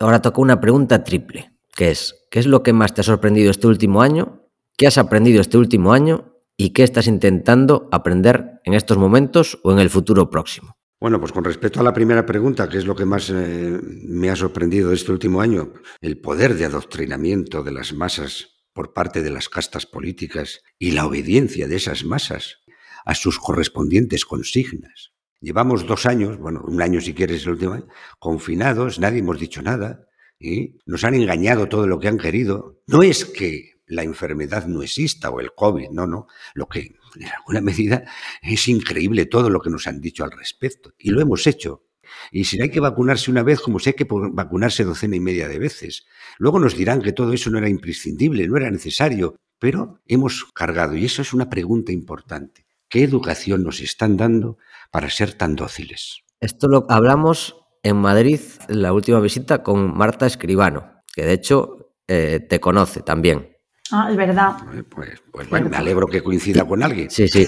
Ahora 0.00 0.22
toca 0.22 0.40
una 0.40 0.62
pregunta 0.62 1.04
triple, 1.04 1.52
que 1.76 1.90
es, 1.90 2.26
¿qué 2.30 2.38
es 2.38 2.46
lo 2.46 2.62
que 2.62 2.72
más 2.72 2.94
te 2.94 3.02
ha 3.02 3.04
sorprendido 3.04 3.50
este 3.50 3.66
último 3.66 4.00
año? 4.00 4.48
¿Qué 4.78 4.86
has 4.86 4.96
aprendido 4.96 5.42
este 5.42 5.58
último 5.58 5.92
año? 5.92 6.38
¿Y 6.56 6.70
qué 6.70 6.84
estás 6.84 7.06
intentando 7.06 7.86
aprender 7.92 8.60
en 8.64 8.72
estos 8.72 8.96
momentos 8.96 9.60
o 9.62 9.72
en 9.72 9.78
el 9.78 9.90
futuro 9.90 10.30
próximo? 10.30 10.78
Bueno, 10.98 11.20
pues 11.20 11.32
con 11.32 11.44
respecto 11.44 11.80
a 11.80 11.82
la 11.82 11.92
primera 11.92 12.24
pregunta, 12.24 12.66
¿qué 12.66 12.78
es 12.78 12.86
lo 12.86 12.96
que 12.96 13.04
más 13.04 13.28
eh, 13.28 13.78
me 14.08 14.30
ha 14.30 14.36
sorprendido 14.36 14.90
este 14.90 15.12
último 15.12 15.42
año? 15.42 15.74
El 16.00 16.18
poder 16.18 16.54
de 16.54 16.64
adoctrinamiento 16.64 17.62
de 17.62 17.72
las 17.72 17.92
masas 17.92 18.62
por 18.72 18.94
parte 18.94 19.20
de 19.20 19.30
las 19.30 19.50
castas 19.50 19.84
políticas 19.84 20.62
y 20.78 20.92
la 20.92 21.04
obediencia 21.04 21.68
de 21.68 21.76
esas 21.76 22.04
masas 22.04 22.56
a 23.04 23.14
sus 23.14 23.38
correspondientes 23.38 24.24
consignas. 24.24 25.12
Llevamos 25.40 25.86
dos 25.86 26.04
años, 26.04 26.38
bueno, 26.38 26.62
un 26.66 26.82
año 26.82 27.00
si 27.00 27.14
quieres 27.14 27.44
el 27.44 27.52
último 27.52 27.86
confinados, 28.18 28.98
nadie 28.98 29.20
hemos 29.20 29.40
dicho 29.40 29.62
nada, 29.62 30.06
y 30.38 30.78
nos 30.84 31.04
han 31.04 31.14
engañado 31.14 31.66
todo 31.66 31.86
lo 31.86 31.98
que 31.98 32.08
han 32.08 32.18
querido. 32.18 32.82
No 32.86 33.02
es 33.02 33.24
que 33.24 33.80
la 33.86 34.02
enfermedad 34.02 34.66
no 34.66 34.82
exista 34.82 35.30
o 35.30 35.40
el 35.40 35.52
COVID, 35.54 35.90
no, 35.90 36.06
no. 36.06 36.26
Lo 36.54 36.68
que 36.68 36.94
en 37.16 37.28
alguna 37.38 37.60
medida 37.60 38.04
es 38.42 38.68
increíble 38.68 39.26
todo 39.26 39.50
lo 39.50 39.60
que 39.60 39.70
nos 39.70 39.86
han 39.86 40.00
dicho 40.00 40.24
al 40.24 40.30
respecto. 40.30 40.92
Y 40.98 41.10
lo 41.10 41.20
hemos 41.20 41.46
hecho. 41.46 41.86
Y 42.30 42.44
si 42.44 42.60
hay 42.60 42.70
que 42.70 42.80
vacunarse 42.80 43.30
una 43.30 43.42
vez, 43.42 43.60
como 43.60 43.78
si 43.78 43.90
hay 43.90 43.94
que 43.94 44.06
vacunarse 44.10 44.84
docena 44.84 45.16
y 45.16 45.20
media 45.20 45.48
de 45.48 45.58
veces. 45.58 46.06
Luego 46.38 46.58
nos 46.58 46.76
dirán 46.76 47.02
que 47.02 47.12
todo 47.12 47.32
eso 47.32 47.50
no 47.50 47.58
era 47.58 47.68
imprescindible, 47.68 48.46
no 48.46 48.56
era 48.56 48.70
necesario, 48.70 49.36
pero 49.58 50.00
hemos 50.06 50.44
cargado. 50.54 50.96
Y 50.96 51.04
eso 51.04 51.22
es 51.22 51.32
una 51.32 51.48
pregunta 51.48 51.92
importante. 51.92 52.66
¿Qué 52.88 53.04
educación 53.04 53.62
nos 53.62 53.80
están 53.80 54.16
dando 54.16 54.58
para 54.90 55.10
ser 55.10 55.34
tan 55.34 55.56
dóciles? 55.56 56.22
Esto 56.40 56.68
lo 56.68 56.86
hablamos 56.88 57.56
en 57.82 57.96
Madrid 57.96 58.40
en 58.68 58.82
la 58.82 58.92
última 58.92 59.20
visita 59.20 59.62
con 59.62 59.96
Marta 59.96 60.26
Escribano, 60.26 61.02
que 61.14 61.24
de 61.24 61.32
hecho 61.32 61.94
eh, 62.08 62.40
te 62.48 62.60
conoce 62.60 63.00
también. 63.00 63.49
Ah, 63.92 64.08
es 64.10 64.16
verdad. 64.16 64.56
Pues, 64.88 65.22
pues 65.30 65.48
bueno, 65.48 65.68
me 65.68 65.76
alegro 65.76 66.06
que 66.06 66.22
coincida 66.22 66.64
con 66.66 66.82
alguien. 66.82 67.10
Sí, 67.10 67.26
sí. 67.28 67.46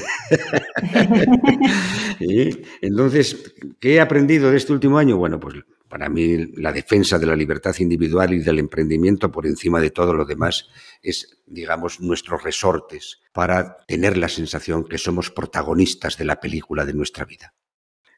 Entonces, 2.80 3.54
¿qué 3.78 3.94
he 3.94 4.00
aprendido 4.00 4.50
de 4.50 4.56
este 4.56 4.72
último 4.72 4.98
año? 4.98 5.16
Bueno, 5.16 5.38
pues 5.38 5.56
para 5.88 6.08
mí 6.08 6.46
la 6.56 6.72
defensa 6.72 7.18
de 7.18 7.26
la 7.26 7.36
libertad 7.36 7.74
individual 7.78 8.32
y 8.32 8.38
del 8.38 8.58
emprendimiento 8.58 9.30
por 9.30 9.46
encima 9.46 9.78
de 9.78 9.90
todo 9.90 10.14
lo 10.14 10.24
demás 10.24 10.68
es, 11.02 11.42
digamos, 11.46 12.00
nuestros 12.00 12.42
resortes 12.42 13.20
para 13.32 13.76
tener 13.86 14.16
la 14.16 14.30
sensación 14.30 14.84
que 14.84 14.96
somos 14.96 15.30
protagonistas 15.30 16.16
de 16.16 16.24
la 16.24 16.40
película 16.40 16.86
de 16.86 16.94
nuestra 16.94 17.26
vida. 17.26 17.52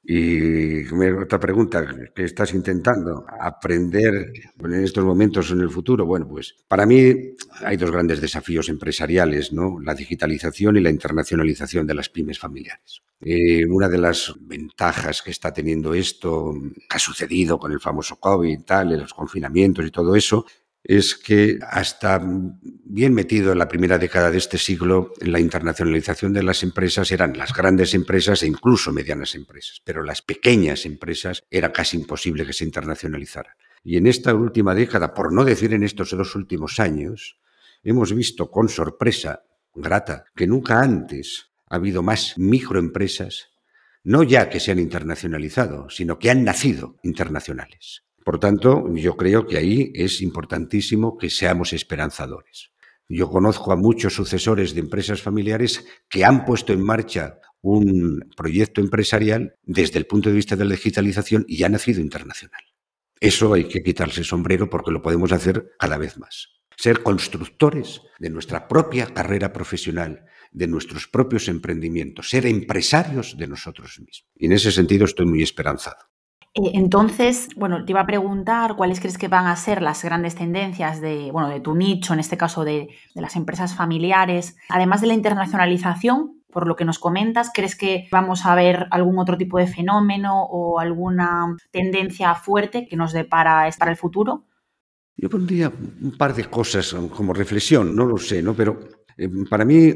Y 0.06 0.84
otra 0.92 1.40
pregunta, 1.40 1.82
¿qué 2.14 2.24
estás 2.24 2.52
intentando 2.52 3.24
aprender 3.40 4.32
en 4.62 4.84
estos 4.84 5.02
momentos 5.02 5.50
en 5.50 5.60
el 5.60 5.70
futuro? 5.70 6.04
Bueno, 6.04 6.28
pues 6.28 6.56
para 6.68 6.84
mí 6.84 7.34
hay 7.64 7.76
dos 7.78 7.90
grandes 7.90 8.20
desafíos 8.20 8.68
empresariales, 8.68 9.54
¿no? 9.54 9.80
La 9.80 9.94
digitalización 9.94 10.76
y 10.76 10.80
la 10.80 10.90
internacionalización 10.90 11.86
de 11.86 11.94
las 11.94 12.10
pymes 12.10 12.38
familiares. 12.38 13.02
Eh, 13.22 13.64
una 13.66 13.88
de 13.88 13.96
las 13.96 14.34
ventajas 14.40 15.22
que 15.22 15.30
está 15.30 15.54
teniendo 15.54 15.94
esto, 15.94 16.52
que 16.52 16.96
ha 16.96 16.98
sucedido 16.98 17.58
con 17.58 17.72
el 17.72 17.80
famoso 17.80 18.16
COVID, 18.16 18.60
tal, 18.66 18.98
los 18.98 19.14
confinamientos 19.14 19.86
y 19.86 19.90
todo 19.90 20.14
eso, 20.14 20.44
es 20.84 21.14
que 21.14 21.58
hasta 21.62 22.22
bien 22.22 23.14
metido 23.14 23.52
en 23.52 23.58
la 23.58 23.68
primera 23.68 23.98
década 23.98 24.30
de 24.30 24.36
este 24.36 24.58
siglo, 24.58 25.14
la 25.20 25.40
internacionalización 25.40 26.34
de 26.34 26.42
las 26.42 26.62
empresas 26.62 27.10
eran 27.10 27.38
las 27.38 27.54
grandes 27.54 27.94
empresas 27.94 28.42
e 28.42 28.46
incluso 28.46 28.92
medianas 28.92 29.34
empresas, 29.34 29.80
pero 29.82 30.02
las 30.02 30.20
pequeñas 30.20 30.84
empresas 30.84 31.42
era 31.50 31.72
casi 31.72 31.96
imposible 31.96 32.44
que 32.44 32.52
se 32.52 32.64
internacionalizaran. 32.64 33.54
Y 33.82 33.96
en 33.96 34.06
esta 34.06 34.34
última 34.34 34.74
década, 34.74 35.14
por 35.14 35.32
no 35.32 35.44
decir 35.44 35.72
en 35.72 35.84
estos 35.84 36.10
dos 36.10 36.34
últimos 36.36 36.78
años, 36.78 37.38
hemos 37.82 38.14
visto 38.14 38.50
con 38.50 38.68
sorpresa 38.68 39.42
grata 39.74 40.26
que 40.36 40.46
nunca 40.46 40.82
antes 40.82 41.50
ha 41.66 41.76
habido 41.76 42.02
más 42.02 42.36
microempresas, 42.36 43.48
no 44.02 44.22
ya 44.22 44.50
que 44.50 44.60
se 44.60 44.70
han 44.70 44.78
internacionalizado, 44.78 45.88
sino 45.88 46.18
que 46.18 46.30
han 46.30 46.44
nacido 46.44 46.96
internacionales. 47.02 48.04
Por 48.24 48.40
tanto, 48.40 48.92
yo 48.94 49.16
creo 49.16 49.46
que 49.46 49.58
ahí 49.58 49.92
es 49.94 50.22
importantísimo 50.22 51.18
que 51.18 51.28
seamos 51.28 51.74
esperanzadores. 51.74 52.70
Yo 53.06 53.28
conozco 53.28 53.70
a 53.70 53.76
muchos 53.76 54.14
sucesores 54.14 54.74
de 54.74 54.80
empresas 54.80 55.20
familiares 55.20 55.84
que 56.08 56.24
han 56.24 56.46
puesto 56.46 56.72
en 56.72 56.82
marcha 56.82 57.38
un 57.60 58.30
proyecto 58.34 58.80
empresarial 58.80 59.56
desde 59.62 59.98
el 59.98 60.06
punto 60.06 60.30
de 60.30 60.36
vista 60.36 60.56
de 60.56 60.64
la 60.64 60.74
digitalización 60.74 61.44
y 61.46 61.62
ha 61.64 61.68
nacido 61.68 62.00
internacional. 62.00 62.62
Eso 63.20 63.52
hay 63.52 63.64
que 63.64 63.82
quitarse 63.82 64.20
el 64.20 64.26
sombrero 64.26 64.70
porque 64.70 64.90
lo 64.90 65.02
podemos 65.02 65.32
hacer 65.32 65.72
cada 65.78 65.98
vez 65.98 66.18
más. 66.18 66.48
Ser 66.76 67.02
constructores 67.02 68.00
de 68.18 68.30
nuestra 68.30 68.68
propia 68.68 69.06
carrera 69.12 69.52
profesional, 69.52 70.24
de 70.50 70.66
nuestros 70.66 71.06
propios 71.06 71.48
emprendimientos, 71.48 72.30
ser 72.30 72.46
empresarios 72.46 73.36
de 73.36 73.46
nosotros 73.46 73.98
mismos. 73.98 74.26
Y 74.34 74.46
en 74.46 74.52
ese 74.52 74.72
sentido 74.72 75.04
estoy 75.04 75.26
muy 75.26 75.42
esperanzado. 75.42 76.13
Eh, 76.54 76.70
entonces, 76.74 77.48
bueno, 77.56 77.84
te 77.84 77.92
iba 77.92 78.00
a 78.00 78.06
preguntar 78.06 78.76
cuáles 78.76 79.00
crees 79.00 79.18
que 79.18 79.28
van 79.28 79.46
a 79.46 79.56
ser 79.56 79.82
las 79.82 80.04
grandes 80.04 80.36
tendencias 80.36 81.00
de, 81.00 81.30
bueno, 81.32 81.48
de 81.48 81.60
tu 81.60 81.74
nicho, 81.74 82.14
en 82.14 82.20
este 82.20 82.36
caso 82.36 82.64
de, 82.64 82.88
las 83.14 83.36
empresas 83.36 83.74
familiares, 83.74 84.56
además 84.68 85.00
de 85.00 85.08
la 85.08 85.14
internacionalización, 85.14 86.42
por 86.50 86.68
lo 86.68 86.76
que 86.76 86.84
nos 86.84 87.00
comentas, 87.00 87.50
¿crees 87.52 87.74
que 87.74 88.06
vamos 88.12 88.46
a 88.46 88.54
ver 88.54 88.86
algún 88.92 89.18
otro 89.18 89.36
tipo 89.36 89.58
de 89.58 89.66
fenómeno 89.66 90.44
o 90.44 90.78
alguna 90.78 91.56
tendencia 91.72 92.34
fuerte 92.36 92.86
que 92.88 92.96
nos 92.96 93.12
depara 93.12 93.68
para 93.76 93.90
el 93.90 93.96
futuro? 93.96 94.44
Yo 95.16 95.28
pondría 95.28 95.72
un 96.02 96.16
par 96.16 96.34
de 96.34 96.44
cosas 96.44 96.94
como 97.16 97.32
reflexión, 97.34 97.94
no 97.94 98.04
lo 98.04 98.18
sé, 98.18 98.42
¿no? 98.42 98.54
Pero 98.54 98.78
eh, 99.16 99.28
para 99.50 99.64
mí, 99.64 99.92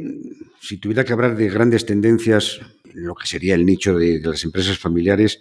si 0.60 0.78
tuviera 0.78 1.04
que 1.04 1.12
hablar 1.12 1.36
de 1.36 1.48
grandes 1.48 1.86
tendencias, 1.86 2.60
lo 2.94 3.14
que 3.14 3.26
sería 3.26 3.54
el 3.54 3.66
nicho 3.66 3.96
de, 3.96 4.20
las 4.20 4.44
empresas 4.44 4.78
familiares, 4.78 5.40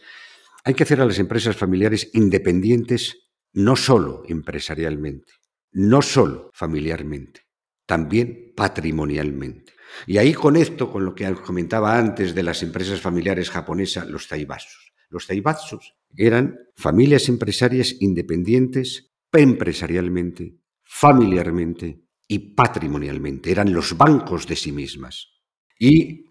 hay 0.68 0.74
que 0.74 0.84
hacer 0.84 0.99
a 0.99 1.05
las 1.05 1.18
empresas 1.18 1.55
familiares 1.55 2.09
independientes 2.11 3.30
no 3.53 3.78
solo 3.78 4.24
empresarialmente, 4.28 5.32
no 5.72 6.01
solo 6.01 6.51
familiarmente, 6.53 7.43
también 7.86 8.51
patrimonialmente. 8.53 9.72
Y 10.05 10.18
ahí 10.18 10.34
conecto 10.34 10.91
con 10.91 11.05
lo 11.05 11.15
que 11.15 11.34
comentaba 11.36 11.97
antes 11.97 12.36
de 12.36 12.43
las 12.43 12.63
empresas 12.63 12.99
familiares 12.99 13.49
japonesas, 13.49 14.09
los 14.09 14.28
taibatsus. 14.28 14.91
Los 15.09 15.26
taibatsus 15.26 15.93
eran 16.18 16.59
familias 16.76 17.30
empresarias 17.30 17.95
independientes 18.01 19.13
empresarialmente, 19.32 20.57
familiarmente 20.84 22.01
y 22.28 22.39
patrimonialmente. 22.39 23.51
Eran 23.51 23.72
los 23.72 23.95
bancos 23.95 24.45
de 24.45 24.57
sí 24.57 24.74
mismas. 24.74 25.30
Y 25.80 26.26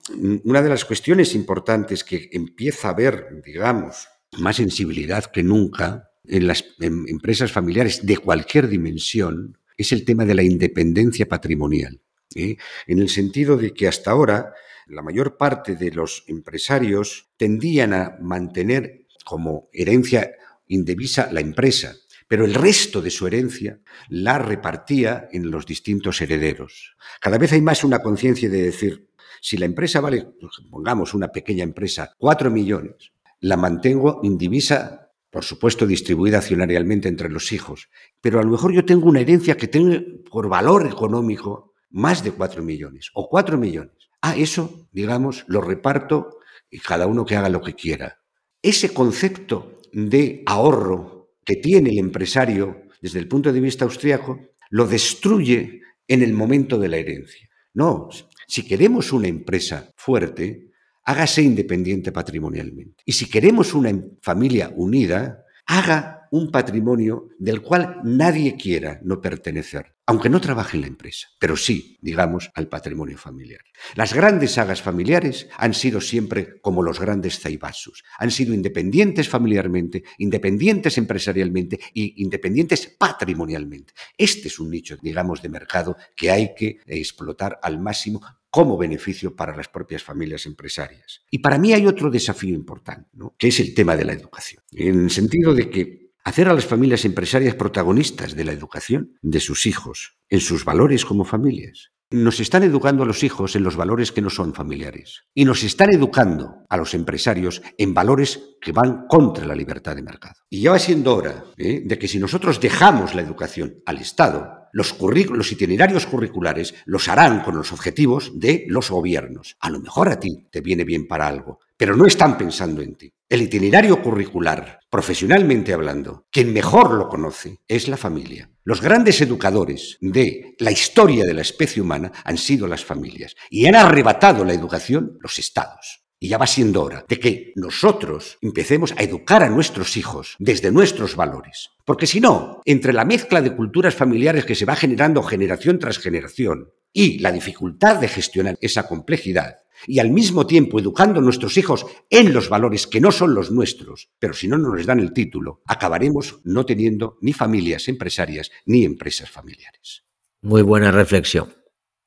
una 0.44 0.60
de 0.60 0.68
las 0.68 0.84
cuestiones 0.84 1.34
importantes 1.34 2.04
que 2.04 2.28
empieza 2.32 2.88
a 2.88 2.90
haber, 2.90 3.28
digamos, 3.42 4.08
más 4.38 4.56
sensibilidad 4.56 5.24
que 5.26 5.42
nunca 5.42 6.10
en 6.24 6.46
las 6.46 6.64
empresas 6.80 7.52
familiares 7.52 8.04
de 8.04 8.18
cualquier 8.18 8.68
dimensión 8.68 9.58
es 9.76 9.92
el 9.92 10.04
tema 10.04 10.24
de 10.24 10.34
la 10.34 10.42
independencia 10.42 11.26
patrimonial. 11.28 12.00
¿eh? 12.34 12.56
En 12.86 12.98
el 12.98 13.08
sentido 13.08 13.56
de 13.56 13.72
que 13.72 13.88
hasta 13.88 14.10
ahora 14.10 14.52
la 14.86 15.02
mayor 15.02 15.36
parte 15.36 15.76
de 15.76 15.90
los 15.90 16.24
empresarios 16.28 17.30
tendían 17.36 17.92
a 17.92 18.16
mantener 18.20 19.06
como 19.24 19.68
herencia 19.72 20.32
indivisa 20.68 21.30
la 21.32 21.40
empresa, 21.40 21.96
pero 22.28 22.44
el 22.44 22.54
resto 22.54 23.02
de 23.02 23.10
su 23.10 23.26
herencia 23.26 23.80
la 24.08 24.38
repartía 24.38 25.28
en 25.32 25.50
los 25.50 25.66
distintos 25.66 26.20
herederos. 26.20 26.96
Cada 27.20 27.38
vez 27.38 27.52
hay 27.52 27.62
más 27.62 27.84
una 27.84 28.00
conciencia 28.00 28.48
de 28.48 28.62
decir, 28.62 29.08
si 29.40 29.56
la 29.56 29.66
empresa 29.66 30.00
vale, 30.00 30.26
pongamos 30.70 31.14
una 31.14 31.28
pequeña 31.28 31.62
empresa, 31.62 32.14
cuatro 32.18 32.50
millones, 32.50 33.12
la 33.40 33.56
mantengo 33.56 34.20
indivisa, 34.22 35.12
por 35.30 35.44
supuesto 35.44 35.86
distribuida 35.86 36.38
accionarialmente 36.38 37.08
entre 37.08 37.28
los 37.28 37.52
hijos, 37.52 37.88
pero 38.20 38.40
a 38.40 38.42
lo 38.42 38.50
mejor 38.50 38.72
yo 38.72 38.84
tengo 38.84 39.08
una 39.08 39.20
herencia 39.20 39.56
que 39.56 39.68
tiene 39.68 40.00
por 40.30 40.48
valor 40.48 40.86
económico 40.86 41.74
más 41.90 42.24
de 42.24 42.32
cuatro 42.32 42.62
millones 42.62 43.10
o 43.14 43.28
cuatro 43.28 43.58
millones. 43.58 44.10
Ah, 44.22 44.34
eso, 44.36 44.88
digamos, 44.92 45.44
lo 45.46 45.60
reparto 45.60 46.38
y 46.70 46.78
cada 46.78 47.06
uno 47.06 47.24
que 47.24 47.36
haga 47.36 47.48
lo 47.48 47.62
que 47.62 47.74
quiera. 47.74 48.20
Ese 48.62 48.92
concepto 48.92 49.80
de 49.92 50.42
ahorro 50.46 51.30
que 51.44 51.56
tiene 51.56 51.90
el 51.90 51.98
empresario 51.98 52.82
desde 53.00 53.18
el 53.18 53.28
punto 53.28 53.52
de 53.52 53.60
vista 53.60 53.84
austriaco 53.84 54.40
lo 54.70 54.86
destruye 54.86 55.82
en 56.08 56.22
el 56.22 56.32
momento 56.32 56.78
de 56.78 56.88
la 56.88 56.96
herencia. 56.96 57.48
No, 57.74 58.08
si 58.46 58.66
queremos 58.66 59.12
una 59.12 59.28
empresa 59.28 59.92
fuerte, 59.96 60.70
hágase 61.06 61.40
independiente 61.40 62.12
patrimonialmente. 62.12 63.02
Y 63.06 63.12
si 63.12 63.30
queremos 63.30 63.72
una 63.72 63.92
familia 64.20 64.72
unida, 64.76 65.44
haga 65.64 66.28
un 66.32 66.50
patrimonio 66.50 67.28
del 67.38 67.62
cual 67.62 68.00
nadie 68.04 68.56
quiera 68.56 69.00
no 69.02 69.20
pertenecer, 69.20 69.94
aunque 70.06 70.28
no 70.28 70.40
trabaje 70.40 70.76
en 70.76 70.82
la 70.82 70.86
empresa, 70.86 71.28
pero 71.38 71.56
sí, 71.56 71.98
digamos, 72.00 72.50
al 72.54 72.68
patrimonio 72.68 73.18
familiar. 73.18 73.60
Las 73.96 74.14
grandes 74.14 74.52
sagas 74.52 74.80
familiares 74.80 75.48
han 75.58 75.74
sido 75.74 76.00
siempre 76.00 76.60
como 76.60 76.82
los 76.82 77.00
grandes 77.00 77.40
zaibatsus, 77.40 78.04
han 78.18 78.30
sido 78.30 78.54
independientes 78.54 79.28
familiarmente, 79.28 80.04
independientes 80.18 80.96
empresarialmente 80.96 81.80
y 81.92 82.22
independientes 82.22 82.94
patrimonialmente. 82.98 83.94
Este 84.16 84.48
es 84.48 84.60
un 84.60 84.70
nicho, 84.70 84.96
digamos, 85.02 85.42
de 85.42 85.48
mercado 85.48 85.96
que 86.14 86.30
hay 86.30 86.54
que 86.54 86.78
explotar 86.86 87.58
al 87.62 87.80
máximo 87.80 88.22
como 88.48 88.78
beneficio 88.78 89.34
para 89.34 89.56
las 89.56 89.68
propias 89.68 90.02
familias 90.02 90.46
empresarias. 90.46 91.24
Y 91.30 91.40
para 91.40 91.58
mí 91.58 91.72
hay 91.72 91.86
otro 91.86 92.10
desafío 92.10 92.54
importante, 92.54 93.10
que 93.36 93.48
es 93.48 93.60
el 93.60 93.74
tema 93.74 93.96
de 93.96 94.04
la 94.04 94.12
educación, 94.12 94.62
en 94.72 95.04
el 95.04 95.10
sentido 95.10 95.52
de 95.52 95.68
que 95.68 96.05
hacer 96.26 96.48
a 96.48 96.54
las 96.54 96.66
familias 96.66 97.04
empresarias 97.04 97.54
protagonistas 97.54 98.34
de 98.34 98.42
la 98.42 98.50
educación 98.50 99.16
de 99.22 99.38
sus 99.38 99.64
hijos, 99.64 100.18
en 100.28 100.40
sus 100.40 100.64
valores 100.64 101.04
como 101.04 101.24
familias. 101.24 101.92
Nos 102.10 102.40
están 102.40 102.64
educando 102.64 103.04
a 103.04 103.06
los 103.06 103.22
hijos 103.22 103.54
en 103.54 103.62
los 103.62 103.76
valores 103.76 104.10
que 104.10 104.22
no 104.22 104.28
son 104.28 104.52
familiares 104.52 105.22
y 105.34 105.44
nos 105.44 105.62
están 105.62 105.94
educando 105.94 106.64
a 106.68 106.76
los 106.76 106.94
empresarios 106.94 107.62
en 107.78 107.94
valores 107.94 108.56
que 108.60 108.72
van 108.72 109.06
contra 109.06 109.46
la 109.46 109.54
libertad 109.54 109.94
de 109.94 110.02
mercado. 110.02 110.34
Y 110.50 110.62
ya 110.62 110.72
va 110.72 110.80
siendo 110.80 111.14
hora 111.14 111.44
¿eh? 111.56 111.82
de 111.84 111.98
que 111.98 112.08
si 112.08 112.18
nosotros 112.18 112.60
dejamos 112.60 113.14
la 113.14 113.22
educación 113.22 113.82
al 113.86 113.98
Estado, 113.98 114.66
los, 114.72 115.52
itinerarios 115.52 116.06
curriculares 116.06 116.74
los 116.84 117.08
harán 117.08 117.42
con 117.42 117.56
los 117.56 117.72
objetivos 117.72 118.38
de 118.38 118.66
los 118.68 118.90
gobiernos. 118.90 119.56
A 119.60 119.70
lo 119.70 119.80
mejor 119.80 120.08
a 120.08 120.20
ti 120.20 120.48
te 120.50 120.60
viene 120.60 120.84
bien 120.84 121.06
para 121.06 121.26
algo, 121.26 121.60
pero 121.76 121.96
no 121.96 122.06
están 122.06 122.38
pensando 122.38 122.82
en 122.82 122.96
ti. 122.96 123.12
El 123.28 123.42
itinerario 123.42 124.00
curricular, 124.02 124.80
profesionalmente 124.88 125.72
hablando, 125.72 126.26
quien 126.30 126.52
mejor 126.52 126.94
lo 126.94 127.08
conoce 127.08 127.58
es 127.66 127.88
la 127.88 127.96
familia. 127.96 128.50
Los 128.64 128.80
grandes 128.80 129.20
educadores 129.20 129.98
de 130.00 130.54
la 130.58 130.70
historia 130.70 131.24
de 131.24 131.34
la 131.34 131.42
especie 131.42 131.82
humana 131.82 132.12
han 132.24 132.38
sido 132.38 132.66
las 132.66 132.84
familias 132.84 133.34
y 133.50 133.66
han 133.66 133.74
arrebatado 133.74 134.44
la 134.44 134.54
educación 134.54 135.18
los 135.20 135.38
estados. 135.38 136.04
Y 136.18 136.28
ya 136.28 136.38
va 136.38 136.46
siendo 136.46 136.82
hora 136.82 137.04
de 137.06 137.20
que 137.20 137.52
nosotros 137.56 138.38
empecemos 138.40 138.92
a 138.92 139.02
educar 139.02 139.42
a 139.42 139.50
nuestros 139.50 139.98
hijos 139.98 140.34
desde 140.38 140.72
nuestros 140.72 141.14
valores. 141.14 141.70
Porque 141.84 142.06
si 142.06 142.20
no, 142.20 142.62
entre 142.64 142.94
la 142.94 143.04
mezcla 143.04 143.42
de 143.42 143.54
culturas 143.54 143.94
familiares 143.94 144.46
que 144.46 144.54
se 144.54 144.64
va 144.64 144.76
generando 144.76 145.22
generación 145.22 145.78
tras 145.78 145.98
generación 145.98 146.70
y 146.90 147.18
la 147.18 147.32
dificultad 147.32 147.96
de 147.96 148.08
gestionar 148.08 148.56
esa 148.62 148.88
complejidad, 148.88 149.56
y 149.86 149.98
al 149.98 150.10
mismo 150.10 150.46
tiempo 150.46 150.78
educando 150.78 151.20
a 151.20 151.22
nuestros 151.22 151.56
hijos 151.56 151.86
en 152.10 152.32
los 152.32 152.48
valores 152.48 152.86
que 152.86 153.00
no 153.00 153.12
son 153.12 153.34
los 153.34 153.50
nuestros, 153.50 154.10
pero 154.18 154.34
si 154.34 154.48
no 154.48 154.58
nos 154.58 154.86
dan 154.86 155.00
el 155.00 155.12
título, 155.12 155.62
acabaremos 155.66 156.40
no 156.44 156.64
teniendo 156.64 157.18
ni 157.20 157.32
familias 157.32 157.88
empresarias 157.88 158.50
ni 158.64 158.84
empresas 158.84 159.30
familiares. 159.30 160.04
Muy 160.42 160.62
buena 160.62 160.90
reflexión. 160.90 161.48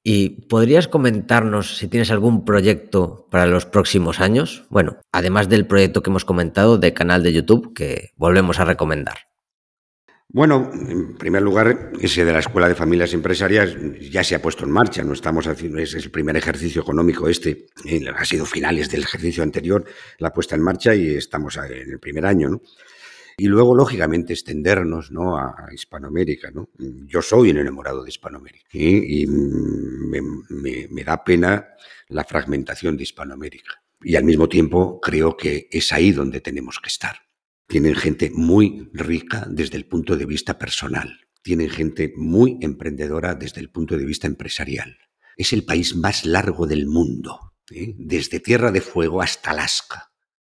¿Y 0.03 0.47
podrías 0.47 0.87
comentarnos 0.87 1.77
si 1.77 1.87
tienes 1.87 2.09
algún 2.09 2.45
proyecto 2.45 3.27
para 3.29 3.45
los 3.45 3.65
próximos 3.65 4.19
años? 4.19 4.65
Bueno, 4.69 4.97
además 5.11 5.49
del 5.49 5.67
proyecto 5.67 6.01
que 6.01 6.09
hemos 6.09 6.25
comentado 6.25 6.77
de 6.77 6.93
canal 6.93 7.21
de 7.21 7.33
YouTube, 7.33 7.73
que 7.73 8.13
volvemos 8.15 8.59
a 8.59 8.65
recomendar. 8.65 9.29
Bueno, 10.31 10.69
en 10.71 11.17
primer 11.17 11.41
lugar, 11.41 11.91
ese 11.99 12.23
de 12.23 12.31
la 12.31 12.39
Escuela 12.39 12.69
de 12.69 12.75
Familias 12.75 13.13
Empresarias 13.13 13.75
ya 13.99 14.23
se 14.23 14.35
ha 14.35 14.41
puesto 14.41 14.63
en 14.63 14.69
marcha. 14.69 15.03
No 15.03 15.13
estamos 15.13 15.47
haciendo, 15.47 15.79
es 15.79 15.95
el 15.95 16.11
primer 16.11 16.37
ejercicio 16.37 16.83
económico 16.83 17.27
este, 17.27 17.65
ha 18.15 18.25
sido 18.25 18.45
finales 18.45 18.91
del 18.91 19.01
ejercicio 19.01 19.41
anterior 19.41 19.83
la 20.19 20.31
puesta 20.31 20.55
en 20.55 20.61
marcha 20.61 20.93
y 20.93 21.15
estamos 21.15 21.57
en 21.57 21.91
el 21.91 21.99
primer 21.99 22.27
año, 22.27 22.49
¿no? 22.49 22.61
Y 23.39 23.47
luego, 23.47 23.73
lógicamente, 23.73 24.33
extendernos 24.33 25.11
¿no? 25.11 25.37
a, 25.37 25.69
Hispanoamérica. 25.73 26.51
¿no? 26.51 26.69
Yo 26.77 27.21
soy 27.21 27.51
un 27.51 27.57
enamorado 27.57 28.03
de 28.03 28.09
Hispanoamérica 28.09 28.67
y 28.73 29.25
me, 29.27 31.03
da 31.05 31.23
pena 31.23 31.69
la 32.09 32.25
fragmentación 32.25 32.97
de 32.97 33.03
Hispanoamérica. 33.03 33.81
Y 34.01 34.17
al 34.17 34.25
mismo 34.25 34.49
tiempo 34.49 34.99
creo 34.99 35.37
que 35.37 35.69
es 35.71 35.91
ahí 35.93 36.11
donde 36.11 36.41
tenemos 36.41 36.79
que 36.83 36.89
estar. 36.89 37.28
Tienen 37.69 37.93
gente 37.93 38.31
muy 38.33 38.89
rica 38.93 39.45
desde 39.47 39.77
el 39.77 39.85
punto 39.85 40.17
de 40.17 40.25
vista 40.25 40.57
personal. 40.57 41.27
Tienen 41.43 41.69
gente 41.69 42.11
muy 42.17 42.57
emprendedora 42.61 43.35
desde 43.35 43.61
el 43.61 43.69
punto 43.69 43.95
de 43.95 44.05
vista 44.05 44.25
empresarial. 44.25 44.97
Es 45.37 45.53
el 45.53 45.63
país 45.63 45.95
más 45.95 46.25
largo 46.25 46.65
del 46.65 46.87
mundo, 46.87 47.53
desde 47.69 48.39
Tierra 48.39 48.71
de 48.71 48.81
Fuego 48.81 49.21
hasta 49.21 49.51
Alaska. 49.51 50.11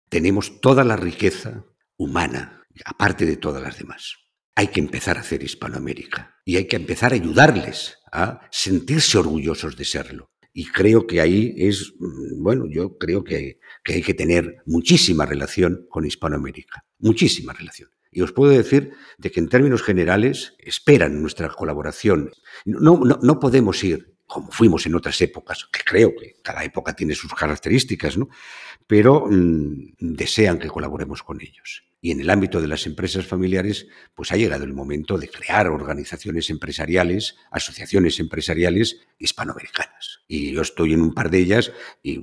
Tenemos 0.08 0.60
toda 0.60 0.82
la 0.82 0.96
riqueza 0.96 1.64
humana 1.96 2.66
aparte 2.84 3.26
de 3.26 3.36
todas 3.36 3.62
las 3.62 3.78
demás. 3.78 4.16
Hay 4.56 4.66
que 4.66 4.80
empezar 4.80 5.16
a 5.16 5.20
hacer 5.20 5.44
Hispanoamérica 5.44 6.34
y 6.44 6.56
hay 6.56 6.66
que 6.66 6.74
empezar 6.74 7.12
a 7.12 7.14
ayudarles 7.14 7.96
a 8.10 8.40
sentirse 8.50 9.18
orgullosos 9.18 9.76
de 9.76 9.84
serlo. 9.84 10.32
Y 10.52 10.66
creo 10.66 11.06
que 11.06 11.20
ahí 11.20 11.54
es, 11.58 11.94
mm, 11.96 12.42
bueno, 12.42 12.64
yo 12.68 12.98
creo 12.98 13.22
que, 13.22 13.60
hay 13.92 14.02
que 14.02 14.14
tener 14.14 14.62
muchísima 14.64 15.26
relación 15.26 15.86
con 15.90 16.06
Hispanoamérica, 16.06 16.84
muchísima 16.98 17.52
relación. 17.52 17.90
Y 18.10 18.22
os 18.22 18.32
puedo 18.32 18.52
decir 18.52 18.92
de 19.18 19.30
que 19.30 19.40
en 19.40 19.48
términos 19.48 19.82
generales 19.82 20.54
esperan 20.58 21.20
nuestra 21.20 21.48
colaboración. 21.48 22.30
No, 22.64 22.98
no, 22.98 23.18
no 23.20 23.40
podemos 23.40 23.82
ir 23.84 24.14
como 24.26 24.50
fuimos 24.50 24.86
en 24.86 24.94
otras 24.94 25.20
épocas, 25.20 25.68
que 25.70 25.80
creo 25.84 26.14
que 26.16 26.36
cada 26.42 26.64
época 26.64 26.94
tiene 26.94 27.14
sus 27.14 27.32
características, 27.34 28.16
¿no? 28.16 28.28
pero 28.86 29.26
mm, 29.28 29.94
desean 29.98 30.58
que 30.58 30.68
colaboremos 30.68 31.22
con 31.22 31.40
ellos. 31.40 31.84
Y 32.04 32.10
en 32.10 32.20
el 32.20 32.28
ámbito 32.28 32.60
de 32.60 32.68
las 32.68 32.84
empresas 32.84 33.24
familiares, 33.24 33.88
pues 34.14 34.30
ha 34.30 34.36
llegado 34.36 34.64
el 34.64 34.74
momento 34.74 35.16
de 35.16 35.30
crear 35.30 35.68
organizaciones 35.68 36.50
empresariales, 36.50 37.38
asociaciones 37.50 38.20
empresariales 38.20 39.00
hispanoamericanas. 39.18 40.20
Y 40.28 40.52
yo 40.52 40.60
estoy 40.60 40.92
en 40.92 41.00
un 41.00 41.14
par 41.14 41.30
de 41.30 41.38
ellas 41.38 41.72
y, 42.02 42.20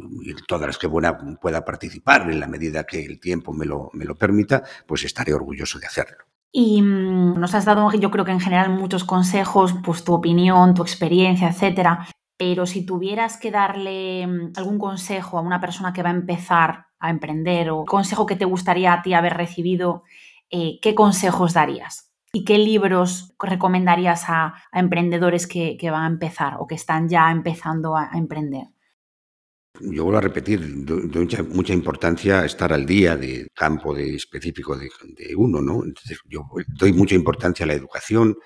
todas 0.48 0.68
las 0.68 0.78
que 0.78 0.88
pueda 0.88 1.66
participar 1.66 2.30
en 2.30 2.40
la 2.40 2.46
medida 2.46 2.84
que 2.84 3.04
el 3.04 3.20
tiempo 3.20 3.54
me 3.54 3.66
lo, 3.66 3.90
me 3.94 4.06
lo 4.06 4.16
permita, 4.16 4.62
pues 4.86 5.04
estaré 5.04 5.34
orgulloso 5.34 5.80
de 5.80 5.88
hacerlo. 5.88 6.26
Y 6.52 6.80
mm, 6.84 7.40
nos 7.40 7.56
has 7.56 7.66
dado, 7.66 7.92
yo 7.94 8.12
creo 8.12 8.24
que 8.24 8.34
en 8.34 8.40
general, 8.40 8.70
muchos 8.70 9.04
consejos, 9.04 9.74
pues 9.84 10.04
tu 10.04 10.14
opinión, 10.14 10.76
tu 10.76 10.84
experiencia, 10.84 11.50
etcétera. 11.50 12.08
pero 12.38 12.68
si 12.68 12.86
tuvieras 12.86 13.38
que 13.38 13.50
darle 13.50 14.28
mm, 14.28 14.54
algún 14.58 14.78
consejo 14.78 15.40
a 15.40 15.42
una 15.42 15.60
persona 15.60 15.92
que 15.92 16.04
va 16.04 16.10
a 16.10 16.14
empezar 16.14 16.91
a 17.02 17.10
emprender 17.10 17.72
o 17.72 17.84
consejo 17.84 18.26
que 18.26 18.36
te 18.36 18.46
gustaría 18.46 18.94
a 18.94 19.02
ti 19.02 19.14
haber 19.14 19.34
recibido, 19.34 20.04
eh, 20.50 20.80
¿qué 20.82 20.96
consejos 20.96 21.54
darías? 21.54 22.12
¿Y 22.34 22.46
qué 22.46 22.58
libros 22.58 23.34
recomendarías 23.42 24.24
a, 24.28 24.54
emprendedores 24.72 25.48
que, 25.48 25.78
van 25.92 26.04
a 26.04 26.08
empezar 26.08 26.54
o 26.60 26.68
que 26.68 26.76
están 26.76 27.10
ya 27.10 27.30
empezando 27.30 27.98
a, 27.98 28.12
emprender? 28.14 28.68
Yo 29.80 30.04
vuelvo 30.04 30.20
a 30.20 30.22
repetir, 30.22 30.62
doy 30.86 31.28
mucha, 31.50 31.74
importancia 31.74 32.42
a 32.42 32.46
estar 32.46 32.72
al 32.72 32.86
día 32.86 33.18
de 33.18 33.48
campo 33.54 33.94
de 33.94 34.16
específico 34.16 34.78
de, 34.78 34.90
uno, 35.36 35.62
¿no? 35.62 35.84
Entonces, 35.84 36.20
yo 36.30 36.46
doy 36.68 36.94
mucha 36.94 37.16
importancia 37.16 37.64
a 37.64 37.68
la 37.68 37.74
educación, 37.74 38.38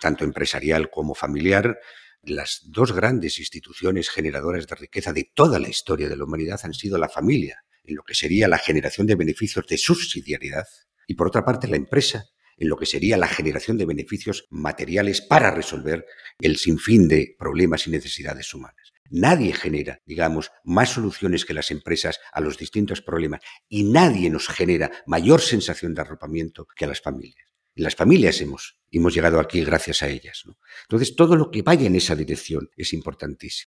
tanto 0.00 0.24
empresarial 0.24 0.90
como 0.90 1.14
familiar. 1.14 1.78
Las 2.22 2.62
dos 2.66 2.92
grandes 2.92 3.38
instituciones 3.38 4.10
generadoras 4.10 4.66
de 4.66 4.74
riqueza 4.74 5.12
de 5.12 5.30
toda 5.34 5.58
la 5.58 5.68
historia 5.68 6.08
de 6.08 6.16
la 6.16 6.24
humanidad 6.24 6.60
han 6.64 6.74
sido 6.74 6.98
la 6.98 7.08
familia, 7.08 7.64
en 7.84 7.96
lo 7.96 8.02
que 8.02 8.14
sería 8.14 8.48
la 8.48 8.58
generación 8.58 9.06
de 9.06 9.14
beneficios 9.14 9.66
de 9.66 9.78
subsidiariedad, 9.78 10.66
y 11.06 11.14
por 11.14 11.26
otra 11.26 11.44
parte 11.44 11.68
la 11.68 11.76
empresa, 11.76 12.26
en 12.56 12.68
lo 12.68 12.76
que 12.76 12.86
sería 12.86 13.16
la 13.16 13.28
generación 13.28 13.76
de 13.76 13.86
beneficios 13.86 14.46
materiales 14.50 15.20
para 15.20 15.50
resolver 15.50 16.06
el 16.38 16.56
sinfín 16.56 17.08
de 17.08 17.34
problemas 17.38 17.86
y 17.86 17.90
necesidades 17.90 18.54
humanas. 18.54 18.92
Nadie 19.10 19.52
genera, 19.52 20.00
digamos, 20.06 20.50
más 20.64 20.90
soluciones 20.90 21.44
que 21.44 21.54
las 21.54 21.70
empresas 21.70 22.18
a 22.32 22.40
los 22.40 22.56
distintos 22.56 23.02
problemas 23.02 23.40
y 23.68 23.84
nadie 23.84 24.30
nos 24.30 24.48
genera 24.48 24.90
mayor 25.06 25.40
sensación 25.40 25.94
de 25.94 26.02
arropamiento 26.02 26.66
que 26.76 26.84
a 26.84 26.88
las 26.88 27.00
familias. 27.00 27.46
Las 27.74 27.94
familias 27.94 28.40
hemos, 28.40 28.78
hemos 28.90 29.14
llegado 29.14 29.40
aquí 29.40 29.64
gracias 29.64 30.02
a 30.02 30.08
ellas. 30.08 30.44
Entonces, 30.84 31.16
todo 31.16 31.36
lo 31.36 31.50
que 31.50 31.62
vaya 31.62 31.86
en 31.86 31.96
esa 31.96 32.14
dirección 32.14 32.70
es 32.76 32.92
importantísimo. 32.92 33.72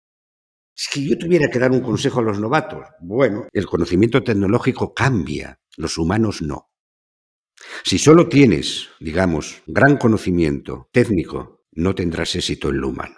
Si 0.79 1.09
yo 1.09 1.16
tuviera 1.16 1.49
que 1.49 1.59
dar 1.59 1.70
un 1.70 1.81
consejo 1.81 2.20
a 2.20 2.22
los 2.22 2.39
novatos, 2.39 2.85
bueno, 3.01 3.49
el 3.51 3.64
conocimiento 3.64 4.22
tecnológico 4.22 4.93
cambia, 4.93 5.59
los 5.79 5.97
humanos 5.97 6.43
no. 6.43 6.70
Si 7.83 7.99
solo 7.99 8.29
tienes, 8.29 8.91
digamos, 9.01 9.62
gran 9.66 9.97
conocimiento 9.97 10.91
técnico, 10.93 11.64
no 11.72 11.95
tendrás 11.95 12.37
éxito 12.37 12.68
en 12.68 12.83
lo 12.83 12.89
humano. 12.89 13.16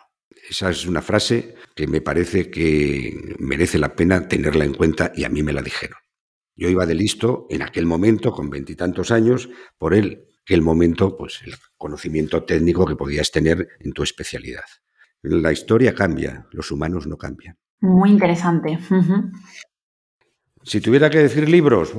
Esa 0.49 0.71
es 0.71 0.87
una 0.87 1.03
frase 1.03 1.57
que 1.75 1.89
me 1.89 2.01
parece 2.01 2.49
que 2.49 3.35
merece 3.41 3.79
la 3.79 3.97
pena 3.97 4.29
tenerla 4.29 4.65
en 4.65 4.75
cuenta 4.75 5.11
y 5.17 5.25
a 5.25 5.29
mí 5.29 5.43
me 5.43 5.53
la 5.53 5.61
dijeron. 5.61 5.99
Yo 6.55 6.69
iba 6.69 6.87
de 6.87 6.95
listo 6.95 7.49
en 7.51 7.63
aquel 7.63 7.87
momento, 7.87 8.31
con 8.31 8.51
veintitantos 8.51 9.11
años, 9.11 9.49
por 9.79 9.95
el, 9.95 10.29
aquel 10.43 10.63
momento, 10.63 11.17
pues 11.17 11.41
el 11.45 11.57
conocimiento 11.77 12.45
técnico 12.45 12.87
que 12.87 12.95
podías 12.95 13.33
tener 13.33 13.67
en 13.81 13.93
tu 13.93 14.05
especialidad. 14.05 14.65
La 15.23 15.53
historia 15.53 15.95
cambia, 15.95 16.47
los 16.53 16.71
humanos 16.71 17.07
no 17.07 17.17
cambian. 17.17 17.57
Muy 17.81 18.11
interesante. 18.11 18.79
Si 20.63 20.81
tuviera 20.81 21.09
que 21.11 21.19
decir 21.19 21.49
libros, 21.49 21.93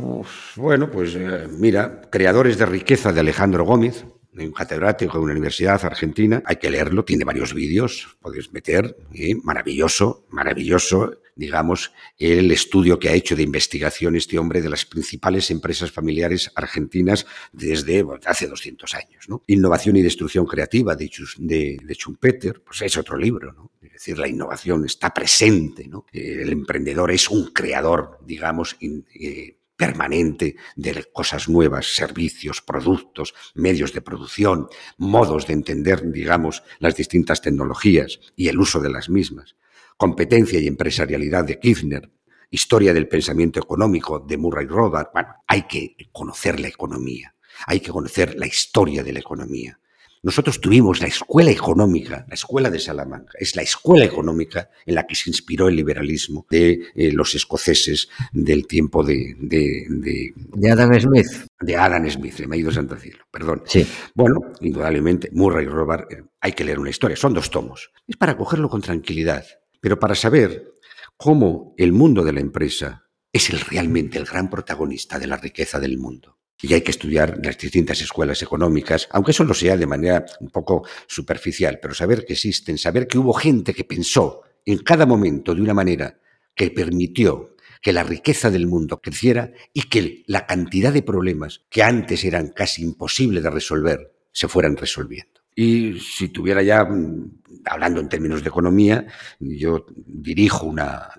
bueno, 0.55 0.91
pues 0.91 1.15
eh, 1.15 1.47
mira, 1.57 2.01
Creadores 2.11 2.57
de 2.57 2.65
Riqueza 2.65 3.11
de 3.11 3.21
Alejandro 3.21 3.65
Gómez, 3.65 4.05
un 4.33 4.51
catedrático 4.51 5.17
de 5.17 5.23
una 5.23 5.33
universidad 5.33 5.83
argentina, 5.83 6.41
hay 6.45 6.57
que 6.57 6.69
leerlo, 6.69 7.03
tiene 7.03 7.25
varios 7.25 7.53
vídeos, 7.53 8.17
podéis 8.21 8.51
meter, 8.53 8.95
¿eh? 9.13 9.35
maravilloso, 9.43 10.25
maravilloso, 10.29 11.17
digamos, 11.39 11.93
el 12.17 12.51
estudio 12.51 12.99
que 12.99 13.07
ha 13.07 13.13
hecho 13.13 13.33
de 13.33 13.43
investigación 13.43 14.17
este 14.17 14.37
hombre 14.37 14.61
de 14.61 14.67
las 14.67 14.85
principales 14.85 15.49
empresas 15.51 15.89
familiares 15.89 16.51
argentinas 16.53 17.25
desde 17.53 18.05
hace 18.25 18.47
200 18.47 18.93
años. 18.93 19.29
¿no? 19.29 19.41
Innovación 19.47 19.95
y 19.95 20.01
destrucción 20.01 20.45
creativa 20.45 20.97
de, 20.97 21.09
de, 21.37 21.93
Schumpeter, 21.93 22.61
pues 22.61 22.81
es 22.81 22.97
otro 22.97 23.17
libro, 23.17 23.53
¿no? 23.53 23.71
Es 23.81 23.93
decir, 23.93 24.17
la 24.17 24.27
innovación 24.27 24.85
está 24.85 25.13
presente, 25.13 25.87
¿no? 25.87 26.05
El 26.11 26.49
emprendedor 26.51 27.11
es 27.11 27.29
un 27.29 27.51
creador, 27.53 28.19
digamos, 28.25 28.75
eh, 28.81 29.57
permanente 29.77 30.57
de 30.75 31.05
cosas 31.13 31.47
nuevas, 31.47 31.95
servicios, 31.95 32.61
productos, 32.61 33.33
medios 33.55 33.93
de 33.93 34.01
producción, 34.01 34.67
modos 34.97 35.47
de 35.47 35.53
entender, 35.53 36.11
digamos, 36.11 36.63
las 36.79 36.97
distintas 36.97 37.41
tecnologías 37.41 38.19
y 38.35 38.49
el 38.49 38.59
uso 38.59 38.81
de 38.81 38.89
las 38.89 39.09
mismas. 39.09 39.55
Competencia 39.99 40.57
y 40.61 40.67
empresarialidad 40.67 41.43
de 41.43 41.59
Kirchner, 41.59 42.09
historia 42.49 42.93
del 42.93 43.09
pensamiento 43.09 43.59
económico 43.59 44.21
de 44.21 44.37
Murray 44.37 44.65
Rothbard. 44.65 45.09
Bueno, 45.11 45.35
hay 45.45 45.63
que 45.63 45.97
conocer 46.13 46.57
la 46.57 46.69
economía, 46.69 47.35
hay 47.67 47.81
que 47.81 47.91
conocer 47.91 48.35
la 48.39 48.47
historia 48.47 49.03
de 49.03 49.11
la 49.11 49.19
economía. 49.19 49.77
Nosotros 50.23 50.61
tuvimos 50.61 51.01
la 51.01 51.07
escuela 51.07 51.51
económica, 51.51 52.25
la 52.29 52.35
escuela 52.35 52.69
de 52.69 52.79
Salamanca, 52.79 53.33
es 53.37 53.57
la 53.57 53.61
escuela 53.61 54.05
económica 54.05 54.69
en 54.85 54.95
la 54.95 55.05
que 55.05 55.15
se 55.15 55.29
inspiró 55.29 55.67
el 55.67 55.75
liberalismo 55.75 56.47
de 56.49 56.91
eh, 56.95 57.11
los 57.11 57.35
escoceses 57.35 58.07
del 58.31 58.67
tiempo 58.67 59.03
de, 59.03 59.35
de, 59.37 60.71
Adam 60.71 60.97
Smith. 60.97 61.27
De 61.59 61.75
Adam 61.75 62.09
Smith, 62.09 62.39
me 62.47 62.55
ha 62.55 62.59
ido 62.59 62.71
Santo 62.71 62.95
Cielo, 62.95 63.25
perdón. 63.29 63.63
Sí. 63.65 63.85
Bueno, 64.13 64.53
indudablemente, 64.61 65.29
Murray 65.33 65.65
y 65.65 65.69
Robert, 65.69 66.09
eh, 66.09 66.23
hay 66.39 66.53
que 66.53 66.63
leer 66.63 66.79
una 66.79 66.89
historia, 66.89 67.17
son 67.17 67.33
dos 67.33 67.51
tomos. 67.51 67.91
Es 68.07 68.15
para 68.15 68.37
cogerlo 68.37 68.69
con 68.69 68.81
tranquilidad, 68.81 69.43
pero 69.79 69.99
para 69.99 70.15
saber 70.15 70.75
cómo 71.17 71.73
el 71.77 71.91
mundo 71.91 72.23
de 72.23 72.33
la 72.33 72.39
empresa 72.39 73.09
es 73.31 73.49
el, 73.49 73.59
realmente 73.59 74.17
el 74.17 74.25
gran 74.25 74.49
protagonista 74.49 75.19
de 75.19 75.27
la 75.27 75.37
riqueza 75.37 75.79
del 75.79 75.97
mundo 75.97 76.39
y 76.61 76.73
hay 76.73 76.81
que 76.81 76.91
estudiar 76.91 77.39
las 77.43 77.57
distintas 77.57 78.01
escuelas 78.01 78.41
económicas, 78.41 79.07
aunque 79.11 79.31
eso 79.31 79.43
lo 79.43 79.53
sea 79.53 79.77
de 79.77 79.87
manera 79.87 80.25
un 80.41 80.49
poco 80.49 80.85
superficial, 81.07 81.79
pero 81.81 81.93
saber 81.93 82.25
que 82.25 82.33
existen, 82.33 82.77
saber 82.77 83.07
que 83.07 83.17
hubo 83.17 83.33
gente 83.33 83.73
que 83.73 83.85
pensó 83.85 84.41
en 84.65 84.79
cada 84.79 85.05
momento 85.05 85.55
de 85.55 85.61
una 85.61 85.73
manera 85.73 86.19
que 86.53 86.69
permitió 86.71 87.55
que 87.81 87.93
la 87.93 88.03
riqueza 88.03 88.51
del 88.51 88.67
mundo 88.67 88.99
creciera 89.01 89.53
y 89.73 89.83
que 89.83 90.23
la 90.27 90.45
cantidad 90.45 90.91
de 90.91 91.01
problemas 91.01 91.61
que 91.69 91.81
antes 91.81 92.25
eran 92.25 92.49
casi 92.49 92.83
imposibles 92.83 93.41
de 93.41 93.49
resolver 93.49 94.13
se 94.33 94.49
fueran 94.49 94.75
resolviendo. 94.75 95.38
Y 95.61 95.99
si 95.99 96.29
tuviera 96.29 96.63
ya, 96.63 96.85
mm, 96.85 97.41
hablando 97.65 97.99
en 97.99 98.07
términos 98.07 98.41
de 98.41 98.47
economía, 98.47 99.05
yo 99.41 99.85
dirijo 100.05 100.65
una 100.65 101.09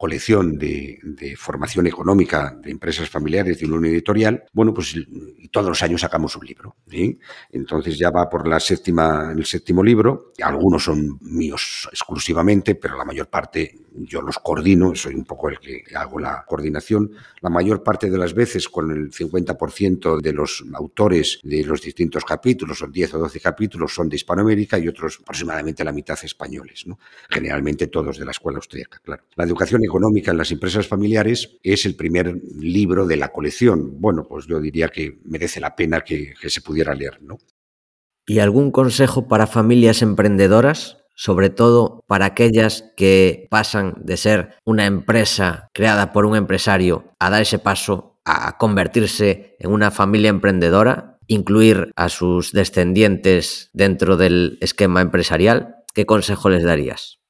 colección 0.00 0.56
de, 0.56 0.98
formación 1.36 1.86
económica 1.86 2.56
de 2.62 2.70
empresas 2.70 3.10
familiares 3.10 3.60
de 3.60 3.66
una 3.66 3.86
editorial, 3.88 4.44
bueno, 4.50 4.72
pues 4.72 4.96
todos 5.52 5.68
los 5.68 5.82
años 5.82 6.00
sacamos 6.00 6.34
un 6.36 6.46
libro. 6.46 6.74
Entonces 7.50 7.98
ya 7.98 8.10
va 8.10 8.26
por 8.30 8.48
la 8.48 8.58
séptima, 8.60 9.34
el 9.36 9.44
séptimo 9.44 9.82
libro. 9.82 10.32
Algunos 10.42 10.84
son 10.84 11.18
míos 11.20 11.86
exclusivamente, 11.92 12.76
pero 12.76 12.96
la 12.96 13.04
mayor 13.04 13.28
parte 13.28 13.74
yo 13.92 14.22
los 14.22 14.38
coordino, 14.38 14.94
soy 14.94 15.14
un 15.14 15.24
poco 15.24 15.48
el 15.48 15.58
que 15.58 15.82
hago 15.94 16.18
la 16.18 16.44
coordinación. 16.46 17.10
La 17.40 17.50
mayor 17.50 17.82
parte 17.82 18.08
de 18.08 18.18
las 18.18 18.34
veces 18.34 18.68
con 18.68 18.90
el 18.90 19.10
50% 19.10 20.20
de 20.20 20.32
los 20.32 20.64
autores 20.74 21.40
de 21.42 21.64
los 21.64 21.82
distintos 21.82 22.24
capítulos, 22.24 22.78
son 22.78 22.92
10 22.92 23.14
o 23.14 23.18
12 23.18 23.40
capítulos, 23.40 23.92
son 23.92 24.08
de 24.08 24.16
Hispanoamérica 24.16 24.78
y 24.78 24.88
otros 24.88 25.18
aproximadamente 25.20 25.84
la 25.84 25.92
mitad 25.92 26.18
españoles. 26.22 26.86
¿no? 26.86 26.98
Generalmente 27.28 27.88
todos 27.88 28.18
de 28.18 28.24
la 28.24 28.30
escuela 28.30 28.58
austríaca, 28.58 29.00
claro. 29.02 29.24
La 29.34 29.44
educación 29.44 29.82
económica 29.90 30.30
en 30.30 30.38
las 30.38 30.50
empresas 30.50 30.88
familiares 30.88 31.58
es 31.62 31.84
el 31.84 31.96
primer 31.96 32.40
libro 32.58 33.06
de 33.06 33.16
la 33.16 33.28
colección. 33.28 34.00
Bueno, 34.00 34.26
pues 34.28 34.46
yo 34.46 34.60
diría 34.60 34.88
que 34.88 35.20
merece 35.24 35.60
la 35.60 35.76
pena 35.76 36.00
que, 36.00 36.32
que 36.40 36.48
se 36.48 36.62
pudiera 36.62 36.94
leer, 36.94 37.20
¿no? 37.22 37.38
¿Y 38.26 38.38
algún 38.38 38.70
consejo 38.70 39.28
para 39.28 39.46
familias 39.46 40.02
emprendedoras? 40.02 40.96
sobre 41.20 41.50
todo 41.50 42.02
para 42.06 42.24
aquellas 42.24 42.92
que 42.96 43.46
pasan 43.50 43.92
de 44.02 44.16
ser 44.16 44.54
una 44.64 44.86
empresa 44.86 45.68
creada 45.74 46.14
por 46.14 46.24
un 46.24 46.34
empresario 46.34 47.12
a 47.18 47.28
dar 47.28 47.42
ese 47.42 47.58
paso 47.58 48.10
a 48.24 48.56
convertirse 48.56 49.54
en 49.58 49.70
una 49.70 49.90
familia 49.90 50.30
emprendedora, 50.30 51.18
incluir 51.26 51.92
a 51.94 52.08
sus 52.08 52.52
descendientes 52.52 53.68
dentro 53.74 54.16
del 54.16 54.56
esquema 54.62 55.02
empresarial. 55.02 55.76
¿Qué 55.94 56.06
consejo 56.06 56.48
les 56.48 56.62
darías? 56.62 57.20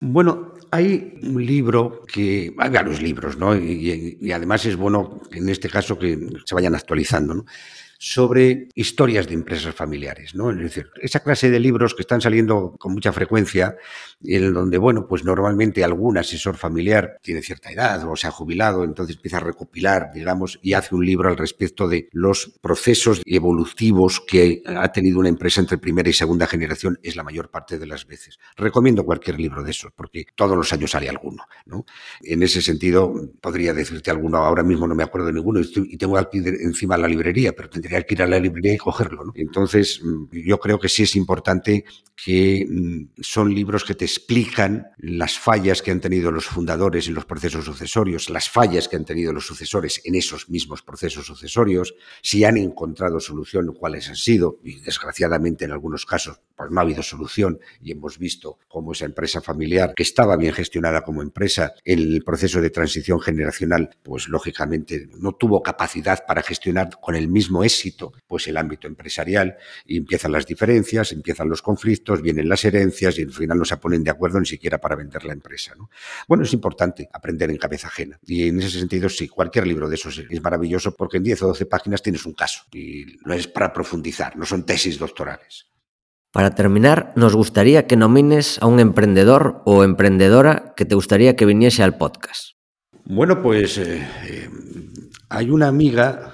Bueno, 0.00 0.49
hay 0.70 1.18
un 1.22 1.44
libro 1.44 2.02
que, 2.06 2.54
hay 2.58 2.70
varios 2.70 3.02
libros, 3.02 3.36
¿no? 3.36 3.56
Y, 3.56 4.30
además 4.32 4.64
es 4.66 4.76
bueno, 4.76 5.20
en 5.32 5.48
este 5.48 5.68
caso, 5.68 5.98
que 5.98 6.18
se 6.44 6.54
vayan 6.54 6.74
actualizando, 6.74 7.34
¿no? 7.34 7.44
Sobre 8.02 8.68
historias 8.74 9.28
de 9.28 9.34
empresas 9.34 9.74
familiares, 9.74 10.34
¿no? 10.34 10.50
Es 10.50 10.56
decir, 10.56 10.88
esa 11.02 11.20
clase 11.20 11.50
de 11.50 11.60
libros 11.60 11.94
que 11.94 12.00
están 12.00 12.22
saliendo 12.22 12.74
con 12.78 12.94
mucha 12.94 13.12
frecuencia, 13.12 13.76
en 14.24 14.54
donde, 14.54 14.78
bueno, 14.78 15.06
pues 15.06 15.22
normalmente 15.22 15.84
algún 15.84 16.16
asesor 16.16 16.56
familiar 16.56 17.18
tiene 17.20 17.42
cierta 17.42 17.70
edad 17.70 18.02
o 18.10 18.16
se 18.16 18.26
ha 18.26 18.30
jubilado, 18.30 18.84
entonces 18.84 19.16
empieza 19.16 19.36
a 19.36 19.40
recopilar, 19.40 20.12
digamos, 20.14 20.58
y 20.62 20.72
hace 20.72 20.94
un 20.94 21.04
libro 21.04 21.28
al 21.28 21.36
respecto 21.36 21.88
de 21.88 22.08
los 22.12 22.58
procesos 22.62 23.20
evolutivos 23.26 24.22
que 24.26 24.62
ha 24.64 24.90
tenido 24.92 25.18
una 25.18 25.28
empresa 25.28 25.60
entre 25.60 25.76
primera 25.76 26.08
y 26.08 26.14
segunda 26.14 26.46
generación, 26.46 26.98
es 27.02 27.16
la 27.16 27.22
mayor 27.22 27.50
parte 27.50 27.78
de 27.78 27.86
las 27.86 28.06
veces. 28.06 28.38
Recomiendo 28.56 29.04
cualquier 29.04 29.38
libro 29.38 29.62
de 29.62 29.72
esos, 29.72 29.92
porque 29.92 30.24
todos 30.34 30.56
los 30.56 30.72
años 30.72 30.92
sale 30.92 31.10
alguno, 31.10 31.44
¿no? 31.66 31.84
En 32.22 32.42
ese 32.42 32.62
sentido, 32.62 33.12
podría 33.42 33.74
decirte 33.74 34.10
alguno, 34.10 34.38
ahora 34.38 34.62
mismo 34.62 34.86
no 34.86 34.94
me 34.94 35.02
acuerdo 35.02 35.26
de 35.26 35.34
ninguno, 35.34 35.60
y 35.60 35.98
tengo 35.98 36.16
aquí 36.16 36.38
encima 36.38 36.96
la 36.96 37.06
librería, 37.06 37.52
pero 37.52 37.68
tendría 37.68 37.89
tendría 37.90 38.06
que 38.06 38.14
ir 38.14 38.22
a 38.22 38.26
la 38.26 38.38
librería 38.38 38.74
y 38.74 38.78
cogerlo. 38.78 39.32
Entonces, 39.34 40.00
mm, 40.02 40.26
yo 40.46 40.60
creo 40.60 40.78
que 40.78 40.88
sí 40.88 41.02
es 41.02 41.16
importante 41.16 41.84
que 42.24 42.64
mm, 42.68 43.20
son 43.20 43.52
libros 43.52 43.84
que 43.84 43.94
te 43.94 44.04
explican 44.04 44.86
las 44.98 45.38
fallas 45.38 45.82
que 45.82 45.90
han 45.90 46.00
tenido 46.00 46.30
los 46.30 46.44
fundadores 46.44 47.08
en 47.08 47.14
los 47.14 47.24
procesos 47.24 47.64
sucesorios, 47.64 48.30
las 48.30 48.48
fallas 48.48 48.86
que 48.86 48.96
han 48.96 49.04
tenido 49.04 49.32
los 49.32 49.46
sucesores 49.46 50.00
en 50.04 50.14
esos 50.14 50.48
mismos 50.48 50.82
procesos 50.82 51.26
sucesorios, 51.26 51.94
si 52.22 52.44
han 52.44 52.56
encontrado 52.56 53.18
solución, 53.18 53.74
cuáles 53.74 54.08
han 54.08 54.16
sido, 54.16 54.60
y 54.62 54.80
desgraciadamente 54.80 55.64
en 55.64 55.72
algunos 55.72 56.06
casos 56.06 56.40
pues 56.60 56.70
no 56.72 56.80
ha 56.80 56.82
habido 56.82 57.02
solución 57.02 57.58
y 57.80 57.92
hemos 57.92 58.18
visto 58.18 58.58
cómo 58.68 58.92
esa 58.92 59.06
empresa 59.06 59.40
familiar, 59.40 59.94
que 59.96 60.02
estaba 60.02 60.36
bien 60.36 60.52
gestionada 60.52 61.00
como 61.00 61.22
empresa, 61.22 61.72
en 61.86 62.00
el 62.00 62.22
proceso 62.22 62.60
de 62.60 62.68
transición 62.68 63.18
generacional, 63.18 63.96
pues 64.02 64.28
lógicamente 64.28 65.08
no 65.18 65.32
tuvo 65.32 65.62
capacidad 65.62 66.26
para 66.26 66.42
gestionar 66.42 66.90
con 67.00 67.16
el 67.16 67.28
mismo 67.28 67.64
éxito 67.64 68.12
pues 68.26 68.46
el 68.46 68.58
ámbito 68.58 68.86
empresarial 68.86 69.56
y 69.86 69.96
empiezan 69.96 70.32
las 70.32 70.44
diferencias, 70.44 71.12
empiezan 71.12 71.48
los 71.48 71.62
conflictos, 71.62 72.20
vienen 72.20 72.46
las 72.46 72.62
herencias 72.62 73.18
y 73.18 73.22
al 73.22 73.32
final 73.32 73.56
no 73.56 73.64
se 73.64 73.78
ponen 73.78 74.04
de 74.04 74.10
acuerdo 74.10 74.38
ni 74.38 74.44
siquiera 74.44 74.76
para 74.76 74.96
vender 74.96 75.24
la 75.24 75.32
empresa. 75.32 75.74
¿no? 75.78 75.88
Bueno, 76.28 76.44
es 76.44 76.52
importante 76.52 77.08
aprender 77.10 77.48
en 77.48 77.56
cabeza 77.56 77.88
ajena 77.88 78.20
y 78.26 78.48
en 78.48 78.58
ese 78.58 78.78
sentido 78.78 79.08
sí, 79.08 79.28
cualquier 79.28 79.66
libro 79.66 79.88
de 79.88 79.94
esos 79.94 80.18
es 80.18 80.42
maravilloso 80.42 80.94
porque 80.94 81.16
en 81.16 81.22
10 81.22 81.42
o 81.42 81.46
12 81.46 81.64
páginas 81.64 82.02
tienes 82.02 82.26
un 82.26 82.34
caso 82.34 82.64
y 82.70 83.16
no 83.24 83.32
es 83.32 83.46
para 83.46 83.72
profundizar, 83.72 84.36
no 84.36 84.44
son 84.44 84.66
tesis 84.66 84.98
doctorales. 84.98 85.70
Para 86.32 86.54
terminar, 86.54 87.12
nos 87.16 87.34
gustaría 87.34 87.88
que 87.88 87.96
nomines 87.96 88.62
a 88.62 88.66
un 88.66 88.78
emprendedor 88.78 89.62
o 89.64 89.82
emprendedora 89.82 90.74
que 90.76 90.84
te 90.84 90.94
gustaría 90.94 91.34
que 91.34 91.44
viniese 91.44 91.82
al 91.82 91.98
podcast. 91.98 92.52
Bueno, 93.04 93.42
pues 93.42 93.78
eh, 93.78 94.06
eh, 94.28 94.48
hay 95.28 95.50
una 95.50 95.66
amiga 95.66 96.32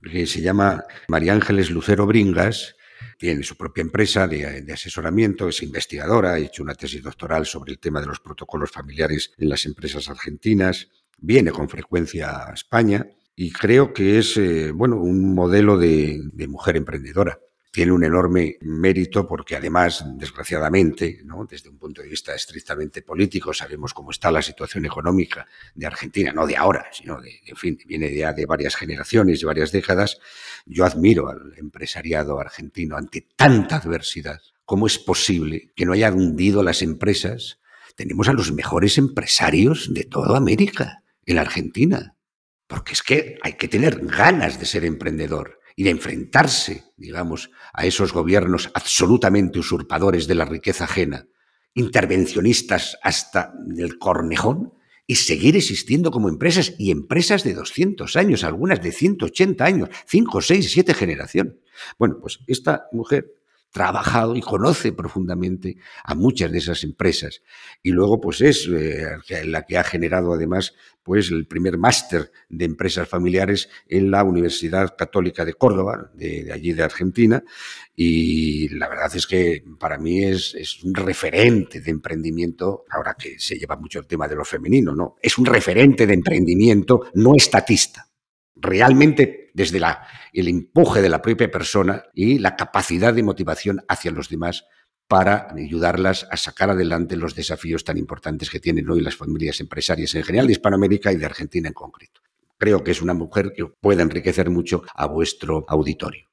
que 0.00 0.26
se 0.26 0.42
llama 0.42 0.84
María 1.08 1.32
Ángeles 1.32 1.70
Lucero 1.70 2.06
Bringas, 2.06 2.76
tiene 3.18 3.42
su 3.42 3.56
propia 3.56 3.82
empresa 3.82 4.28
de, 4.28 4.64
asesoramiento, 4.72 5.48
es 5.48 5.62
investigadora, 5.62 6.34
ha 6.34 6.38
hecho 6.38 6.62
una 6.62 6.74
tesis 6.74 7.02
doctoral 7.02 7.44
sobre 7.44 7.72
el 7.72 7.80
tema 7.80 8.00
de 8.00 8.06
los 8.06 8.20
protocolos 8.20 8.70
familiares 8.70 9.32
en 9.38 9.48
las 9.48 9.66
empresas 9.66 10.08
argentinas, 10.08 10.88
viene 11.18 11.50
con 11.50 11.68
frecuencia 11.68 12.48
a 12.48 12.52
España 12.52 13.06
y 13.34 13.50
creo 13.50 13.92
que 13.92 14.18
es 14.18 14.36
eh, 14.36 14.70
bueno, 14.72 14.96
un 14.98 15.34
modelo 15.34 15.78
de, 15.78 16.20
de 16.32 16.46
mujer 16.46 16.76
emprendedora 16.76 17.40
tiene 17.72 17.90
un 17.90 18.04
enorme 18.04 18.58
mérito 18.60 19.26
porque 19.26 19.56
además, 19.56 20.04
desgraciadamente, 20.18 21.22
¿no? 21.24 21.46
desde 21.46 21.70
un 21.70 21.78
punto 21.78 22.02
de 22.02 22.08
vista 22.08 22.34
estrictamente 22.34 23.00
político, 23.00 23.54
sabemos 23.54 23.94
cómo 23.94 24.10
está 24.10 24.30
la 24.30 24.42
situación 24.42 24.84
económica 24.84 25.46
de 25.74 25.86
Argentina, 25.86 26.32
no 26.32 26.46
de 26.46 26.54
ahora, 26.54 26.86
sino 26.92 27.18
de, 27.18 27.40
en 27.46 27.56
fin, 27.56 27.78
viene 27.86 28.14
ya 28.14 28.34
de 28.34 28.44
varias 28.44 28.76
generaciones 28.76 29.40
y 29.40 29.46
varias 29.46 29.72
décadas. 29.72 30.18
Yo 30.66 30.84
admiro 30.84 31.30
al 31.30 31.54
empresariado 31.56 32.38
argentino 32.38 32.98
ante 32.98 33.26
tanta 33.34 33.78
adversidad. 33.78 34.42
¿Cómo 34.66 34.86
es 34.86 34.98
posible 34.98 35.72
que 35.74 35.86
no 35.86 35.94
haya 35.94 36.12
hundido 36.12 36.62
las 36.62 36.82
empresas? 36.82 37.58
Tenemos 37.96 38.28
a 38.28 38.34
los 38.34 38.52
mejores 38.52 38.98
empresarios 38.98 39.94
de 39.94 40.04
toda 40.04 40.36
América 40.36 41.02
en 41.24 41.36
la 41.36 41.42
Argentina. 41.42 42.16
Porque 42.66 42.92
es 42.92 43.02
que 43.02 43.38
hay 43.42 43.54
que 43.54 43.68
tener 43.68 44.04
ganas 44.04 44.60
de 44.60 44.66
ser 44.66 44.84
emprendedor 44.84 45.61
y 45.76 45.84
de 45.84 45.90
enfrentarse, 45.90 46.84
digamos, 46.96 47.50
a 47.72 47.86
esos 47.86 48.12
gobiernos 48.12 48.70
absolutamente 48.74 49.58
usurpadores 49.58 50.26
de 50.26 50.34
la 50.34 50.44
riqueza 50.44 50.84
ajena, 50.84 51.26
intervencionistas 51.74 52.98
hasta 53.02 53.54
el 53.76 53.98
cornejón, 53.98 54.72
y 55.06 55.16
seguir 55.16 55.56
existiendo 55.56 56.10
como 56.10 56.28
empresas 56.28 56.74
y 56.78 56.90
empresas 56.90 57.42
de 57.44 57.54
200 57.54 58.16
años, 58.16 58.44
algunas 58.44 58.80
de 58.80 58.92
180 58.92 59.64
años, 59.64 59.88
5, 60.06 60.40
6, 60.40 60.70
7 60.70 60.94
generaciones. 60.94 61.54
Bueno, 61.98 62.18
pues 62.20 62.38
esta 62.46 62.86
mujer 62.92 63.34
trabajado 63.72 64.36
y 64.36 64.40
conoce 64.40 64.92
profundamente 64.92 65.78
a 66.04 66.14
muchas 66.14 66.52
de 66.52 66.58
esas 66.58 66.84
empresas. 66.84 67.42
Y 67.82 67.90
luego, 67.90 68.20
pues 68.20 68.40
es 68.42 68.68
eh, 68.68 69.18
la 69.44 69.64
que 69.64 69.78
ha 69.78 69.84
generado 69.84 70.32
además 70.32 70.74
pues 71.02 71.32
el 71.32 71.48
primer 71.48 71.78
máster 71.78 72.30
de 72.48 72.64
empresas 72.64 73.08
familiares 73.08 73.68
en 73.88 74.12
la 74.12 74.22
Universidad 74.22 74.94
Católica 74.96 75.44
de 75.44 75.54
Córdoba, 75.54 76.12
de, 76.14 76.52
allí 76.52 76.72
de 76.74 76.84
Argentina. 76.84 77.42
Y 77.96 78.68
la 78.68 78.88
verdad 78.88 79.10
es 79.16 79.26
que 79.26 79.64
para 79.80 79.98
mí 79.98 80.22
es, 80.22 80.54
es, 80.54 80.84
un 80.84 80.94
referente 80.94 81.80
de 81.80 81.90
emprendimiento, 81.90 82.84
ahora 82.88 83.16
que 83.18 83.36
se 83.40 83.58
lleva 83.58 83.74
mucho 83.74 83.98
el 83.98 84.06
tema 84.06 84.28
de 84.28 84.36
lo 84.36 84.44
femenino, 84.44 84.94
¿no? 84.94 85.16
Es 85.20 85.38
un 85.38 85.46
referente 85.46 86.06
de 86.06 86.14
emprendimiento 86.14 87.06
no 87.14 87.34
estatista 87.34 88.12
realmente 88.62 89.41
desde 89.54 89.80
la, 89.80 90.06
el 90.32 90.48
empuje 90.48 91.02
de 91.02 91.08
la 91.08 91.22
propia 91.22 91.50
persona 91.50 92.04
y 92.14 92.38
la 92.38 92.56
capacidad 92.56 93.12
de 93.14 93.22
motivación 93.22 93.84
hacia 93.88 94.10
los 94.10 94.28
demás 94.28 94.64
para 95.08 95.48
ayudarlas 95.54 96.26
a 96.30 96.36
sacar 96.36 96.70
adelante 96.70 97.16
los 97.16 97.34
desafíos 97.34 97.84
tan 97.84 97.98
importantes 97.98 98.48
que 98.48 98.60
tienen 98.60 98.88
hoy 98.88 99.00
las 99.00 99.16
familias 99.16 99.60
empresarias 99.60 100.14
en 100.14 100.22
general 100.22 100.46
de 100.46 100.54
Hispanoamérica 100.54 101.12
y 101.12 101.16
de 101.16 101.26
Argentina 101.26 101.68
en 101.68 101.74
concreto. 101.74 102.22
Creo 102.56 102.82
que 102.82 102.92
es 102.92 103.02
una 103.02 103.12
mujer 103.12 103.52
que 103.54 103.66
puede 103.66 104.02
enriquecer 104.02 104.48
mucho 104.48 104.84
a 104.94 105.06
vuestro 105.06 105.66
auditorio. 105.68 106.31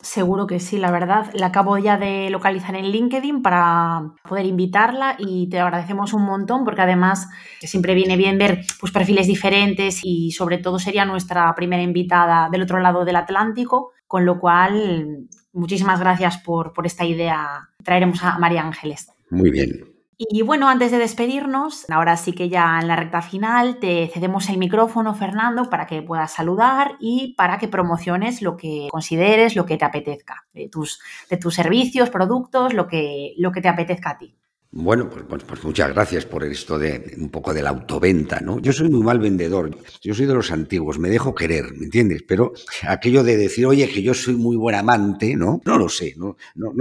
Seguro 0.00 0.46
que 0.46 0.60
sí, 0.60 0.78
la 0.78 0.92
verdad. 0.92 1.26
La 1.34 1.46
acabo 1.46 1.76
ya 1.76 1.96
de 1.96 2.30
localizar 2.30 2.76
en 2.76 2.92
LinkedIn 2.92 3.42
para 3.42 4.12
poder 4.28 4.46
invitarla 4.46 5.16
y 5.18 5.48
te 5.48 5.58
agradecemos 5.58 6.12
un 6.12 6.22
montón 6.22 6.64
porque 6.64 6.82
además 6.82 7.28
siempre 7.60 7.94
viene 7.94 8.16
bien 8.16 8.38
ver 8.38 8.64
pues, 8.78 8.92
perfiles 8.92 9.26
diferentes 9.26 10.00
y 10.04 10.30
sobre 10.30 10.58
todo 10.58 10.78
sería 10.78 11.04
nuestra 11.04 11.52
primera 11.56 11.82
invitada 11.82 12.48
del 12.48 12.62
otro 12.62 12.78
lado 12.78 13.04
del 13.04 13.16
Atlántico, 13.16 13.90
con 14.06 14.24
lo 14.24 14.38
cual 14.38 15.26
muchísimas 15.52 15.98
gracias 15.98 16.38
por, 16.38 16.72
por 16.72 16.86
esta 16.86 17.04
idea. 17.04 17.68
Traeremos 17.82 18.22
a 18.22 18.38
María 18.38 18.62
Ángeles. 18.62 19.08
Muy 19.30 19.50
bien. 19.50 19.87
Y 20.20 20.42
bueno, 20.42 20.68
antes 20.68 20.90
de 20.90 20.98
despedirnos, 20.98 21.88
ahora 21.90 22.16
sí 22.16 22.32
que 22.32 22.48
ya 22.48 22.80
en 22.80 22.88
la 22.88 22.96
recta 22.96 23.22
final 23.22 23.78
te 23.78 24.08
cedemos 24.12 24.48
el 24.48 24.58
micrófono, 24.58 25.14
Fernando, 25.14 25.70
para 25.70 25.86
que 25.86 26.02
puedas 26.02 26.32
saludar 26.32 26.96
y 26.98 27.34
para 27.36 27.58
que 27.58 27.68
promociones 27.68 28.42
lo 28.42 28.56
que 28.56 28.88
consideres, 28.90 29.54
lo 29.54 29.64
que 29.64 29.76
te 29.76 29.84
apetezca, 29.84 30.44
de 30.52 30.68
tus, 30.68 31.00
de 31.30 31.36
tus 31.36 31.54
servicios, 31.54 32.10
productos, 32.10 32.74
lo 32.74 32.88
que, 32.88 33.34
lo 33.38 33.52
que 33.52 33.60
te 33.60 33.68
apetezca 33.68 34.10
a 34.10 34.18
ti. 34.18 34.37
Bueno, 34.70 35.08
pues, 35.08 35.24
pues, 35.26 35.44
pues, 35.44 35.64
muchas 35.64 35.94
gracias 35.94 36.26
por 36.26 36.44
esto 36.44 36.78
de 36.78 37.14
un 37.16 37.30
poco 37.30 37.54
de 37.54 37.62
la 37.62 37.70
autoventa, 37.70 38.40
¿no? 38.40 38.60
Yo 38.60 38.70
soy 38.74 38.90
muy 38.90 39.02
mal 39.02 39.18
vendedor, 39.18 39.70
yo 40.02 40.12
soy 40.12 40.26
de 40.26 40.34
los 40.34 40.50
antiguos, 40.50 40.98
me 40.98 41.08
dejo 41.08 41.34
querer, 41.34 41.72
¿me 41.72 41.86
entiendes? 41.86 42.22
Pero 42.28 42.52
aquello 42.82 43.24
de 43.24 43.38
decir, 43.38 43.64
oye, 43.64 43.88
que 43.88 44.02
yo 44.02 44.12
soy 44.12 44.34
muy 44.34 44.56
buen 44.56 44.76
amante, 44.76 45.34
¿no? 45.36 45.62
No 45.64 45.78
lo 45.78 45.88
sé, 45.88 46.14
no, 46.18 46.36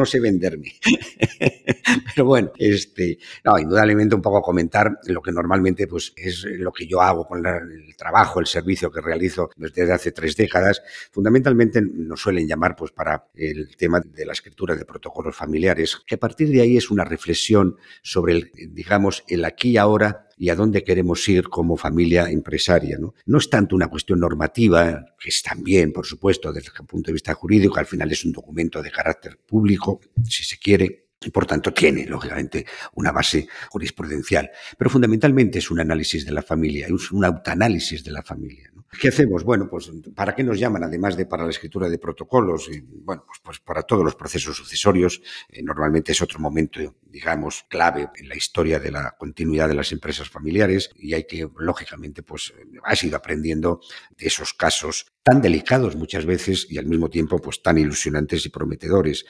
sé 0.05 0.19
venderme. 0.19 0.73
Pero 2.13 2.25
bueno, 2.25 2.51
este, 2.57 3.19
no, 3.45 3.57
indudablemente 3.57 4.15
un 4.15 4.21
poco 4.21 4.41
comentar 4.41 4.99
lo 5.05 5.21
que 5.21 5.31
normalmente 5.31 5.87
pues 5.87 6.11
es 6.17 6.43
lo 6.43 6.73
que 6.73 6.87
yo 6.87 7.01
hago 7.01 7.25
con 7.25 7.45
el 7.45 7.95
trabajo, 7.95 8.41
el 8.41 8.47
servicio 8.47 8.91
que 8.91 8.99
realizo 8.99 9.49
desde 9.55 9.93
hace 9.93 10.11
tres 10.11 10.35
décadas. 10.35 10.81
Fundamentalmente 11.11 11.81
nos 11.81 12.19
suelen 12.19 12.47
llamar 12.47 12.75
pues 12.75 12.91
para 12.91 13.27
el 13.33 13.77
tema 13.77 14.01
de 14.01 14.25
la 14.25 14.33
escritura 14.33 14.75
de 14.75 14.83
protocolos 14.83 15.35
familiares, 15.37 16.01
que 16.05 16.15
a 16.15 16.19
partir 16.19 16.49
de 16.49 16.61
ahí 16.61 16.75
es 16.75 16.91
una 16.91 17.05
reflexión 17.05 17.76
sobre, 18.01 18.33
el, 18.33 18.51
digamos, 18.69 19.23
el 19.27 19.45
aquí 19.45 19.71
y 19.71 19.77
ahora 19.77 20.27
y 20.37 20.49
a 20.49 20.55
dónde 20.55 20.83
queremos 20.83 21.27
ir 21.27 21.49
como 21.49 21.77
familia 21.77 22.29
empresaria. 22.29 22.97
¿no? 22.99 23.15
no 23.25 23.37
es 23.37 23.49
tanto 23.49 23.75
una 23.75 23.87
cuestión 23.87 24.19
normativa, 24.19 25.05
que 25.19 25.29
es 25.29 25.41
también, 25.41 25.91
por 25.91 26.05
supuesto, 26.05 26.53
desde 26.53 26.71
el 26.79 26.85
punto 26.85 27.07
de 27.07 27.13
vista 27.13 27.33
jurídico, 27.33 27.79
al 27.79 27.87
final 27.87 28.11
es 28.11 28.23
un 28.23 28.31
documento 28.31 28.81
de 28.81 28.91
carácter 28.91 29.39
público, 29.39 29.99
si 30.23 30.43
se 30.43 30.59
quiere, 30.59 31.07
y 31.19 31.31
por 31.31 31.47
tanto 31.47 31.73
tiene, 31.73 32.05
lógicamente, 32.05 32.65
una 32.93 33.11
base 33.11 33.47
jurisprudencial. 33.69 34.51
Pero 34.77 34.89
fundamentalmente 34.89 35.57
es 35.59 35.71
un 35.71 35.79
análisis 35.79 36.25
de 36.25 36.31
la 36.31 36.43
familia, 36.43 36.87
es 36.87 37.11
un 37.11 37.25
autoanálisis 37.25 38.03
de 38.03 38.11
la 38.11 38.21
familia. 38.21 38.71
¿Qué 38.99 39.09
hacemos? 39.09 39.43
Bueno, 39.43 39.67
pues 39.69 39.91
¿para 40.15 40.33
qué 40.33 40.43
nos 40.43 40.57
llaman? 40.57 40.83
Además 40.83 41.17
de 41.17 41.25
para 41.25 41.43
la 41.43 41.49
escritura 41.49 41.89
de 41.89 41.99
protocolos, 41.99 42.69
y, 42.69 42.79
bueno, 42.79 43.23
pues, 43.27 43.39
pues, 43.43 43.59
para 43.59 43.83
todos 43.83 44.03
los 44.03 44.15
procesos 44.15 44.55
sucesorios, 44.55 45.21
eh, 45.49 45.61
normalmente 45.61 46.13
es 46.13 46.21
otro 46.21 46.39
momento, 46.39 46.79
digamos, 47.01 47.65
clave 47.69 48.09
en 48.15 48.29
la 48.29 48.35
historia 48.35 48.79
de 48.79 48.91
la 48.91 49.15
continuidad 49.17 49.67
de 49.67 49.75
las 49.75 49.91
empresas 49.91 50.29
familiares 50.29 50.89
y 50.95 51.13
hay 51.13 51.25
que, 51.25 51.47
lógicamente, 51.57 52.23
pues 52.23 52.53
has 52.83 53.03
ido 53.03 53.17
aprendiendo 53.17 53.81
de 54.17 54.27
esos 54.27 54.53
casos 54.53 55.11
tan 55.21 55.41
delicados 55.41 55.95
muchas 55.97 56.25
veces 56.25 56.65
y 56.69 56.77
al 56.77 56.85
mismo 56.85 57.09
tiempo 57.09 57.39
pues 57.39 57.61
tan 57.61 57.77
ilusionantes 57.77 58.45
y 58.45 58.49
prometedores. 58.49 59.25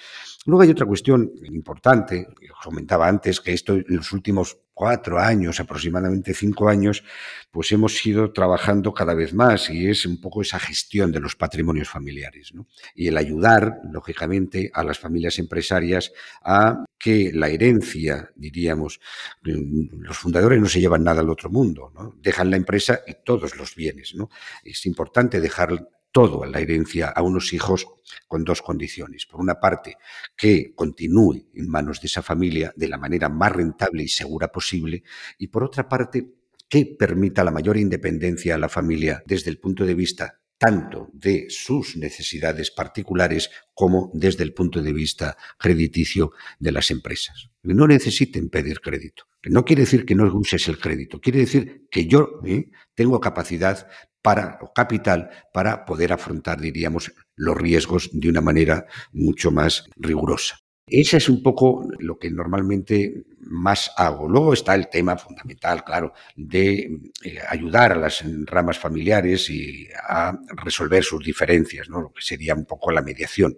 Luego 0.45 0.61
hay 0.61 0.69
otra 0.69 0.85
cuestión 0.85 1.31
importante, 1.43 2.27
que 2.39 2.51
os 2.51 2.59
comentaba 2.63 3.07
antes, 3.07 3.41
que 3.41 3.53
esto 3.53 3.73
en 3.73 3.85
los 3.87 4.11
últimos 4.11 4.59
cuatro 4.77 5.17
años, 5.17 5.59
aproximadamente 5.59 6.35
cinco 6.35 6.69
años, 6.69 7.03
pues 7.49 7.71
hemos 7.71 8.05
ido 8.05 8.31
trabajando 8.31 8.93
cada 8.93 9.15
vez 9.15 9.33
más 9.33 9.71
y 9.71 9.89
es 9.89 10.05
un 10.05 10.21
poco 10.21 10.43
esa 10.43 10.59
gestión 10.59 11.11
de 11.11 11.19
los 11.19 11.35
patrimonios 11.35 11.89
familiares 11.89 12.53
y 12.93 13.07
el 13.07 13.17
ayudar, 13.17 13.79
lógicamente, 13.91 14.69
a 14.71 14.83
las 14.83 14.99
familias 14.99 15.39
empresarias 15.39 16.13
a 16.43 16.85
que 16.99 17.31
la 17.33 17.49
herencia, 17.49 18.29
diríamos, 18.35 18.99
los 19.41 20.15
fundadores 20.15 20.61
no 20.61 20.67
se 20.67 20.79
llevan 20.79 21.03
nada 21.03 21.21
al 21.21 21.29
otro 21.31 21.49
mundo, 21.49 21.91
dejan 22.21 22.51
la 22.51 22.57
empresa 22.57 23.01
y 23.07 23.15
todos 23.25 23.57
los 23.57 23.73
bienes. 23.75 24.13
¿no? 24.13 24.29
Es 24.63 24.85
importante 24.85 25.41
dejar 25.41 25.87
todo 26.17 26.43
a 26.43 26.47
la 26.47 26.59
herencia 26.59 27.09
a 27.09 27.21
unos 27.21 27.53
hijos 27.53 27.85
con 28.27 28.43
dos 28.43 28.63
condiciones. 28.63 29.27
Por 29.27 29.39
una 29.39 29.59
parte, 29.59 29.97
que 30.35 30.73
continúe 30.73 31.51
en 31.53 31.69
manos 31.69 32.01
de 32.01 32.07
esa 32.07 32.23
familia 32.23 32.73
de 32.75 32.87
la 32.87 32.97
manera 32.97 33.29
más 33.29 33.51
rentable 33.51 34.01
y 34.01 34.07
segura 34.07 34.47
posible. 34.47 35.03
Y 35.37 35.49
por 35.49 35.63
otra 35.63 35.87
parte, 35.87 36.27
que 36.67 36.95
permita 36.97 37.43
la 37.43 37.51
mayor 37.51 37.77
independencia 37.77 38.55
a 38.55 38.57
la 38.57 38.67
familia 38.67 39.21
desde 39.27 39.51
el 39.51 39.59
punto 39.59 39.85
de 39.85 39.93
vista 39.93 40.41
tanto 40.57 41.11
de 41.13 41.45
sus 41.49 41.95
necesidades 41.97 42.71
particulares 42.71 43.51
como 43.75 44.09
desde 44.15 44.43
el 44.43 44.55
punto 44.55 44.81
de 44.81 44.93
vista 44.93 45.37
crediticio 45.59 46.31
de 46.57 46.71
las 46.71 46.89
empresas. 46.89 47.51
No 47.61 47.85
necesiten 47.85 48.49
pedir 48.49 48.79
crédito. 48.79 49.25
No 49.43 49.63
quiere 49.63 49.83
decir 49.83 50.03
que 50.03 50.15
no 50.15 50.25
uses 50.35 50.67
el 50.67 50.79
crédito, 50.79 51.21
quiere 51.21 51.41
decir 51.41 51.85
que 51.91 52.07
yo 52.07 52.41
¿eh? 52.43 52.71
tengo 52.95 53.19
capacidad 53.19 53.87
para, 54.27 54.59
o 54.59 54.73
capital 54.73 55.29
para 55.53 55.85
poder 55.85 56.11
afrontar, 56.11 56.59
diríamos, 56.59 57.13
los 57.37 57.55
riesgos 57.55 58.09
de 58.11 58.27
una 58.27 58.41
manera 58.41 58.85
mucho 59.13 59.51
más 59.51 59.85
rigurosa. 59.95 60.57
Ese 60.85 61.15
es 61.15 61.29
un 61.29 61.41
poco 61.41 61.87
lo 61.99 62.19
que 62.19 62.29
normalmente 62.29 63.23
más 63.39 63.89
hago. 63.95 64.27
Luego 64.27 64.51
está 64.51 64.75
el 64.75 64.89
tema 64.89 65.15
fundamental, 65.15 65.85
claro, 65.85 66.11
de 66.35 66.99
eh, 67.23 67.39
ayudar 67.47 67.93
a 67.93 67.95
las 67.95 68.21
ramas 68.45 68.77
familiares 68.77 69.49
y 69.49 69.87
a 70.09 70.37
resolver 70.57 71.05
sus 71.05 71.23
diferencias, 71.23 71.89
¿no? 71.89 72.01
lo 72.01 72.11
que 72.11 72.21
sería 72.21 72.53
un 72.53 72.65
poco 72.65 72.91
la 72.91 73.01
mediación. 73.01 73.57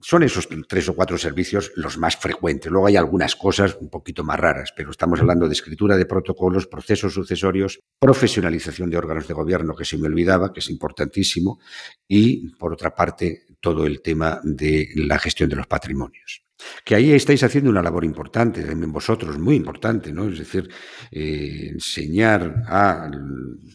Son 0.00 0.22
esos 0.22 0.48
tres 0.68 0.88
o 0.88 0.94
cuatro 0.94 1.18
servicios 1.18 1.72
los 1.74 1.98
más 1.98 2.16
frecuentes. 2.16 2.70
Luego 2.70 2.86
hay 2.86 2.96
algunas 2.96 3.34
cosas 3.34 3.76
un 3.80 3.90
poquito 3.90 4.22
más 4.22 4.38
raras, 4.38 4.72
pero 4.76 4.90
estamos 4.90 5.20
hablando 5.20 5.46
de 5.46 5.54
escritura 5.54 5.96
de 5.96 6.06
protocolos, 6.06 6.66
procesos 6.66 7.14
sucesorios, 7.14 7.80
profesionalización 7.98 8.90
de 8.90 8.96
órganos 8.96 9.26
de 9.26 9.34
gobierno, 9.34 9.74
que 9.74 9.84
se 9.84 9.98
me 9.98 10.06
olvidaba, 10.06 10.52
que 10.52 10.60
es 10.60 10.70
importantísimo, 10.70 11.58
y, 12.06 12.50
por 12.56 12.72
otra 12.72 12.94
parte, 12.94 13.46
todo 13.60 13.86
el 13.86 14.00
tema 14.00 14.40
de 14.44 14.88
la 14.94 15.18
gestión 15.18 15.50
de 15.50 15.56
los 15.56 15.66
patrimonios. 15.66 16.44
Que 16.84 16.94
ahí 16.94 17.12
estáis 17.12 17.42
haciendo 17.42 17.70
una 17.70 17.82
labor 17.82 18.04
importante, 18.04 18.62
también 18.62 18.92
vosotros, 18.92 19.38
muy 19.38 19.56
importante, 19.56 20.12
¿no? 20.12 20.28
Es 20.28 20.38
decir, 20.38 20.68
eh, 21.10 21.68
enseñar 21.72 22.64
a 22.66 23.10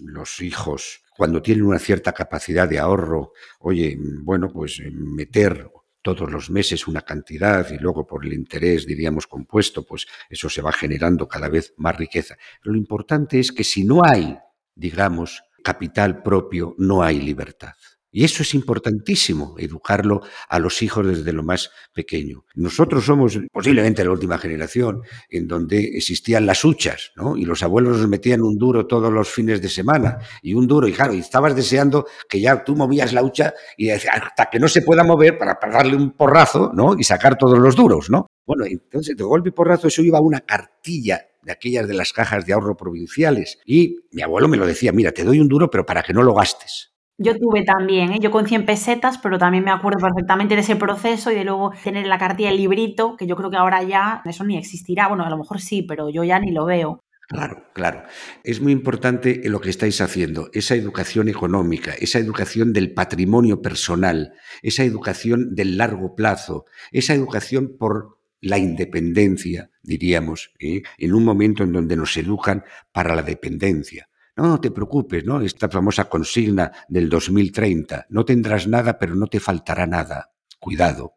los 0.01 0.41
hijos 0.41 1.03
cuando 1.15 1.41
tienen 1.41 1.65
una 1.65 1.79
cierta 1.79 2.11
capacidad 2.11 2.67
de 2.67 2.79
ahorro, 2.79 3.33
oye, 3.59 3.97
bueno, 4.23 4.49
pues 4.51 4.81
meter 4.91 5.69
todos 6.03 6.29
los 6.29 6.51
meses 6.51 6.87
una 6.87 7.01
cantidad 7.01 7.67
y 7.71 7.77
luego 7.79 8.05
por 8.05 8.25
el 8.25 8.33
interés, 8.33 8.85
diríamos, 8.85 9.25
compuesto, 9.25 9.83
pues 9.83 10.05
eso 10.29 10.49
se 10.49 10.61
va 10.61 10.71
generando 10.71 11.27
cada 11.27 11.49
vez 11.49 11.73
más 11.77 11.97
riqueza. 11.97 12.37
Lo 12.61 12.75
importante 12.75 13.39
es 13.39 13.51
que 13.51 13.63
si 13.63 13.83
no 13.83 14.01
hay, 14.05 14.37
digamos, 14.75 15.41
capital 15.63 16.21
propio, 16.21 16.75
no 16.77 17.01
hay 17.01 17.19
libertad. 17.19 17.73
Y 18.15 18.23
eso 18.23 18.43
es 18.43 18.53
importantísimo, 18.53 19.55
educarlo 19.57 20.21
a 20.47 20.59
los 20.59 20.83
hijos 20.83 21.07
desde 21.07 21.33
lo 21.33 21.41
más 21.41 21.71
pequeño. 21.93 22.45
Nosotros 22.53 23.05
somos 23.05 23.39
posiblemente 23.51 24.05
la 24.05 24.11
última 24.11 24.37
generación 24.37 25.01
en 25.29 25.47
donde 25.47 25.79
existían 25.95 26.45
las 26.45 26.63
huchas, 26.63 27.11
¿no? 27.15 27.35
Y 27.35 27.45
los 27.45 27.63
abuelos 27.63 27.97
nos 27.97 28.07
metían 28.07 28.43
un 28.43 28.59
duro 28.59 28.85
todos 28.85 29.11
los 29.11 29.29
fines 29.29 29.63
de 29.63 29.67
semana, 29.67 30.19
y 30.43 30.53
un 30.53 30.67
duro, 30.67 30.87
y 30.87 30.93
claro, 30.93 31.15
y 31.15 31.19
estabas 31.19 31.55
deseando 31.55 32.05
que 32.29 32.39
ya 32.39 32.63
tú 32.63 32.75
movías 32.75 33.13
la 33.13 33.23
hucha 33.23 33.55
y 33.77 33.89
hasta 33.89 34.47
que 34.51 34.59
no 34.59 34.67
se 34.67 34.83
pueda 34.83 35.03
mover 35.03 35.39
para, 35.39 35.57
darle 35.71 35.95
un 35.95 36.11
porrazo, 36.11 36.71
¿no? 36.71 36.95
Y 36.95 37.03
sacar 37.03 37.35
todos 37.35 37.57
los 37.57 37.75
duros, 37.75 38.11
¿no? 38.11 38.27
Bueno, 38.45 38.65
entonces 38.65 39.17
de 39.17 39.23
golpe 39.23 39.49
y 39.49 39.53
porrazo 39.53 39.87
eso 39.87 40.03
iba 40.03 40.19
a 40.19 40.21
una 40.21 40.41
cartilla 40.41 41.25
de 41.41 41.51
aquellas 41.51 41.87
de 41.87 41.95
las 41.95 42.13
cajas 42.13 42.45
de 42.45 42.53
ahorro 42.53 42.77
provinciales. 42.77 43.57
Y 43.65 44.01
mi 44.11 44.21
abuelo 44.21 44.47
me 44.47 44.57
lo 44.57 44.67
decía, 44.67 44.91
mira, 44.91 45.11
te 45.11 45.23
doy 45.23 45.39
un 45.39 45.47
duro, 45.47 45.71
pero 45.71 45.83
para 45.83 46.03
que 46.03 46.13
no 46.13 46.21
lo 46.21 46.35
gastes. 46.35 46.92
Yo 47.19 47.37
tuve 47.37 47.63
también, 47.63 48.11
¿eh? 48.11 48.19
yo 48.19 48.31
con 48.31 48.47
100 48.47 48.65
pesetas, 48.65 49.19
pero 49.19 49.37
también 49.37 49.63
me 49.63 49.71
acuerdo 49.71 49.99
perfectamente 49.99 50.55
de 50.55 50.61
ese 50.61 50.75
proceso 50.75 51.31
y 51.31 51.35
de 51.35 51.43
luego 51.43 51.71
tener 51.83 52.07
la 52.07 52.17
cartilla 52.17 52.49
el 52.49 52.57
librito, 52.57 53.15
que 53.17 53.27
yo 53.27 53.35
creo 53.35 53.51
que 53.51 53.57
ahora 53.57 53.83
ya 53.83 54.23
eso 54.25 54.43
ni 54.43 54.57
existirá. 54.57 55.07
Bueno, 55.07 55.23
a 55.23 55.29
lo 55.29 55.37
mejor 55.37 55.61
sí, 55.61 55.83
pero 55.83 56.09
yo 56.09 56.23
ya 56.23 56.39
ni 56.39 56.51
lo 56.51 56.65
veo. 56.65 57.03
Claro, 57.27 57.65
claro. 57.73 58.03
Es 58.43 58.61
muy 58.61 58.71
importante 58.71 59.41
lo 59.45 59.61
que 59.61 59.69
estáis 59.69 60.01
haciendo, 60.01 60.49
esa 60.53 60.75
educación 60.75 61.29
económica, 61.29 61.93
esa 61.93 62.19
educación 62.19 62.73
del 62.73 62.93
patrimonio 62.93 63.61
personal, 63.61 64.33
esa 64.61 64.83
educación 64.83 65.55
del 65.55 65.77
largo 65.77 66.15
plazo, 66.15 66.65
esa 66.91 67.13
educación 67.13 67.77
por 67.77 68.19
la 68.41 68.57
independencia, 68.57 69.71
diríamos, 69.83 70.51
¿eh? 70.59 70.81
en 70.97 71.13
un 71.13 71.23
momento 71.23 71.63
en 71.63 71.71
donde 71.71 71.95
nos 71.95 72.17
educan 72.17 72.63
para 72.91 73.15
la 73.15 73.23
dependencia. 73.23 74.09
No, 74.35 74.47
no 74.47 74.59
te 74.59 74.71
preocupes, 74.71 75.23
¿no? 75.25 75.41
Esta 75.41 75.69
famosa 75.69 76.05
consigna 76.05 76.71
del 76.87 77.07
2030. 77.07 78.07
No 78.09 78.25
tendrás 78.25 78.67
nada, 78.67 78.97
pero 78.97 79.15
no 79.15 79.27
te 79.27 79.39
faltará 79.39 79.85
nada. 79.85 80.31
Cuidado, 80.59 81.13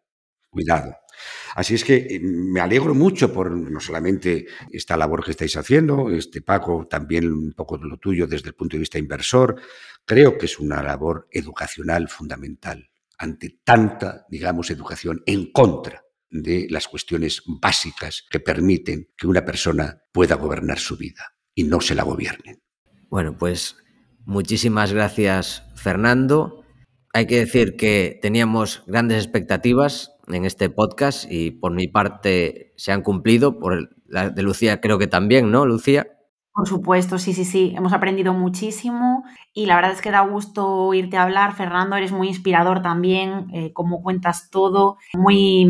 cuidado. 0.50 0.94
Así 1.54 1.74
es 1.74 1.84
que 1.84 1.96
eh, 1.96 2.20
me 2.20 2.60
alegro 2.60 2.94
mucho 2.94 3.32
por 3.32 3.50
no 3.50 3.80
solamente 3.80 4.46
esta 4.70 4.96
labor 4.96 5.24
que 5.24 5.30
estáis 5.30 5.56
haciendo, 5.56 6.10
este 6.10 6.42
Paco, 6.42 6.86
también 6.86 7.32
un 7.32 7.52
poco 7.54 7.78
de 7.78 7.86
lo 7.86 7.96
tuyo 7.96 8.26
desde 8.26 8.48
el 8.48 8.54
punto 8.54 8.76
de 8.76 8.80
vista 8.80 8.98
inversor. 8.98 9.60
Creo 10.04 10.36
que 10.36 10.46
es 10.46 10.58
una 10.58 10.82
labor 10.82 11.26
educacional 11.30 12.08
fundamental 12.08 12.90
ante 13.18 13.60
tanta, 13.64 14.26
digamos, 14.28 14.70
educación 14.70 15.22
en 15.24 15.52
contra 15.52 16.02
de 16.28 16.66
las 16.68 16.86
cuestiones 16.88 17.42
básicas 17.46 18.26
que 18.28 18.40
permiten 18.40 19.08
que 19.16 19.26
una 19.26 19.44
persona 19.44 20.02
pueda 20.12 20.34
gobernar 20.34 20.78
su 20.78 20.98
vida 20.98 21.24
y 21.54 21.64
no 21.64 21.80
se 21.80 21.94
la 21.94 22.02
gobiernen. 22.02 22.65
Bueno, 23.16 23.34
pues 23.38 23.78
muchísimas 24.26 24.92
gracias 24.92 25.62
Fernando. 25.74 26.60
Hay 27.14 27.26
que 27.26 27.38
decir 27.38 27.74
que 27.78 28.18
teníamos 28.20 28.82
grandes 28.86 29.24
expectativas 29.24 30.18
en 30.28 30.44
este 30.44 30.68
podcast 30.68 31.24
y 31.26 31.50
por 31.50 31.72
mi 31.72 31.88
parte 31.88 32.74
se 32.76 32.92
han 32.92 33.00
cumplido, 33.00 33.58
por 33.58 33.88
la 34.06 34.28
de 34.28 34.42
Lucía 34.42 34.82
creo 34.82 34.98
que 34.98 35.06
también, 35.06 35.50
¿no, 35.50 35.64
Lucía? 35.64 36.06
Por 36.52 36.68
supuesto, 36.68 37.18
sí, 37.18 37.32
sí, 37.32 37.46
sí. 37.46 37.72
Hemos 37.74 37.94
aprendido 37.94 38.34
muchísimo 38.34 39.24
y 39.54 39.64
la 39.64 39.76
verdad 39.76 39.92
es 39.92 40.02
que 40.02 40.10
da 40.10 40.20
gusto 40.20 40.66
oírte 40.66 41.16
hablar. 41.16 41.54
Fernando, 41.54 41.96
eres 41.96 42.12
muy 42.12 42.28
inspirador 42.28 42.82
también, 42.82 43.46
eh, 43.54 43.72
como 43.72 44.02
cuentas 44.02 44.50
todo, 44.50 44.98
muy, 45.14 45.62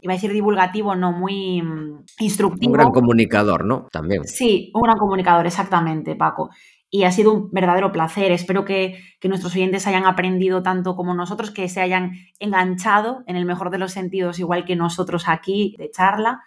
iba 0.00 0.12
a 0.12 0.16
decir 0.16 0.32
divulgativo, 0.32 0.96
no, 0.96 1.12
muy 1.12 1.60
mm, 1.60 2.04
instructivo. 2.20 2.72
Un 2.72 2.78
gran 2.78 2.92
comunicador, 2.92 3.66
¿no? 3.66 3.88
También. 3.92 4.24
Sí, 4.24 4.70
un 4.74 4.82
gran 4.82 4.96
comunicador, 4.96 5.46
exactamente, 5.46 6.14
Paco 6.14 6.48
y 6.94 7.02
ha 7.02 7.10
sido 7.10 7.32
un 7.32 7.50
verdadero 7.50 7.90
placer. 7.90 8.30
Espero 8.30 8.64
que, 8.64 9.02
nuestros 9.24 9.52
oyentes 9.56 9.88
hayan 9.88 10.06
aprendido 10.06 10.62
tanto 10.62 10.94
como 10.94 11.12
nosotros, 11.12 11.50
que 11.50 11.68
se 11.68 11.80
hayan 11.80 12.12
enganchado 12.38 13.24
en 13.26 13.34
el 13.34 13.46
mejor 13.46 13.70
de 13.70 13.78
los 13.78 13.90
sentidos, 13.90 14.38
igual 14.38 14.64
que 14.64 14.76
nosotros 14.76 15.24
aquí 15.26 15.74
de 15.76 15.90
charla, 15.90 16.44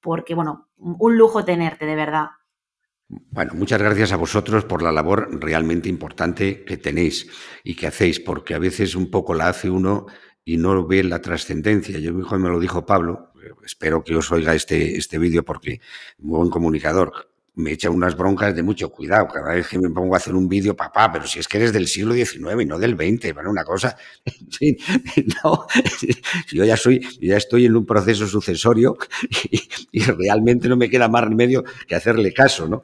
porque, 0.00 0.34
bueno, 0.34 0.68
un 0.78 1.16
lujo 1.16 1.44
tenerte, 1.44 1.86
de 1.86 1.94
verdad. 1.94 2.30
Bueno, 3.06 3.52
muchas 3.54 3.80
gracias 3.80 4.10
a 4.10 4.16
vosotros 4.16 4.64
por 4.64 4.82
la 4.82 4.90
labor 4.90 5.28
realmente 5.40 5.88
importante 5.88 6.64
que 6.64 6.76
tenéis 6.76 7.30
y 7.62 7.76
que 7.76 7.86
hacéis, 7.86 8.18
porque 8.18 8.54
a 8.54 8.58
veces 8.58 8.96
un 8.96 9.12
poco 9.12 9.32
la 9.32 9.46
hace 9.46 9.70
uno 9.70 10.06
y 10.44 10.56
no 10.56 10.84
ve 10.88 11.04
la 11.04 11.20
trascendencia. 11.20 12.00
Yo 12.00 12.12
me 12.12 12.48
lo 12.48 12.58
dijo 12.58 12.84
Pablo, 12.84 13.30
espero 13.64 14.02
que 14.02 14.16
os 14.16 14.32
oiga 14.32 14.56
este, 14.56 14.96
este 14.96 15.18
vídeo 15.18 15.44
porque 15.44 15.80
muy 16.18 16.38
buen 16.38 16.50
comunicador 16.50 17.33
me 17.56 17.72
echa 17.72 17.90
unas 17.90 18.16
broncas 18.16 18.54
de 18.54 18.62
mucho 18.62 18.90
cuidado. 18.90 19.28
Cada 19.28 19.54
vez 19.54 19.68
que 19.68 19.78
me 19.78 19.90
pongo 19.90 20.14
a 20.14 20.18
hacer 20.18 20.34
un 20.34 20.48
vídeo, 20.48 20.74
papá, 20.74 21.10
pero 21.12 21.26
si 21.26 21.38
es 21.38 21.46
que 21.46 21.58
eres 21.58 21.72
del 21.72 21.86
siglo 21.86 22.14
XIX 22.14 22.62
y 22.62 22.66
no 22.66 22.78
del 22.78 22.94
XX, 22.94 23.32
bueno, 23.34 23.50
una 23.50 23.64
cosa. 23.64 23.96
no, 25.44 25.66
yo 26.52 26.64
ya 26.64 26.76
soy, 26.76 27.00
ya 27.20 27.36
estoy 27.36 27.66
en 27.66 27.76
un 27.76 27.86
proceso 27.86 28.26
sucesorio 28.26 28.96
y, 29.92 30.00
realmente 30.04 30.68
no 30.68 30.76
me 30.76 30.90
queda 30.90 31.08
más 31.08 31.24
remedio 31.24 31.64
que 31.86 31.94
hacerle 31.94 32.32
caso, 32.32 32.68
¿no? 32.68 32.82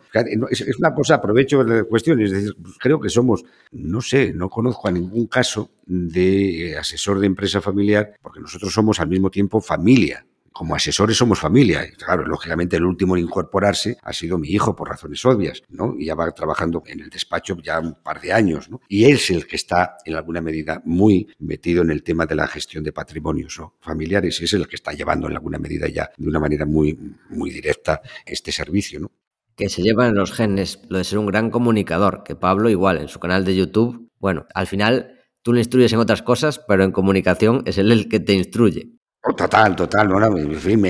Es, 0.51 0.79
una 0.79 0.95
cosa, 0.95 1.17
aprovecho 1.17 1.63
la 1.63 1.85
cuestión, 1.85 2.21
es 2.21 2.31
decir, 2.31 2.57
creo 2.79 3.01
que 3.01 3.09
somos, 3.09 3.45
no 3.73 4.01
sé, 4.01 4.33
no 4.33 4.49
conozco 4.49 4.89
a 4.89 4.91
ningún 4.91 5.27
caso 5.27 5.71
de 5.87 6.77
asesor 6.79 7.21
de 7.21 7.27
empresa 7.27 7.61
familiar, 7.61 8.15
porque 8.23 8.41
nosotros 8.41 8.73
somos 8.73 9.01
al 9.01 9.09
mismo 9.09 9.31
tiempo 9.31 9.61
familia 9.61 10.25
como 10.61 10.75
asesores 10.75 11.17
somos 11.17 11.39
familia. 11.39 11.87
Y 11.91 11.93
claro, 11.93 12.23
lógicamente 12.27 12.77
el 12.77 12.85
último 12.85 13.17
en 13.17 13.23
incorporarse 13.23 13.97
ha 14.03 14.13
sido 14.13 14.37
mi 14.37 14.51
hijo 14.51 14.77
por 14.77 14.91
razones 14.91 15.25
obvias, 15.25 15.63
¿no? 15.71 15.95
Y 15.99 16.05
ya 16.05 16.15
va 16.15 16.31
trabajando 16.33 16.83
en 16.85 17.01
el 17.01 17.09
despacho 17.09 17.57
ya 17.63 17.81
un 17.81 17.95
par 17.95 18.21
de 18.21 18.35
años, 18.35 18.69
¿no? 18.69 18.83
Y 18.87 19.07
es 19.07 19.31
el 19.31 19.47
que 19.47 19.57
está 19.57 19.97
en 20.05 20.17
alguna 20.17 20.43
medida 20.43 20.83
muy 20.85 21.29
metido 21.39 21.81
en 21.81 21.91
el 21.91 22.03
tema 22.03 22.27
de 22.27 22.35
la 22.35 22.47
gestión 22.47 22.85
de 22.85 22.93
patrimonios 22.93 23.59
familiares 23.81 24.39
y 24.43 24.45
es 24.45 24.53
el 24.53 24.69
que 24.69 24.77
está 24.77 24.93
llevando 24.93 25.29
en 25.29 25.33
alguna 25.33 25.59
medida 25.59 25.89
ya 25.89 26.11
de 26.15 26.29
una 26.29 26.39
manera 26.39 26.67
muy, 26.67 27.17
muy 27.31 27.49
directa 27.49 28.03
este 28.27 28.53
servicio, 28.53 29.01
¿no? 29.01 29.11
Que 29.57 29.71
se 29.71 29.81
llevan 29.81 30.09
en 30.09 30.17
los 30.17 30.31
genes 30.31 30.81
lo 30.91 30.99
de 30.99 31.05
ser 31.05 31.21
un 31.21 31.25
gran 31.25 31.51
comunicador, 31.51 32.23
que 32.23 32.37
Pablo 32.37 32.69
igual 32.69 32.99
en 32.99 33.09
su 33.09 33.19
canal 33.19 33.47
de 33.47 33.57
YouTube, 33.57 34.11
bueno, 34.19 34.45
al 34.55 34.67
final 34.67 35.23
tú 35.41 35.55
le 35.55 35.61
instruyes 35.61 35.95
en 35.95 36.01
otras 36.01 36.21
cosas, 36.21 36.59
pero 36.69 36.85
en 36.85 36.93
comunicación 36.93 37.63
es 37.65 37.79
él 37.79 37.91
el 37.93 38.11
que 38.11 38.21
te 38.21 38.35
instruye. 38.35 39.00
Oh, 39.23 39.35
total, 39.35 39.77
total, 39.77 40.09
no, 40.09 40.39
en 40.39 40.55
fin, 40.55 40.83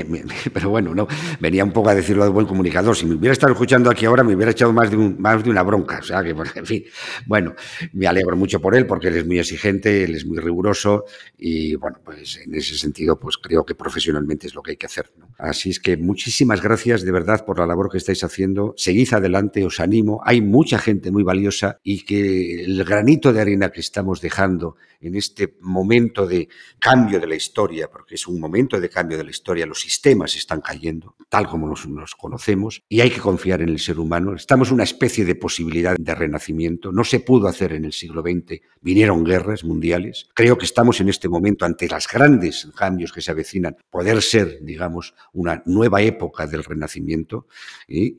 pero 0.54 0.70
bueno, 0.70 0.94
no, 0.94 1.08
venía 1.40 1.64
un 1.64 1.72
poco 1.72 1.88
a 1.88 1.96
decirlo 1.96 2.22
de 2.22 2.30
buen 2.30 2.46
comunicador. 2.46 2.94
Si 2.94 3.04
me 3.04 3.16
hubiera 3.16 3.32
estado 3.32 3.52
escuchando 3.52 3.90
aquí 3.90 4.06
ahora, 4.06 4.22
me 4.22 4.36
hubiera 4.36 4.52
echado 4.52 4.72
más 4.72 4.88
de, 4.88 4.96
más 4.96 5.42
de 5.42 5.50
una 5.50 5.64
bronca. 5.64 5.98
O 5.98 6.02
sea, 6.02 6.22
que, 6.22 6.30
en 6.30 6.64
fin, 6.64 6.84
bueno, 7.26 7.56
me 7.92 8.06
alegro 8.06 8.36
mucho 8.36 8.60
por 8.60 8.76
él 8.76 8.86
porque 8.86 9.08
él 9.08 9.16
es 9.16 9.26
muy 9.26 9.40
exigente, 9.40 10.04
él 10.04 10.14
es 10.14 10.24
muy 10.26 10.38
riguroso 10.38 11.06
y, 11.36 11.74
bueno, 11.74 11.98
pues 12.04 12.36
en 12.36 12.54
ese 12.54 12.78
sentido, 12.78 13.18
pues 13.18 13.36
creo 13.36 13.64
que 13.64 13.74
profesionalmente 13.74 14.46
es 14.46 14.54
lo 14.54 14.62
que 14.62 14.72
hay 14.72 14.76
que 14.76 14.86
hacer. 14.86 15.10
Así 15.36 15.70
es 15.70 15.80
que 15.80 15.96
muchísimas 15.96 16.62
gracias 16.62 17.02
de 17.02 17.10
verdad 17.10 17.44
por 17.44 17.58
la 17.58 17.66
labor 17.66 17.90
que 17.90 17.98
estáis 17.98 18.22
haciendo. 18.22 18.74
Seguid 18.76 19.12
adelante, 19.12 19.64
os 19.64 19.80
animo. 19.80 20.20
Hay 20.24 20.40
mucha 20.40 20.78
gente 20.78 21.10
muy 21.10 21.24
valiosa 21.24 21.80
y 21.82 22.04
que 22.04 22.62
el 22.62 22.84
granito 22.84 23.32
de 23.32 23.40
arena 23.40 23.70
que 23.70 23.80
estamos 23.80 24.20
dejando 24.20 24.76
en 25.00 25.16
este 25.16 25.56
momento 25.60 26.26
de 26.26 26.48
cambio 26.78 27.18
de 27.18 27.26
la 27.26 27.34
historia, 27.34 27.88
porque 27.90 28.16
es 28.20 28.26
un 28.26 28.38
momento 28.38 28.78
de 28.78 28.88
cambio 28.90 29.16
de 29.16 29.24
la 29.24 29.30
historia, 29.30 29.64
los 29.66 29.80
sistemas 29.80 30.36
están 30.36 30.60
cayendo, 30.60 31.16
tal 31.28 31.48
como 31.48 31.66
los, 31.66 32.14
conocemos, 32.14 32.82
y 32.88 33.00
hay 33.00 33.10
que 33.10 33.20
confiar 33.20 33.62
en 33.62 33.70
el 33.70 33.78
ser 33.78 33.98
humano. 33.98 34.34
Estamos 34.34 34.68
en 34.68 34.74
una 34.74 34.84
especie 34.84 35.24
de 35.24 35.34
posibilidad 35.34 35.96
de 35.98 36.14
renacimiento. 36.14 36.92
No 36.92 37.04
se 37.04 37.20
pudo 37.20 37.48
hacer 37.48 37.72
en 37.72 37.86
el 37.86 37.92
siglo 37.92 38.22
XX, 38.22 38.60
vinieron 38.80 39.24
guerras 39.24 39.64
mundiales. 39.64 40.28
Creo 40.34 40.58
que 40.58 40.66
estamos 40.66 41.00
en 41.00 41.08
este 41.08 41.28
momento 41.28 41.64
ante 41.64 41.88
los 41.88 42.06
grandes 42.06 42.68
cambios 42.76 43.12
que 43.12 43.22
se 43.22 43.30
avecinan, 43.30 43.76
poder 43.88 44.20
ser, 44.20 44.58
digamos, 44.62 45.14
una 45.32 45.62
nueva 45.64 46.02
época 46.02 46.46
del 46.46 46.62
renacimiento, 46.62 47.46
y, 47.88 48.14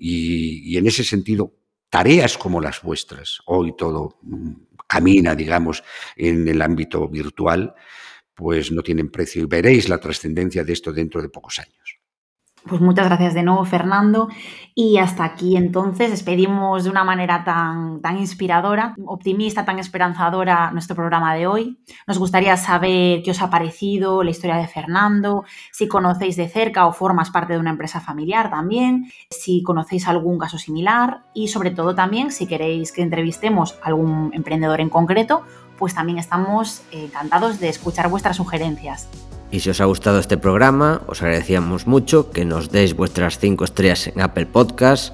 y 0.73 0.77
en 0.77 0.87
ese 0.87 1.03
sentido, 1.03 1.53
tareas 1.89 2.37
como 2.37 2.59
las 2.59 2.81
vuestras, 2.81 3.41
hoy 3.45 3.75
todo 3.77 4.17
mm, 4.23 4.53
camina, 4.87 5.35
digamos, 5.35 5.83
en 6.15 6.47
el 6.47 6.61
ámbito 6.61 7.07
virtual, 7.07 7.75
pues 8.41 8.71
no 8.71 8.81
tienen 8.81 9.11
precio 9.11 9.43
y 9.43 9.45
veréis 9.45 9.87
la 9.87 9.99
trascendencia 9.99 10.63
de 10.63 10.73
esto 10.73 10.91
dentro 10.91 11.21
de 11.21 11.29
pocos 11.29 11.59
años. 11.59 12.01
Pues 12.67 12.79
muchas 12.79 13.07
gracias 13.07 13.33
de 13.35 13.43
nuevo, 13.43 13.65
Fernando. 13.65 14.29
Y 14.73 14.97
hasta 14.97 15.23
aquí 15.23 15.57
entonces 15.57 16.09
despedimos 16.09 16.83
de 16.83 16.89
una 16.89 17.03
manera 17.03 17.43
tan, 17.43 18.01
tan 18.01 18.17
inspiradora, 18.17 18.95
optimista, 19.05 19.65
tan 19.65 19.77
esperanzadora 19.77 20.71
nuestro 20.71 20.95
programa 20.95 21.35
de 21.35 21.45
hoy. 21.45 21.79
Nos 22.07 22.17
gustaría 22.17 22.57
saber 22.57 23.21
qué 23.23 23.31
os 23.31 23.41
ha 23.41 23.49
parecido 23.49 24.23
la 24.23 24.31
historia 24.31 24.57
de 24.57 24.67
Fernando, 24.67 25.43
si 25.71 25.87
conocéis 25.87 26.35
de 26.35 26.47
cerca 26.49 26.87
o 26.87 26.93
formas 26.93 27.29
parte 27.29 27.53
de 27.53 27.59
una 27.59 27.71
empresa 27.71 27.99
familiar 27.99 28.49
también, 28.49 29.11
si 29.29 29.61
conocéis 29.63 30.07
algún 30.07 30.37
caso 30.37 30.57
similar 30.57 31.23
y 31.33 31.47
sobre 31.47 31.71
todo 31.71 31.93
también 31.93 32.31
si 32.31 32.47
queréis 32.47 32.91
que 32.91 33.01
entrevistemos 33.01 33.79
a 33.81 33.87
algún 33.87 34.31
emprendedor 34.33 34.81
en 34.81 34.89
concreto, 34.89 35.43
pues 35.82 35.95
también 35.95 36.19
estamos 36.19 36.84
encantados 36.91 37.59
de 37.59 37.67
escuchar 37.67 38.07
vuestras 38.07 38.38
sugerencias. 38.38 39.07
Y 39.49 39.61
si 39.61 39.71
os 39.71 39.82
ha 39.82 39.86
gustado 39.86 40.19
este 40.19 40.38
programa, 40.38 41.01
os 41.07 41.23
agradecíamos 41.23 41.88
mucho 41.88 42.29
que 42.29 42.45
nos 42.45 42.69
deis 42.69 42.95
vuestras 42.95 43.39
5 43.39 43.65
estrellas 43.65 44.05
en 44.05 44.21
Apple 44.21 44.45
Podcast, 44.45 45.11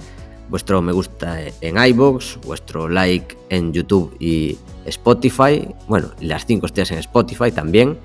vuestro 0.49 0.81
me 0.81 0.91
gusta 0.91 1.39
en 1.61 1.77
iBox, 1.77 2.39
vuestro 2.45 2.89
like 2.89 3.37
en 3.47 3.71
YouTube 3.71 4.13
y 4.19 4.57
Spotify, 4.83 5.73
bueno, 5.87 6.09
y 6.19 6.25
las 6.25 6.45
5 6.45 6.65
estrellas 6.65 6.91
en 6.91 6.97
Spotify 6.99 7.49
también, 7.49 7.97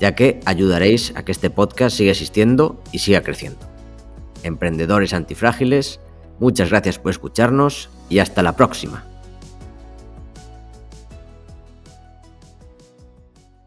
ya 0.00 0.16
que 0.16 0.40
ayudaréis 0.46 1.12
a 1.14 1.24
que 1.24 1.30
este 1.30 1.48
podcast 1.48 1.96
siga 1.96 2.10
existiendo 2.10 2.82
y 2.90 2.98
siga 2.98 3.20
creciendo. 3.20 3.60
Emprendedores 4.42 5.14
antifrágiles, 5.14 6.00
muchas 6.40 6.70
gracias 6.70 6.98
por 6.98 7.12
escucharnos 7.12 7.88
y 8.08 8.18
hasta 8.18 8.42
la 8.42 8.56
próxima. 8.56 9.09